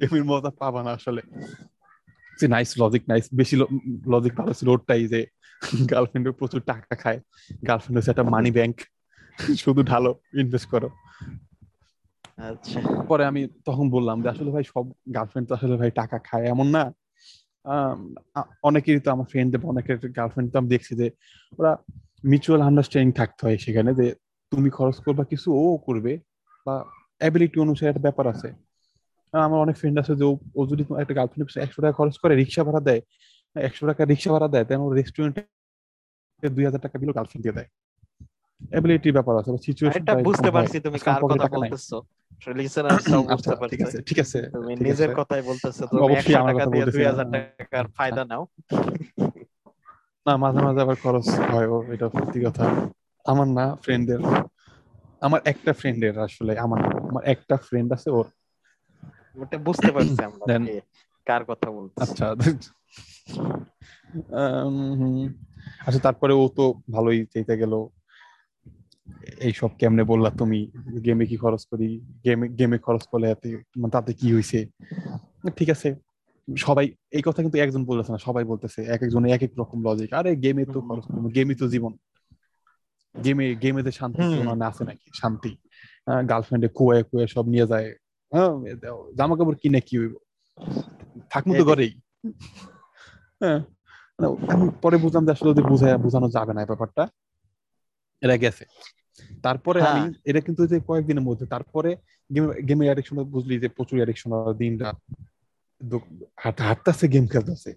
গেমের 0.00 0.24
মজা 0.32 0.50
পাবা 0.62 0.80
না 0.86 0.90
আসলে। 0.98 1.22
যে 2.38 2.46
নাইস 2.54 2.70
লজিক 2.80 3.02
নাইস 3.10 3.26
বেশি 3.40 3.54
লজিক 4.12 4.32
ভালো 4.38 4.52
ছিল 4.58 4.68
যে 5.12 5.20
গার্লফ্রেন্ডের 5.90 6.34
প্রচুর 6.38 6.60
টাকা 6.70 6.94
খায়। 7.02 7.18
গার্লফ্রেন্ড 7.66 7.96
হচ্ছে 7.98 8.12
একটা 8.14 8.24
মানি 8.34 8.50
ব্যাংক 8.58 8.76
শুধু 9.38 9.82
ঢালো 9.82 10.14
ইনভেস্ট 10.34 10.68
করো। 10.68 10.90
আচ্ছা। 12.36 13.02
পরে 13.08 13.24
আমি 13.24 13.48
তখন 13.64 13.90
বললাম 13.90 14.22
যে 14.22 14.28
আসলে 14.28 14.50
ভাই 14.50 14.64
সব 14.64 14.88
গার্লফ্রেন্ড 14.90 15.48
তো 15.48 15.54
আসলে 15.54 15.76
ভাই 15.76 15.90
টাকা 15.90 16.18
খায় 16.18 16.44
এমন 16.44 16.66
না। 16.66 16.94
অনেকেরই 18.62 19.00
তো 19.00 19.10
আমার 19.10 19.26
ফ্রেন্ড 19.30 19.64
অনেকের 19.64 19.98
গার্লফ্রেন্ড 20.12 20.52
তো 20.52 20.58
আমি 20.58 20.68
দেখছি 20.68 20.96
যে 20.96 21.10
ওরা 21.58 21.76
মিউচুয়াল 22.24 22.62
আন্ডারস্ট্যান্ডিং 22.62 23.12
থাকতে 23.12 23.46
হয় 23.46 23.58
সেখানে 23.58 23.94
যে 23.94 24.14
তুমি 24.50 24.70
খরচ 24.70 24.96
করবা 24.96 25.24
কিছু 25.24 25.52
ও 25.52 25.76
করবে। 25.76 26.18
বা 26.66 26.84
অ্যাবিলিটি 27.18 27.60
অনুসারে 27.60 27.88
একটা 27.88 28.00
ব্যাপার 28.00 28.26
আছে। 28.26 28.52
আমার 29.32 29.60
অনেক 29.60 29.76
ফ্রেন্ড 29.76 29.98
আছে 29.98 30.16
যে 30.16 30.24
ও- 30.24 30.38
ও 30.54 30.66
যদি 30.66 30.82
একটা 31.00 31.14
গার্লফ্রেন্ড 31.14 31.58
একশো 31.58 31.82
টাকা 31.82 31.92
খরচ 31.92 32.18
করে 32.18 32.34
রিক্সা 32.34 32.64
ভাড়া 32.64 32.80
দেয় 32.80 33.00
একশো 33.54 33.86
টাকা 33.86 34.04
রিক্সা 34.04 34.32
ভাড়া 34.32 34.48
দেয় 34.48 34.64
তেমন 34.64 34.92
রেস্টুরেন্টে 34.92 36.48
দুই 36.48 36.64
হাজার 36.64 36.80
টাকা 36.80 36.98
দিলেও 36.98 37.14
গার্লফ্রেন্ড 37.14 37.42
দিয়ে 37.42 37.52
দেয়। 37.52 37.66
অ্যাবিলিটি 38.60 39.08
ব্যাপার 39.16 39.34
আছে 39.40 39.50
বা 39.54 39.58
সিচুয়েশন 39.66 39.98
এটা 40.00 40.14
বুঝতে 40.28 40.48
পারছি 40.50 40.76
তুমি 40.86 40.98
কার 40.98 41.20
কথা 41.22 41.48
বলতেছো। 41.56 41.96
বুঝতে 42.58 42.80
আচ্ছা 43.34 43.50
ঠিক 43.72 43.80
আছে 43.86 43.98
ঠিক 44.08 44.18
আছে 44.24 44.38
তুমি 44.54 44.72
নিজের 44.86 45.10
কথাই 45.14 45.42
বলতেছো 45.42 45.82
তুমি 45.90 46.00
অবশ্যই 46.06 46.34
আমার 46.34 46.48
টাকা 46.50 46.58
কথা 46.58 46.70
দিয়ে 46.70 46.84
বলতেছি। 46.84 46.96
দুই 46.96 47.04
না। 47.04 47.10
হাজার 47.10 47.26
টাকার 47.32 47.86
ফায়দা 47.96 48.22
নাও। 48.24 48.42
না 50.26 50.32
মাঝে 50.36 50.60
মাঝে 50.66 50.80
আবার 50.80 50.96
খরচ 51.02 51.26
হয় 51.52 51.66
ও 51.66 51.76
এটা 51.94 52.06
সত্যি 52.14 52.38
কথা। 52.44 52.64
আমার 53.26 53.46
না 53.48 53.64
ফ্রেন্ডের 53.84 54.20
আমার 55.22 55.40
একটা 55.44 55.72
ফ্রেন্ডের 55.72 56.14
আসলে 56.18 56.52
আমার 56.58 56.80
আমার 57.08 57.22
একটা 57.24 57.56
ফ্রেন্ড 57.66 57.88
আছে 57.92 58.08
ওর। 58.10 58.26
ওটা 59.42 59.56
বুঝতে 59.58 59.90
পারছি 59.92 60.20
আমরা 60.24 60.54
কার 61.26 61.42
কথা 61.44 61.68
বলতেছি। 61.70 62.00
আচ্ছা। 62.04 62.26
আচ্ছা 65.86 66.00
তারপরে 66.02 66.32
ও 66.32 66.44
তো 66.48 66.64
ভালোই 66.90 67.18
চাইতে 67.26 67.54
গেল 67.56 67.74
এইসব 69.40 69.70
কেমনে 69.78 70.02
বললা 70.04 70.30
তুমি? 70.30 70.60
গেমে 71.04 71.24
কি 71.26 71.36
খরচ 71.36 71.62
করি? 71.66 71.88
গেমে 72.24 72.46
গেমে 72.58 72.78
খরচ 72.78 73.04
করলে 73.06 73.26
এতে 73.30 73.48
মানে 73.76 73.92
তাতে 73.92 74.10
কি 74.12 74.28
হয়েছে 74.32 74.58
ঠিক 75.56 75.68
আছে 75.70 75.88
সবাই 76.48 76.86
এই 77.10 77.22
কথা 77.22 77.40
কিন্তু 77.42 77.58
একজন 77.58 77.82
বলতেছে 77.84 78.10
না 78.12 78.18
সবাই 78.18 78.44
বলতেছে। 78.44 78.80
এক 78.84 79.00
একজন 79.02 79.22
এক 79.26 79.42
এক 79.42 79.52
রকম 79.58 79.78
লজিক 79.86 80.08
আরে 80.12 80.30
গেমে 80.36 80.64
তো 80.66 80.78
খরচ 80.80 81.04
করব 81.06 81.24
গেমই 81.36 81.54
তো 81.54 81.66
জীবন। 81.68 81.92
গেমে 83.14 83.46
গেমেতে 83.54 83.90
শান্তি 83.92 84.22
হুম। 84.22 84.32
কি 84.32 84.40
মানে 84.42 84.64
আছে 84.64 84.82
নাকি? 84.84 85.06
শান্তি। 85.14 85.52
গার্লফ্রেন্ডে 86.30 86.68
কুয়ে 86.68 86.98
কুয়ে 87.02 87.26
সব 87.26 87.44
নিয়ে 87.46 87.66
যায়। 87.66 87.88
হ্যাঁ 88.32 88.52
জামা 89.18 89.34
কাপড় 89.36 89.58
কিনে 89.62 89.80
কি 89.80 89.94
হইব? 89.98 90.14
থাকব 91.30 91.50
তো 91.60 91.64
ঘরেই। 91.64 91.92
হ্যাঁ 93.40 93.60
পরে 94.82 94.96
বুঝলাম 94.96 95.22
যে 95.26 95.32
আসলে 95.32 95.62
বুঝায় 95.62 95.96
বোঝানো 95.98 96.28
যাবে 96.28 96.52
না 96.54 96.60
ব্যাপারটা। 96.64 97.02
এরা 98.22 98.36
গেছে। 98.36 98.64
তারপরে 99.44 99.78
আমি 99.82 100.00
হ্যাঁ। 100.00 100.10
এটা 100.30 100.40
কিন্তু 100.40 100.62
যে 100.66 100.76
কয়েকদিনের 100.88 101.24
মধ্যে 101.24 101.46
তারপরে 101.46 101.90
গেমের 102.68 102.88
অ্যাডিকশন 102.88 103.16
বুঝলি 103.34 103.54
যে 103.58 103.68
প্রচুর 103.68 103.98
অ্যাডিকশন 103.98 104.30
দিন 104.58 104.72
রাত 104.80 104.98
হাঁটতেছে 106.60 107.06
গেম 107.08 107.24
খেলতেছে। 107.26 107.70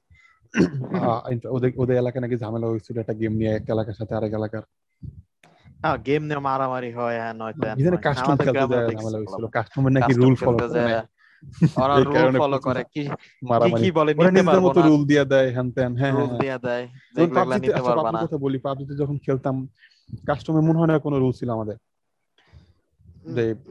ওদের 1.50 1.72
ওদের 1.78 1.96
এলাকায় 1.98 2.24
নাকি 2.24 2.36
ঝামেলা 2.38 2.68
হয়েছিল 2.68 2.96
একটা 3.00 3.16
গেম 3.22 3.34
নিয়ে 3.34 3.52
এক 3.54 3.66
এলাকার 3.70 3.98
সাথে 4.00 4.14
আরেক 4.16 4.34
এলাকার। 4.34 4.64
হ্যাঁ 5.82 5.98
গেম 6.08 6.22
নিয়ে 6.28 6.42
মারামারি 6.48 6.92
হয় 6.92 7.18
হ্যাঁ 7.22 7.34
হয়। 7.40 7.54
কাস্টম 8.08 8.34
খেলতে 8.38 8.60
ঝামেলা 8.96 9.18
হয়েছিল। 9.20 9.44
কাস্টমার 9.58 9.92
নাকি 9.92 10.14
রুল 10.14 10.36
ফলো 10.38 10.58
করে। 10.60 10.68
যায়, 10.76 10.94
ওরা 11.76 11.94
রুল 12.08 12.34
ফলো 12.42 12.58
করে 12.60 12.82
কি 12.86 13.02
কি 13.04 13.04
মারামারি। 13.44 13.82
কি 13.82 13.90
বলে 13.92 14.12
নিতে 14.16 14.42
পারব 14.50 14.66
না? 14.68 14.82
রুল 14.90 15.02
দিয়ে 15.10 15.24
দেয় 15.26 15.48
হ্যান 15.56 15.68
ত্যান 15.76 15.92
হ্যাঁ 16.00 16.12
রুল 16.14 16.30
হ্যাঁ। 16.32 16.60
দেয় 16.60 16.84
যেগুলো 17.16 17.42
নিতে 17.56 17.82
পারবা 17.88 18.10
না। 18.12 18.20
কথা 18.24 18.38
বলি 18.38 18.58
পাবজিতে 18.66 18.94
যখন 18.96 19.18
খেলতাম 19.26 19.56
কাস্টমে 20.28 20.62
মনে 20.68 20.80
হয় 20.80 20.88
না 20.88 20.96
কোনো 21.00 21.18
রুল 21.20 21.34
ছিল 21.40 21.50
আমাদের। 21.52 21.78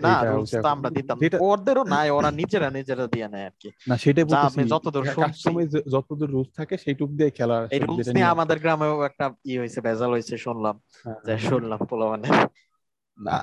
না 0.04 0.10
এইটা 0.10 0.28
রুলস 0.30 0.42
হচ্ছে 0.42 0.58
তো 0.64 0.68
আমরা 0.68 0.88
দিতাম। 0.90 1.16
ওদেরও 1.50 1.82
নাই 1.84 2.08
ওরা 2.10 2.30
নিজেরা 2.30 2.68
নিজেরা 2.70 3.04
দিয়ে 3.06 3.28
নেয় 3.28 3.46
আর 3.46 3.54
কি। 3.60 3.68
না 3.88 3.94
সেটাই 3.96 4.24
যা 4.24 4.40
যতদূর 4.72 5.04
কাস্টমে 5.16 5.62
যতদূর 5.94 6.30
রুলস 6.30 6.50
থাকে 6.58 6.74
সেইটুক 6.76 7.10
দিয়ে 7.10 7.30
খেলা 7.30 7.56
এই 7.74 7.80
রুলস 7.80 8.06
নিয়ে 8.06 8.14
নিয়ে 8.16 8.32
আমাদের 8.34 8.58
গ্রামেও 8.58 8.94
একটা 9.02 9.24
ই 9.44 9.54
হয়েছে 9.58 9.78
ভেজাল 9.80 10.10
হয়েছে 10.10 10.34
শুনলাম। 10.38 10.74
হ্যাঁ, 11.04 11.18
যে 11.26 11.34
শুনলাম 11.48 11.78
পোলা 11.90 12.06
মানে 12.12 12.28
না 13.18 13.36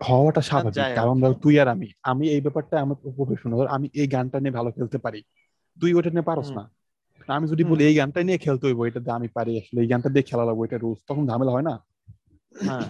হওয়াটা 0.00 0.42
স্বাভাবিক। 0.48 0.84
কারণ 0.94 1.16
ধর 1.20 1.32
তুই 1.44 1.54
আর 1.62 1.68
আমি 1.68 1.88
আমি 2.02 2.24
এই 2.28 2.40
ব্যাপারটা 2.40 2.74
আমার 2.80 2.96
প্রফেশনাল 3.16 3.66
আমি 3.66 3.86
এই 3.94 4.06
গানটা 4.06 4.38
নিয়ে 4.40 4.56
ভালো 4.58 4.70
খেলতে 4.70 4.98
পারি। 4.98 5.20
তুই 5.76 5.90
ওটা 5.98 6.10
নিয়ে 6.10 6.28
পারস 6.30 6.48
না। 6.50 6.62
আমি 7.28 7.46
যদি 7.46 7.64
বলি 7.64 7.82
এই 7.84 7.94
গানটা 7.94 8.22
নিয়ে 8.22 8.38
খেলতে 8.38 8.64
হইব 8.66 8.80
এটা 8.84 9.00
আমি 9.14 9.28
পারি 9.28 9.52
আসলে 9.60 9.78
এই 9.80 9.88
গানটা 9.88 10.08
দিয়ে 10.08 10.22
খেলা 10.22 10.44
লাগবো 10.44 10.64
এটা 10.64 10.78
রুলস 10.78 11.00
তখন 11.06 11.26
ঝামেলা 11.26 11.52
হয় 11.52 11.62
না। 11.62 11.74
হ্যাঁ। 12.54 12.86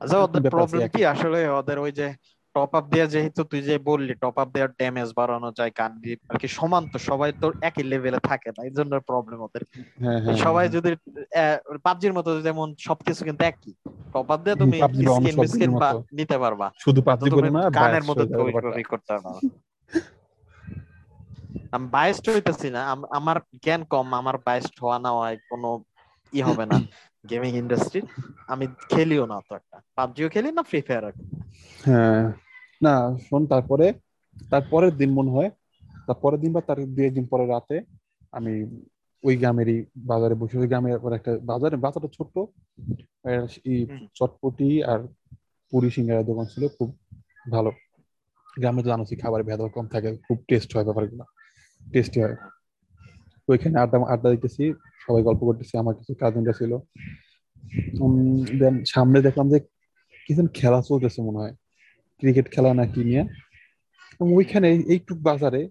আচ্ছা 0.00 0.16
ওদের 0.18 0.42
প্রবলেম 0.50 0.88
কি? 0.88 1.04
আসলে 1.04 1.48
ওদের 1.48 1.78
ওই 1.78 1.92
যে 1.92 2.06
টপ 2.54 2.74
আপ 2.74 2.84
দেওয়া 2.88 3.06
যেহেতু 3.06 3.44
তুই 3.44 3.62
যে 3.62 3.78
বললি 3.78 4.14
টপ 4.14 4.38
আপ 4.38 4.48
দেওয়ার 4.52 4.70
ড্যামেজ 4.70 5.08
বাড়ানো 5.16 5.48
যায় 5.52 5.72
গান 5.78 5.92
আর 6.30 6.36
কি 6.38 6.48
সমান 6.48 6.82
তো 6.92 6.98
সবাই 6.98 7.32
তো 7.32 7.46
একই 7.60 7.82
লেভেলে 7.82 8.18
থাকে 8.18 8.48
না 8.56 8.60
এই 8.64 8.70
জন্য 8.70 9.00
প্রবলেম 9.00 9.38
ওদের। 9.40 9.62
হ্যাঁ 9.98 10.18
হ্যাঁ 10.20 10.36
সবাই 10.36 10.64
হ্যাঁ। 10.64 10.74
যদি 10.76 10.90
পাবজির 11.84 12.12
মতো 12.12 12.40
যেমন 12.40 12.74
সবকিছু 12.78 13.24
কিন্তু 13.24 13.44
একই। 13.44 13.72
টপ 14.14 14.28
আপ 14.30 14.40
দিয়ে 14.44 14.56
তুমি 14.56 14.78
স্কিন 15.14 15.36
বিস্কিন 15.40 15.70
নিতে 16.12 16.38
পারবা। 16.38 16.66
শুধু 16.78 17.02
পাবজি 17.02 17.30
করে 17.30 17.50
না 17.50 17.62
গানের। 17.70 18.02
ওইভাবেই 18.44 18.82
করতে 18.82 19.10
পারবা। 19.14 19.40
আমি 21.72 21.88
বায়াসড 21.88 22.28
হইতেছি 22.28 22.70
না। 22.70 22.80
আম- 22.86 23.08
আমার 23.10 23.36
জ্ঞান 23.64 23.84
কম 23.84 24.14
আমার 24.14 24.36
বায়াসড 24.38 24.76
হওয়া 24.82 24.98
না 24.98 25.10
হয় 25.10 25.36
কোনো 25.50 25.68
ই 26.32 26.40
হবে 26.40 26.66
না 26.66 26.76
গেমিং 27.30 27.52
ইন্ডাস্ট্রি 27.56 28.00
আমি 28.48 28.66
খেলিও 28.88 29.26
না 29.26 29.40
তো 29.48 29.54
একটা। 29.54 29.76
পাবজিও 29.94 30.28
খেলি 30.28 30.52
না 30.52 30.62
ফ্রি 30.62 30.80
ফায়ার 30.80 31.04
হ্যাঁ। 31.84 32.22
না 32.82 32.94
শোন 33.20 33.46
তারপরে 33.46 33.86
তারপরের 34.50 34.96
দিন 34.96 35.10
মনে 35.12 35.30
হয় 35.30 35.50
তার 36.06 36.16
পরের 36.22 36.40
দিন 36.40 36.52
বা 36.52 36.60
তার 36.60 36.86
দুই 36.86 37.06
একদিন 37.06 37.26
পরে 37.26 37.46
রাতে 37.46 37.76
আমি 38.32 38.52
ওই 39.24 39.36
গ্রামেরই 39.36 39.86
বাজারে 39.96 40.34
বসে 40.34 40.58
ওই 40.58 40.66
গ্রামের 40.66 41.14
একটা 41.14 41.38
বাজারে 41.42 41.76
বাজারটা 41.76 42.08
ছোট্ট। 42.12 42.34
এই 43.64 43.86
চটপটি 44.14 44.82
আর 44.84 45.00
পুরি 45.72 45.90
সিঙ্গারের 45.90 46.26
দোকান 46.26 46.44
ছিল 46.44 46.68
খুব 46.68 46.88
ভালো। 47.50 47.70
গ্রামে 48.56 48.82
তো 48.82 48.88
জানোসই 48.88 49.16
খাবারের 49.16 49.46
ভেদাল 49.46 49.68
কম 49.68 49.86
থাকে 49.86 50.16
খুব 50.16 50.38
টেস্ট 50.48 50.76
হয় 50.76 50.84
ব্যাপারগুলো। 50.84 51.24
টেস্টি 51.90 52.20
হয়। 52.20 52.36
ওইখানে 53.48 53.80
আড্ডা 53.80 53.98
আড্ডা 54.12 54.30
দিতেছি 54.30 54.72
সবাই 55.06 55.22
গল্প 55.22 55.40
করতেছি 55.40 55.78
আমার 55.78 55.94
কিছু 55.94 56.14
কাজিনরা 56.14 56.52
ছিল। 56.52 56.78
দেন 58.58 58.84
সামনে 58.84 59.22
দেখলাম 59.22 59.50
যে 59.50 59.58
কি 60.26 60.32
খেলা 60.54 60.82
চলতেছে 60.82 61.22
মনে 61.22 61.38
হয়। 61.38 61.54
ক্রিকেট 62.18 62.50
খেলা 62.50 62.74
না 62.74 62.86
কি 62.86 63.04
নিয়ে। 63.04 63.24
ওইখানে 64.20 64.68
এইটুক 64.70 65.18
বাজারে 65.18 65.70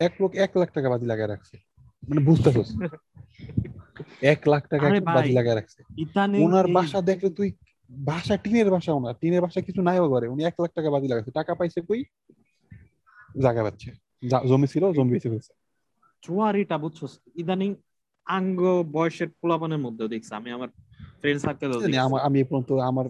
এক 0.00 0.12
লোক 0.20 0.34
এক 0.34 0.56
লাখ 0.56 0.72
টাকা 0.72 0.88
বাজি 0.90 1.06
লাগায় 1.06 1.28
রাখছে। 1.28 1.56
মানে 2.08 2.20
বুঝতে 2.20 2.50
বুঝতেছস 2.50 3.00
এক 4.22 4.48
লাখ 4.48 4.68
টাকা 4.68 4.86
বাজি 5.00 5.32
লাগায় 5.32 5.54
রাখছে। 5.54 5.82
ওনার 6.44 6.66
বাসা 6.72 7.00
দেখলে 7.00 7.30
তুই 7.30 7.52
বাসা 7.90 8.36
টিনের 8.36 8.70
বাসা 8.70 8.92
ওনার। 8.92 9.14
টিনের 9.20 9.40
বাসা 9.40 9.60
কিছু 9.60 9.82
নাই 9.82 9.98
ঘরে। 9.98 10.26
উনি 10.28 10.44
এক 10.44 10.54
লাখ 10.60 10.70
টাকা 10.74 10.90
বাজি 10.90 11.08
লাগাচ্ছে। 11.08 11.30
টাকা 11.30 11.54
পাইছে 11.54 11.80
কই? 11.80 12.04
জায়গা 13.42 13.62
পাচ্ছে। 13.62 13.90
জমি 14.22 14.66
ছিল 14.66 14.84
জমি 14.92 15.10
বেঁচে 15.10 15.28
ফেলছে। 15.28 15.52
জুয়ারিটা 16.22 16.78
বুঝছ 16.78 16.98
ইদানিং 17.34 17.70
আঙ্গ 18.26 18.60
বয়সের 18.92 19.28
পোলাপানের 19.40 19.78
মধ্যেও 19.78 20.08
দেখছি 20.08 20.32
আমি 20.34 20.50
আমার 20.50 20.68
ফ্রেন্ড 21.20 21.40
আমার 21.98 22.20
আমি 22.20 22.38
পর্যন্ত 22.44 22.70
আমার 22.80 23.06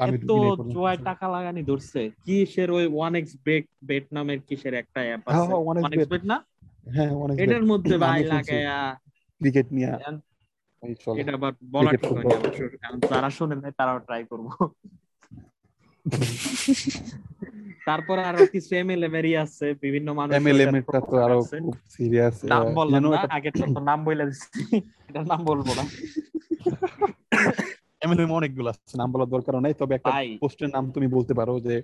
আমি 0.00 0.16
পর্যন্ত। 0.18 0.72
জুয়ায় 0.72 0.98
টাকা 1.04 1.26
লাগানি 1.28 1.62
ধরছে। 1.62 2.00
কিসের 2.24 2.68
ওই 2.70 2.84
ওয়ান 2.86 3.14
এক্স 3.14 3.32
বেট 3.44 3.64
বেট 3.84 4.04
নামের 4.12 4.40
কিসের 4.40 4.74
একটা 4.74 5.00
অ্যাপ 5.00 5.22
হ্যাঁ, 5.26 5.42
আছে? 5.42 5.46
হ্যাঁ, 5.46 5.60
1xBet 5.62 5.82
ওয়ান 5.82 5.92
এক্স 5.92 6.08
বেট 6.08 6.24
না 6.24 6.36
হ্যাঁ 6.86 7.10
অনেক 7.14 7.34
এটার 7.38 7.64
মধ্যে 7.66 7.98
ভাই 7.98 8.20
লাগায়া। 8.24 8.78
ক্রিকেট 9.40 9.66
নিয়ে। 9.72 9.90
এই 10.82 10.94
এটা 11.20 11.32
আবার 11.34 11.52
বলা 11.70 11.90
ঠিক 11.90 12.02
হয়নি 12.04 13.06
যারা 13.08 13.30
শোনে 13.30 13.54
নাই 13.56 13.72
তারাও 13.76 13.98
ট্রাই 13.98 14.22
করব। 14.24 14.46
তারপর 17.86 18.16
আরও 18.28 18.42
কিছু 18.54 18.70
এমএলএ 18.76 19.08
বেরিয়ে 19.14 19.38
আছে 19.44 19.66
বিভিন্ন 19.84 20.08
মানুষ 20.18 20.32
এমএলএম 20.38 20.74
এরটা 20.78 21.00
তো 21.10 21.14
আরও 21.26 21.38
খুব 21.56 21.74
সিরিয়াস 21.94 22.36
নাম 22.52 22.66
বললাম 22.78 23.02
না 23.06 23.18
আগের 23.36 23.52
তো 23.68 23.80
নাম 23.90 24.00
বলে 24.06 24.24
দিচ্ছি 24.28 24.62
এটা 25.08 25.20
নাম 25.30 25.40
বলব 25.50 25.66
না। 25.78 25.84
এমএলএম 28.04 28.30
অনেকগুলো 28.32 28.68
আছে 28.72 28.94
নাম 29.00 29.08
বলার 29.12 29.30
দরকার 29.34 29.52
নেই 29.66 29.74
তবে 29.80 29.92
একটা 29.94 30.10
পোস্টের 30.42 30.70
নাম 30.74 30.84
তুমি 30.94 31.06
বলতে 31.16 31.32
পারো 31.34 31.54
যে 31.66 31.74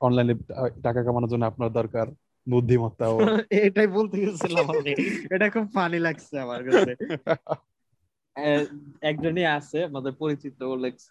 অনলাইনে 0.00 0.34
টাকা 0.82 1.00
কামানোর 1.06 1.30
জন্য 1.32 1.44
আপনার 1.46 1.70
দরকার 1.72 2.06
বুদ্ধিমত্তা 2.46 3.06
ও। 3.08 3.16
এটাই 3.60 3.88
বলতে 3.96 4.16
গেছিলাম 4.22 4.66
আমি। 4.72 4.92
এটা 5.34 5.46
খুব 5.54 5.66
ফানি 5.74 5.98
লাগছে 6.06 6.34
আমার 6.44 6.60
কাছে। 6.66 6.92
একজনই 9.02 9.46
আছে 9.58 9.78
আমাদের 9.90 10.12
পরিচিত 10.22 10.58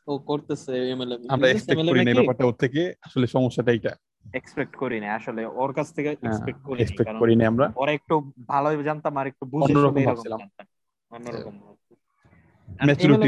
ও 0.07 0.13
করতেছে 0.29 0.73
এমএলএ 0.93 1.15
আমরা 1.33 1.47
এক্সপেক্ট 1.49 1.85
করি 1.87 1.99
না 2.05 2.11
এই 2.11 2.17
ব্যাপারটা 2.19 2.45
ওর 2.49 2.55
থেকে 2.63 2.81
আসলে 3.07 3.25
সমস্যাটা 3.35 3.71
এইটা। 3.75 3.91
এক্সপেক্ট 4.39 4.73
করি 4.75 4.97
না 5.03 5.09
আসলে 5.19 5.41
ওর 5.61 5.71
কাছ 5.77 5.87
থেকে 5.95 6.09
এক্সপেক্ট 6.17 6.61
করি 6.67 6.77
এক্সপেক্ট 6.83 7.13
করি 7.21 7.33
না 7.39 7.43
আমরা। 7.51 7.65
ওরা 7.81 7.91
একটু 7.99 8.15
ভালোই 8.53 8.75
জানতাম 8.89 9.13
আর 9.21 9.25
একটু 9.31 9.43
বুঝে 9.53 9.65
অন্যরকম 9.65 10.01
ভাবছিলাম। 10.09 10.39
তো 10.39 10.45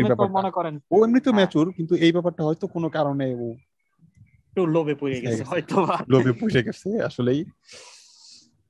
ব্যাপারটা। 0.04 0.38
মনে 0.38 0.52
করেন 0.58 0.74
ও 0.94 0.98
এমনি 1.06 1.20
তো 1.20 1.30
হ্যাঁ। 1.30 1.38
ম্যাচুর 1.40 1.66
কিন্তু 1.78 1.94
এই 2.06 2.12
ব্যাপারটা 2.16 2.42
হয়তো 2.48 2.66
কোনো 2.76 2.88
কারণে 2.98 3.28
ও 3.44 3.48
একটু 4.48 4.62
লোভে 4.76 4.96
পড়ে 5.02 5.14
হয়ে 5.14 5.24
গেছে। 5.26 5.44
হয়তো 5.52 5.76
লোভে 6.14 6.34
পড়ে 6.40 6.62
গেছে 6.68 6.90
আসলেই। 7.10 7.40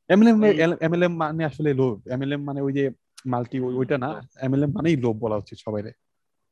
এমএলএম 0.09 0.37
এমএলএম 0.85 1.13
মানে 1.21 1.43
আসলে 1.49 1.69
লোভ। 1.81 1.95
এমএলএম 2.13 2.41
মানে 2.49 2.59
ওই 2.67 2.73
যে 2.77 2.83
মাল্টি 3.25 3.57
ওইটা 3.79 3.97
না 3.97 4.09
এমএলএম 4.41 4.71
মানেই 4.73 4.95
লোভ 4.97 5.15
বলা 5.19 5.35
উচিত 5.35 5.57
সবাই 5.65 5.81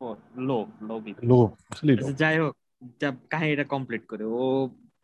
ও, 0.02 0.08
লোভ 0.48 0.66
লোভই। 0.90 1.12
লোভ 1.30 1.48
আসলে 1.72 1.92
লোভ। 1.92 2.02
আচ্ছা, 2.02 2.16
যাই 2.22 2.36
হোক 2.42 2.54
যা 3.02 3.10
কাহিনীটা 3.30 3.66
কমপ্লিট 3.66 4.04
করে। 4.06 4.24
ও 4.36 4.44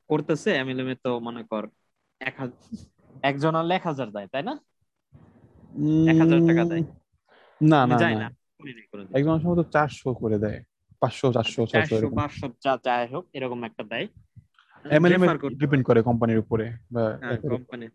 করতেছে 0.10 0.50
এমএলএম 0.56 0.90
এ 0.90 0.96
তো 1.04 1.12
মনে 1.20 1.42
কর 1.44 1.64
এক 2.22 2.36
হাজার 2.40 2.58
একজন 3.24 3.54
হলে 3.56 3.74
এক 3.76 3.84
হাজার 3.84 4.08
দেয় 4.16 4.28
তাই 4.34 4.44
না? 4.44 4.54
এক 6.12 6.16
হাজার 6.22 6.40
টাকা 6.50 6.64
দেয়। 6.72 6.84
না 7.62 7.78
আমি 7.82 7.94
না। 7.94 8.00
যাই 8.00 8.16
না। 8.16 8.28
একজন 9.18 9.36
সম্ভবত 9.44 9.68
চারশো 9.76 10.10
করে 10.22 10.38
দেয় 10.40 10.60
পাঁচশো 11.02 11.28
চারশো 11.36 11.62
ছয়শো 11.62 11.72
চারশো 11.74 11.96
এরকম। 11.98 12.16
পাঁচশো 12.20 12.46
যা 12.64 12.74
যাই 12.86 13.06
হোক 13.14 13.24
এরকম 13.34 13.60
একটা 13.64 13.84
দেয়। 13.92 14.08
এমএলএম 14.86 15.22
ডিপেন্ড 15.62 15.84
করে 15.86 16.00
কোম্পানির 16.02 16.40
উপরে 16.40 16.66
বা 16.92 17.04
হ্যাঁ, 17.22 17.38
কোম্পানি 17.46 17.86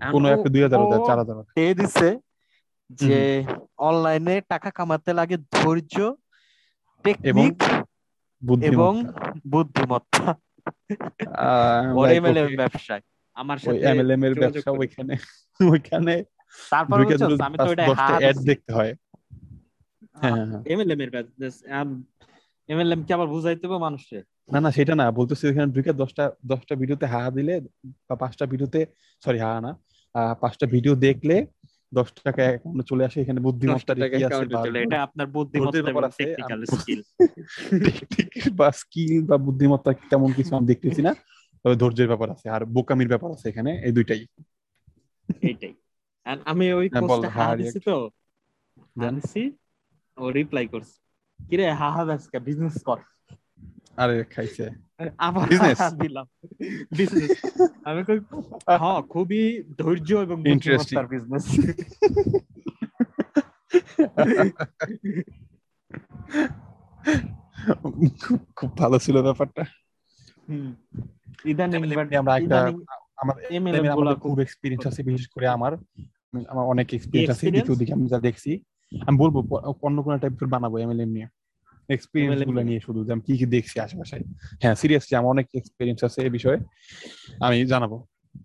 কোনো 0.00 0.26
একটা 0.28 0.48
দুই 0.54 0.62
হাজার 0.62 0.80
দেয় 0.82 1.02
চার 1.08 1.18
হাজার 1.18 1.36
এ 1.58 1.68
দিছে? 1.74 2.08
যে 3.00 3.20
অনলাইনে 3.88 4.34
টাকা 4.48 4.70
কামাতে 4.70 5.10
লাগে 5.12 5.36
ধৈর্য 5.54 5.96
টেকনিক 7.04 7.56
এবং 8.70 8.92
বুদ্ধিমত্তা। 9.52 10.26
এমএলএম 12.16 12.48
ব্যবসায়। 12.56 13.02
আমার 13.36 13.58
সাথে 13.58 13.84
এমএলএম 13.90 14.22
এর 14.24 14.34
ব্যবসা 14.34 14.70
ওইখানে 14.80 15.14
ওইখানে 15.60 16.14
তারপর 16.72 16.96
আমি 17.46 17.56
তো 17.58 17.70
এটা 17.72 17.84
অ্যাড 18.22 18.36
দেখতে 18.50 18.70
হয়। 18.72 18.92
হ্যাঁ 20.16 20.34
হ্যাঁ, 20.34 20.46
হ্যাঁ। 20.50 20.62
এমএলএম 20.72 21.00
এর 21.04 21.10
এমএলএম 22.68 23.00
কি 23.06 23.10
আবার 23.12 23.28
বুঝাইতে 23.34 23.64
হবে 23.66 23.78
মানুষে 23.78 24.18
না 24.52 24.58
না 24.60 24.70
সেটা 24.70 24.94
না 24.94 25.06
বলতেছি 25.10 25.42
ওইখানে 25.46 25.68
ঢুকে 25.72 25.92
দশটা 25.92 26.24
দশটা 26.44 26.74
ভিডিওতে 26.80 27.06
হা 27.06 27.20
দিলে 27.30 27.54
বা 28.08 28.14
পাঁচটা 28.22 28.44
ভিডিওতে 28.46 28.80
সরি 29.22 29.38
হা 29.38 29.50
না 29.60 29.72
পাঁচটা 30.42 30.66
ভিডিও 30.66 30.94
দেখলে 31.06 31.36
দশ 31.92 32.08
টাকা 32.24 32.42
অ্যাকাউন্টে 32.42 32.84
চলে 32.88 33.04
আসে 33.04 33.20
এখানে 33.20 33.40
আছে 33.76 34.78
এটা 34.78 35.02
আপনার 35.02 35.26
বুদ্ধিমত্তা 35.26 35.82
ব্যাপার 35.82 36.10
টেকনিক্যাল 36.10 36.60
স্কিল 36.64 37.00
বা 38.52 38.68
স্কিল 38.72 39.22
বা 39.26 39.36
বুদ্ধিমত্তা 39.36 39.92
তেমন 40.10 40.32
কিছু 40.32 40.56
আমি 40.56 40.66
দেখতেছি 40.66 41.02
না। 41.02 41.14
তবে 41.64 41.76
ধৈর্যের 41.76 42.08
ব্যাপার 42.08 42.30
আছে 42.30 42.48
আর 42.48 42.64
বোকামির 42.64 43.08
ব্যাপার 43.08 43.30
আছে 43.30 43.48
এখানে 43.48 43.70
এই 43.84 43.92
দুইটাই। 43.92 44.26
এইটাই। 45.42 45.74
আমি 46.44 46.72
ওই 46.72 46.86
হ্যাঁ, 46.88 47.02
বল, 47.02 47.08
পোস্টে 47.08 47.28
হা 47.28 47.44
হা 47.44 47.54
তো? 47.84 47.96
দিছি 48.96 49.42
ও 50.16 50.30
রিপ্লাই 50.30 50.66
করছে। 50.66 50.96
কিরে 51.40 51.66
হা 51.72 51.88
হা 51.90 52.02
আজকে 52.12 52.38
বিজনেস 52.38 52.82
কর। 52.82 52.98
আরে 53.96 54.24
খাইছে। 54.24 54.64
আবার 55.18 55.48
দিলাম। 56.00 56.26
বিজনেস 56.96 57.30
আমি 57.84 58.04
কই 58.04 58.18
হ্যাঁ 58.78 59.02
খুবই 59.02 59.62
ধৈর্য 59.78 60.14
এবং. 60.14 60.42
বিজনেস 60.42 61.44
খুব 68.56 68.76
ভালো 68.78 68.98
ছিল 68.98 69.22
ব্যাপারটা। 69.22 69.64
ইদানিং 71.44 72.16
আমরা 72.16 72.36
একটা 72.36 72.74
আমার 73.16 74.14
খুব 74.14 74.40
এক্সপিরিয়েন্স 74.40 74.86
আছে 74.86 75.02
বিশেষ 75.02 75.28
করে 75.28 75.46
আমার। 75.46 75.76
আমার 76.48 76.64
অনেক 76.66 76.94
এক্সপিরিয়েন্স 76.94 77.30
আছে 77.30 77.74
দিকে 77.78 77.92
আমি 77.92 78.06
যা 78.06 78.18
দেখছি 78.18 78.60
আমি 79.06 79.18
বলব 79.18 79.54
অন্য 79.82 80.02
কোন 80.02 80.18
টাইপের 80.18 80.48
বানাবো 80.48 80.78
এমএলএম 80.78 81.08
নিয়ে। 81.08 81.26
এক্সপিরিয়েন্সগুলো 81.88 82.62
নিয়ে? 82.62 82.80
শুধু 82.80 83.04
যে 83.04 83.12
আমি 83.12 83.22
কি 83.22 83.38
কি 83.38 83.46
দেখছি 83.46 83.80
আশেপাশে। 83.80 84.16
হ্যাঁ 84.62 84.74
সিরিয়াসলি 84.74 85.16
আমার 85.16 85.30
অনেক 85.30 85.46
এক্সপিরিয়েন্স 85.54 86.04
আছে 86.04 86.22
এই 86.22 86.30
বিষয়ে। 86.30 86.58
আমি 87.40 87.66
জানাব। 87.66 87.92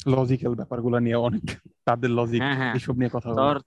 লজিক্যাল 0.05 0.55
ব্যাপারগুলো 0.55 0.99
নিয়ে 0.99 1.15
অনেক 1.15 1.41
তাদের 1.85 2.09
লজিক 2.09 2.41
হ্যাঁ 2.41 2.55
হ্যাঁ। 2.55 2.73
এসব 2.75 2.95
নিয়ে 2.95 3.09
কথা 3.13 3.29
তোর 3.29 3.61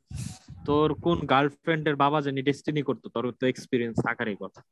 তোর 0.64 0.94
কোন 0.94 1.18
গার্লফ্রেন্ডের 1.26 1.96
বাবা 1.96 2.20
জানি 2.20 2.42
ডেস্টিনি 2.42 2.82
করতো? 2.82 3.08
তোর 3.08 3.32
তো 3.32 3.46
এক্সপিরিয়েন্স 3.46 3.96
থাকারই 4.06 4.36
কথা। 4.40 4.62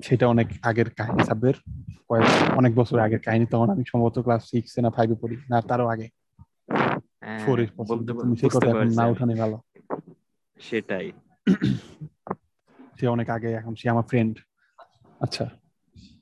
সেটা 0.00 0.28
অনেক 0.28 0.46
আগের 0.62 0.90
কাহিনী 0.90 1.24
সাবের 1.24 1.54
কয়েক 2.08 2.26
অনেক 2.56 2.74
বছর 2.74 2.98
আগের 2.98 3.18
কাহিনী। 3.18 3.46
তখন 3.46 3.70
আমি 3.70 3.84
সম্ভবত 3.86 4.18
ক্লাস 4.18 4.50
সিক্স 4.50 4.78
না 4.78 4.90
ফাইভে 4.90 5.14
পড়ি। 5.14 5.36
না 5.50 5.60
তারও 5.60 5.86
আগে। 5.86 6.08
হ্যাঁ, 7.20 7.38
ফোর 7.38 7.58
তুমি 8.22 8.36
সেই 8.36 8.48
কথা 8.48 8.84
না। 8.84 9.06
উঠানি 9.06 9.34
ভালো। 9.34 9.58
সেটাই। 10.60 11.12
সে 13.00 13.06
অনেক 13.06 13.30
আগে 13.30 13.52
এখন 13.52 13.74
সে 13.74 13.88
আমার 13.88 14.02
ফ্রেন্ড 14.02 14.38
আচ্ছা। 15.20 15.50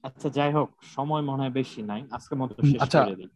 আচ্ছা 0.03 0.29
যাই 0.29 0.53
হোক 0.53 0.71
সময় 0.83 1.23
মনে 1.23 1.43
হয় 1.43 1.51
বেশি 1.51 1.83
নাই। 1.83 2.03
আজকে 2.11 2.35
মতো 2.35 2.67
শেষ 2.67 2.83
আচ্ছা, 2.83 3.05
করে 3.05 3.17
দিই। 3.17 3.29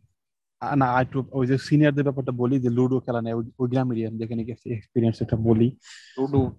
না 0.76 1.01
একটু 1.01 1.24
ওই 1.32 1.47
যে 1.47 1.59
সিনিয়রদের 1.59 2.05
ব্যাপারটা 2.05 2.32
বলি 2.32 2.61
যে 2.61 2.70
লুডো 2.70 3.01
খেলা 3.01 3.22
নেই 3.22 3.32
ওই- 3.32 3.68
গ্রামের 3.68 4.18
যেখানে 4.18 4.45
গেছি 4.45 4.74
এক্সপিরিয়েন্স 4.74 5.22
এটা 5.22 5.36
বলি। 5.36 5.76
লুডো? 6.18 6.57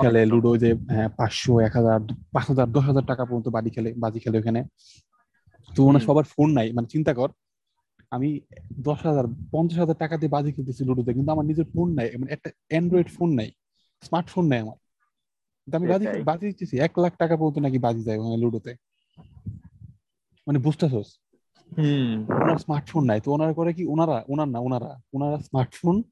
খেলে 0.00 0.26
লুডো 0.26 0.56
যে 0.56 0.74
হ্যাঁ, 0.74 1.08
পাঁচশো 1.08 1.60
এক 1.60 1.72
হাজার 1.72 2.00
পাঁচ 2.32 2.46
হাজার 2.48 2.72
দশ 2.72 2.80
হাজার 2.80 3.04
টাকা 3.06 3.24
পর্যন্ত 3.24 3.48
বাড়ি 3.48 3.70
খেলে 3.70 3.94
বাজি 3.96 4.20
খেলে 4.20 4.38
ওখানে। 4.38 4.64
তো 5.76 5.84
ওনার 5.84 6.00
সবার 6.00 6.24
ফোন 6.24 6.50
নাই। 6.50 6.72
মানে 6.72 6.86
চিন্তা 6.86 7.14
কর 7.14 7.28
আমি 8.10 8.40
দশ 8.78 9.06
হাজার 9.06 9.24
পঞ্চাশ 9.52 9.78
হাজার 9.78 9.94
টাকা 9.94 10.16
দিয়ে 10.16 10.30
বাজি 10.30 10.52
খেলতেছি 10.52 10.84
লুডোতে 10.84 11.14
কিন্তু 11.14 11.32
আমার 11.32 11.44
নিজের 11.44 11.64
ফোন 11.64 11.94
নাই। 11.94 12.10
মানে 12.18 12.32
একটা 12.32 12.50
অ্যান্ড্রয়েড 12.68 13.08
ফোন 13.08 13.34
নাই 13.34 13.50
স্মার্টফোন 14.02 14.46
নাই 14.46 14.58
আমার। 14.58 14.76
আমি 15.72 15.86
বাজি 15.86 16.06
বাজি 16.24 16.46
দিতেছি 16.46 16.78
এক 16.78 16.98
লাখ 16.98 17.16
টাকা 17.16 17.36
পর্যন্ত 17.36 17.58
নাকি 17.58 17.78
বাজি 17.78 18.02
যায় 18.02 18.18
ওখানে 18.18 18.36
লুডোতে। 18.36 18.74
মানে 20.46 20.58
বুঝতেছস? 20.58 21.18
হুম। 21.78 22.26
ওনার 22.42 22.56
স্মার্টফোন 22.56 23.04
নাই 23.04 23.20
তো 23.20 23.32
ওনারা 23.32 23.52
করে 23.52 23.72
কি 23.72 23.86
ওনারা 23.86 24.24
ওনার 24.28 24.48
না 24.48 24.58
ওনারা 24.58 25.00
ওনারা 25.12 25.38
স্মার্টফোন 25.38 26.02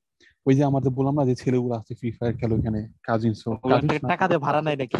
ওই 0.46 0.54
যে 0.54 0.64
আমাদের 0.64 0.90
বললাম 0.90 1.14
না 1.14 1.24
যে 1.24 1.34
ছেলেগুলো 1.34 1.74
আছে 1.74 1.94
ফ্রি 1.94 2.10
ফায়ার 2.10 2.36
খেলো 2.36 2.56
এখানে 2.56 2.88
ওগুলো 3.46 3.98
টাকা 4.08 4.28
দিয়ে 4.28 4.38
ভাড়া 4.38 4.62
নাই 4.62 4.76
নাকি? 4.76 4.96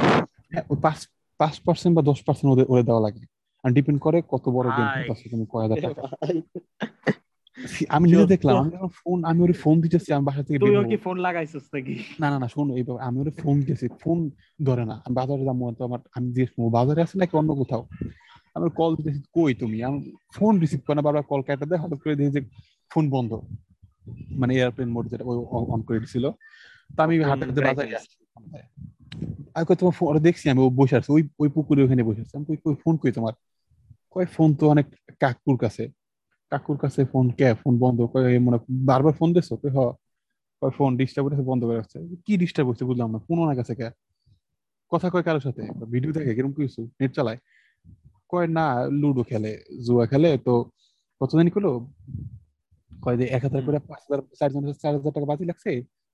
হ্যাঁ, 0.53 0.63
ওই 0.71 0.77
পাঁচ 0.83 1.09
পাঁচ 1.39 1.61
পার্সেন্ট 1.61 1.97
বা 1.97 2.03
দশ 2.03 2.23
পার্সেন্ট 2.23 2.53
ওদের 2.53 2.65
ওদের 2.69 2.85
দেওয়া 2.85 3.01
লাগে। 3.01 3.27
আর 3.65 3.71
ডিপেন্ড 3.71 4.01
করে 4.01 4.23
কত 4.29 4.49
বড় 4.49 4.69
গেম 4.71 5.15
তুমি 5.31 5.47
কয় 5.49 5.63
হাজার 5.63 5.77
টাকা। 5.83 6.17
আমি 7.89 8.05
নিজে 8.11 8.27
দেখলাম 8.27 8.55
আমি 8.63 8.71
ফোন 9.01 9.19
আমি 9.31 9.41
ওর 9.45 9.53
ফোন 9.63 9.77
দিতেছি 9.85 10.09
আমি 10.17 10.25
বাসা 10.29 10.43
থেকে 10.47 10.59
হব। 10.59 10.89
কি 10.93 10.97
ফোন 11.07 11.17
লাগাইছিস 11.27 11.65
নাকি? 11.75 11.95
না 12.21 12.27
না 12.33 12.37
না 12.43 12.49
শোন 12.55 12.67
এইভাবে 12.79 13.01
আমি 13.09 13.17
ওর 13.23 13.31
ফোন 13.43 13.55
দিতেছি 13.61 13.87
ফোন 14.03 14.19
ধরে 14.69 14.85
না 14.91 14.97
আমি 15.05 15.15
বাজারে 15.21 15.43
যাব 15.49 15.61
তো 15.79 15.83
আমার 15.89 16.01
আমি 16.17 16.27
জিজ্ঞেস 16.35 16.51
করব 16.55 16.67
বাজারে 16.79 17.01
আছে 17.05 17.15
নাকি 17.19 17.35
অন্য 17.41 17.51
কোথাও? 17.55 17.83
আমি 18.57 18.67
কল 18.81 18.91
দিতেছি 18.99 19.21
কই 19.37 19.53
তুমি? 19.55 19.77
আমি 19.89 19.99
ফোন 20.37 20.53
রিসিভ 20.63 20.81
করে 20.87 20.97
না 20.99 21.03
বারবার 21.07 21.25
কল 21.31 21.41
কাটা 21.49 21.67
দেয় 21.71 21.81
হঠাৎ 21.83 21.99
করে 22.03 22.15
দেখি 22.19 22.31
যে 22.37 22.41
ফোন 22.91 23.05
বন্ধ 23.15 23.31
মানে 24.41 24.53
এয়ারপ্লেন 24.55 24.91
মোড 24.95 25.05
যেটা 25.09 25.25
অন 25.75 25.81
করে 25.83 25.99
দিছিল। 26.05 26.25
তা 26.97 27.01
আমি 27.07 27.15
হাতে 27.31 27.45
বাজারে 27.69 27.95
আসছি 27.97 28.17
আমি 29.55 29.65
কই 29.69 29.77
তোমার 29.81 29.95
ফোন 29.99 30.07
দেখছি 30.29 30.45
আমি 30.53 30.61
বসে 30.81 30.95
আছে 30.97 31.11
ওই 31.17 31.23
ওই 31.43 31.49
পুকুরে 31.55 31.81
ওখানে 31.85 32.03
বসে 32.09 32.21
আছে। 32.25 32.35
আমি 32.39 32.45
কই 32.65 32.75
ফোন 32.83 32.95
কই 33.03 33.13
তোমার? 33.19 33.35
কয় 34.13 34.27
ফোন 34.35 34.49
তো 34.55 34.65
অনেক 34.75 34.87
কাকুর 35.21 35.57
কাছে। 35.65 35.85
কাকুর 36.53 36.77
কাছে 36.83 37.01
ফোন 37.13 37.27
কে? 37.39 37.49
ফোন 37.63 37.75
বন্ধ 37.83 37.99
এই 38.35 38.41
মনে 38.47 38.59
বারবার 38.91 39.13
ফোন 39.19 39.29
দিছো? 39.37 39.55
কই 39.63 39.71
হ 39.77 39.79
ফোন 40.77 40.91
ডিস্টার্ব 41.01 41.25
হচ্ছে 41.27 41.45
বন্ধ 41.51 41.63
করে 41.69 41.79
রাখছে। 41.81 41.99
কি 42.25 42.33
ডিস্টার্ব 42.43 42.67
হচ্ছে 42.71 42.85
বুঝলাম 42.89 43.09
না 43.15 43.19
ফোন 43.27 43.37
ওনার 43.45 43.57
কাছে 43.61 43.73
কে? 43.81 43.89
কথা 44.93 45.07
কয় 45.13 45.25
কারোর 45.27 45.43
সাথে? 45.47 45.63
ভিডিও 45.93 46.11
দেখে 46.17 46.33
কীরকম 46.37 46.53
কিছু? 46.59 46.81
নেট 47.01 47.11
চালায়। 47.17 47.39
কয় 48.33 48.49
না 48.59 48.67
লুডো 49.01 49.23
খেলে 49.31 49.53
জুয়া 49.87 50.05
খেলে। 50.13 50.31
তো 50.47 50.55
কত 51.21 51.31
জানি 51.39 51.51
করল 51.55 51.69
কয় 53.05 53.17
যে 53.21 53.25
এক 53.37 53.43
হাজার 53.47 53.63
করে 53.67 53.79
পাঁচ 53.91 54.01
হাজার 54.07 54.21
চারজন 54.39 54.63
চার 54.83 54.93
হাজার 54.97 55.13
টাকা 55.17 55.27
বাতি 55.31 55.45
লাগছে 55.51 55.71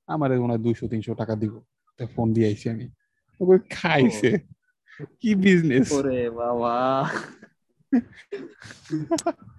আমার 0.08 0.28
মনে 0.42 0.52
হয় 0.52 0.62
দুইশো 0.66 0.84
তিনশো 0.92 1.12
টাকা 1.20 1.34
দিব। 1.42 1.54
ফোন 2.14 2.26
দিয়ে 2.34 2.46
আইছি 2.50 2.66
আমি। 2.74 2.86
খাইছে। 3.76 4.30
কি 5.20 5.30
বিজনেস 5.42 5.88
ওরে 5.98 6.20
বাবা। 6.40 6.76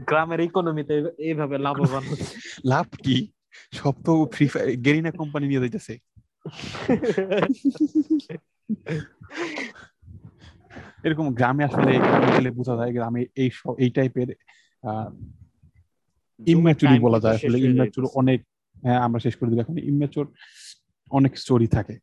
গ্রামের 0.10 0.40
ইকোনমিতে 0.40 0.96
এইভাবে 1.30 1.56
লাভবান 1.66 2.04
লাভ 2.66 2.88
কি? 3.06 3.18
সব 3.80 3.96
তো 4.06 4.12
ফ্রি 4.34 4.46
ফায়ার 4.52 4.68
গেরিনা 4.86 5.12
কোম্পানি 5.12 5.46
নিয়ে 5.48 5.64
যাইতেছে। 5.64 5.94
এরকম 11.06 11.26
গ্রামে 11.34 11.64
আসলে 11.64 11.92
গেলে 12.36 12.50
বোঝা 12.52 12.76
যায় 12.80 12.92
গ্রামে 12.98 13.22
এই 13.36 13.50
সব 13.54 13.74
এই 13.84 13.90
টাইপের 13.90 14.30
ইম্যাচুরি 16.40 16.96
বলা 17.00 17.20
যায় 17.20 17.36
আসলে। 17.36 17.58
ইম্যাচুর 17.68 18.06
অনেক 18.20 18.40
হ্যাঁ 18.84 19.00
আমরা 19.06 19.20
শেষ 19.20 19.34
করে 19.36 19.50
দিলাম 19.50 19.64
এখন 19.66 19.78
ইম্যাচুর 19.92 20.26
অনেক 21.12 21.34
স্টোরি 21.38 21.68
থাকে। 21.68 21.96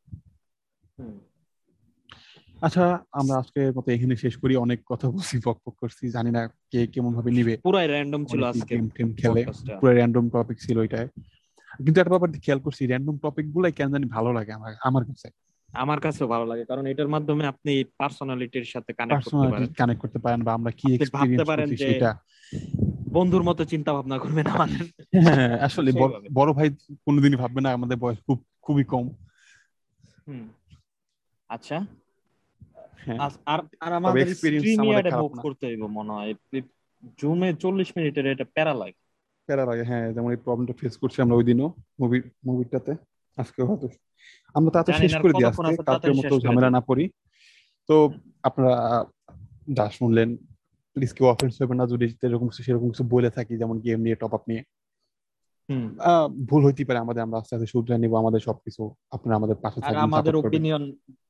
আচ্ছা 2.60 2.98
আমরা 3.12 3.38
আজকে 3.38 3.70
মতো 3.70 3.92
এখানে 3.92 4.16
শেষ 4.16 4.36
করি। 4.36 4.56
অনেক 4.56 4.80
কথা 4.86 5.10
বলছি 5.10 5.40
বক 5.46 5.60
বক 5.66 5.74
করছি 5.80 6.10
জানি 6.10 6.30
না 6.30 6.48
কে 6.70 6.86
কেমন 6.86 7.14
ভাবে 7.14 7.30
নিবে। 7.30 7.56
পুরাই 7.56 7.86
র্যান্ডম 7.86 8.24
ছিল 8.24 8.44
আজকে 8.44 8.76
গেম 8.76 8.88
টেম 8.88 9.14
খেলে। 9.14 9.44
পুরো 9.80 9.92
র্যান্ডম 9.92 10.30
টপিক 10.30 10.58
ছিল 10.60 10.78
ওইটাই 10.78 11.08
কিন্তু 11.76 12.00
একটা 12.00 12.10
ব্যাপার 12.10 12.28
খেয়াল 12.32 12.60
করছি 12.60 12.86
র্যান্ডম 12.86 13.18
টপিক 13.18 13.52
গুলাই 13.52 13.72
কেন 13.72 13.92
জানি 13.92 14.04
ভালো 14.04 14.32
লাগে 14.32 14.52
আমার 14.52 14.74
আমার 14.80 15.04
কাছে। 15.04 15.30
আমার 15.72 16.00
কাছেও 16.00 16.26
ভালো 16.26 16.46
লাগে 16.46 16.64
কারণ 16.64 16.86
এটার 16.86 17.08
মাধ্যমে 17.08 17.46
আপনি 17.46 17.84
পার্সোনালিটির 17.98 18.64
সাথে 18.64 18.92
কানেক্ট 18.92 19.30
করতে 19.30 19.50
পারেন। 19.50 19.72
কানেক্ট 19.72 20.02
করতে 20.02 20.18
পারেন 20.18 20.42
বা 20.42 20.52
আমরা 20.52 20.70
কি 20.70 20.94
এক্সপেরিয়েন্স 20.94 21.46
পারেন 21.46 21.68
করছি 21.68 21.76
সেটা। 21.76 22.18
বন্ধুর 23.12 23.42
মতো 23.42 23.64
চিন্তা 23.64 23.92
ভাবনা 23.92 24.18
করবেন 24.18 24.46
আমাদের। 24.46 25.04
হ্যাঁ, 25.22 25.58
আসলে 25.58 25.92
বড়- 26.32 26.52
ভাই 26.52 26.70
কোনোদিনই 26.90 27.36
ভাববে 27.36 27.60
না 27.60 27.72
আমাদের 27.72 27.96
বয়স 27.96 28.18
খুব 28.18 28.44
খুবই 28.62 28.84
কম। 28.84 29.08
হুম। 30.28 30.48
আচ্ছা। 31.48 31.86
আর 33.24 33.60
আর 33.84 33.92
আমাদের 33.92 34.26
experience 34.26 34.62
স্ট্রিম 34.62 34.80
আমাদের 34.80 34.92
ইয়ার্ডে 34.92 35.22
মুভ 35.22 35.32
করতে 35.42 35.66
হইব 35.66 35.82
মনে 35.98 36.12
হয়। 36.12 36.32
জুমে 37.18 37.48
চল্লিশ 37.54 37.88
মিনিটের 37.96 38.26
এটা 38.26 38.46
প্যারা 38.54 38.74
লাগে। 38.74 39.00
প্যারা 39.48 39.64
লাগে 39.66 39.82
হ্যাঁ 39.82 40.06
যেমন 40.12 40.30
এই 40.30 40.36
প্রবলেমটা 40.36 40.74
ফেস 40.80 40.94
করছি 40.96 41.18
আমরা 41.22 41.36
ওই 41.36 41.44
দিনও 41.44 41.68
মুভি 42.00 42.18
মুভিটাতে 42.46 42.92
আজকে 43.36 43.60
হয়তো 43.62 43.88
আমরা 44.54 44.70
তাতে 44.70 44.90
শেষ 44.92 45.12
করে 45.14 45.32
দিই 45.32 45.44
আজকে 45.44 45.76
কালকের 45.82 46.14
মতো 46.14 46.34
ঝামেলা 46.40 46.70
না 46.70 46.80
পড়ি 46.80 47.04
তো 47.88 47.96
আপনারা 48.42 48.74
যা 49.72 49.86
শুনলেন 49.90 50.36
প্লিজ 50.96 51.10
কেউ 51.12 51.26
অফেন্স 51.26 51.62
হবেন 51.62 51.76
না 51.80 51.86
যদি 51.86 52.06
এরকম 52.22 52.46
কিছু 52.48 52.62
সেরকম 52.62 52.88
কিছু 52.90 53.04
বলে 53.04 53.30
থাকি 53.30 53.54
যেমন 53.56 53.76
গেম 53.80 53.98
নিয়ে 54.00 54.16
টপ 54.16 54.32
আপ 54.34 54.44
নিয়ে। 54.48 54.62
ভুল 56.48 56.60
হইতে 56.66 56.82
পারে 56.88 56.98
আমাদের 56.98 57.22
আমরা 57.22 57.36
আস্তে 57.40 57.52
আস্তে 57.56 57.68
শুধরে 57.74 57.94
নিব 58.02 58.12
আমাদের 58.22 58.40
সবকিছু 58.48 58.82
আপনারা 59.12 59.34
আমাদের 59.40 59.56
পাশে 59.64 59.78
আর 59.78 59.82
থাকবেন 59.84 60.04
আমাদের। 60.06 60.34
ওপিনিয়ন 60.42 60.82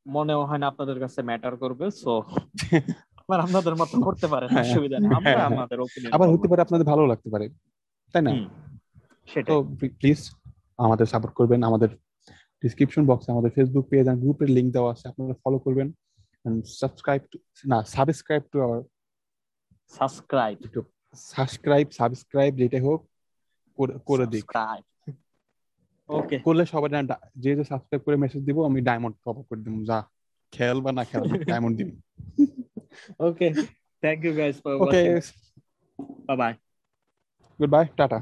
মনেও 0.07 0.43
হয় 0.49 0.61
না 0.63 0.67
আপনাদের 0.73 0.97
কাছে 1.05 1.21
ম্যাটার 1.23 1.55
করবে 1.63 1.87
সো 2.03 2.13
আপনারা 3.21 3.43
আপনাদের 3.47 3.75
মত 3.81 3.93
করতে 4.07 4.27
পারেন 4.33 4.49
হ্যাঁ, 4.49 4.65
অসুবিধা 4.65 4.97
নেই 4.99 5.11
আমরা 5.11 5.31
হ্যাঁ, 5.31 5.49
আমাদের 5.51 5.79
ওপিনিয়ন 5.81 6.11
আবার 6.17 6.29
হতে 6.33 6.47
পারে 6.51 6.61
আপনাদের 6.63 6.87
ভালো 6.93 7.03
লাগতে 7.13 7.29
পারে 7.35 7.47
তাই 8.15 8.23
না? 8.27 8.33
সেটা 9.29 9.49
তো 9.51 9.55
প্লিজ 9.95 10.21
আমাদের 10.79 11.07
সাপোর্ট 11.13 11.35
করবেন 11.39 11.61
আমাদের 11.71 11.91
ডিসক্রিপশন 12.63 13.05
বক্সে 13.11 13.33
আমাদের 13.35 13.51
ফেসবুক 13.57 13.85
পেজ 13.91 14.07
আর 14.09 14.17
গ্রুপের 14.23 14.51
লিংক 14.57 14.69
দেওয়া 14.73 14.91
আছে 14.95 15.05
আপনারা 15.09 15.35
ফলো 15.43 15.59
করবেন 15.65 15.89
এন্ড 16.45 16.59
সাবস্ক্রাইব 16.81 17.23
টু 17.31 17.37
না 17.65 17.79
subscribe 17.95 18.43
to 18.53 18.57
our 18.63 18.81
subscribe 19.93 20.57
subscribe 21.31 21.87
subscribe 22.01 22.53
যেটা 22.61 22.79
হোক 22.87 23.01
করে- 23.77 24.27
দিই 24.27 24.43
ওকে 26.09 26.39
করলে 26.39 26.67
সবাই 26.67 26.91
যে 27.37 27.57
যে 27.57 27.65
সাবস্ক্রাইব 27.65 28.03
করে 28.03 28.17
মেসেজ 28.17 28.45
দিব 28.45 28.65
আমি 28.65 28.81
ডায়মন্ড 28.81 29.17
টপ 29.17 29.43
করে 29.43 29.61
দিব। 29.61 29.85
যা 29.85 30.05
খেল 30.53 30.81
বা 30.81 30.93
না 30.93 31.05
খেল 31.05 31.45
ডায়মন্ড 31.45 31.77
দিব। 31.77 31.89
Okay 33.21 33.53
thank 34.01 34.25
you 34.25 34.33
guys 34.35 34.63
for 34.63 34.73
okay 34.73 35.11
watching 35.11 36.15
bye 36.27 36.37
bye 36.37 36.53
good 37.61 37.71
bye 37.71 37.87
tata 37.97 38.21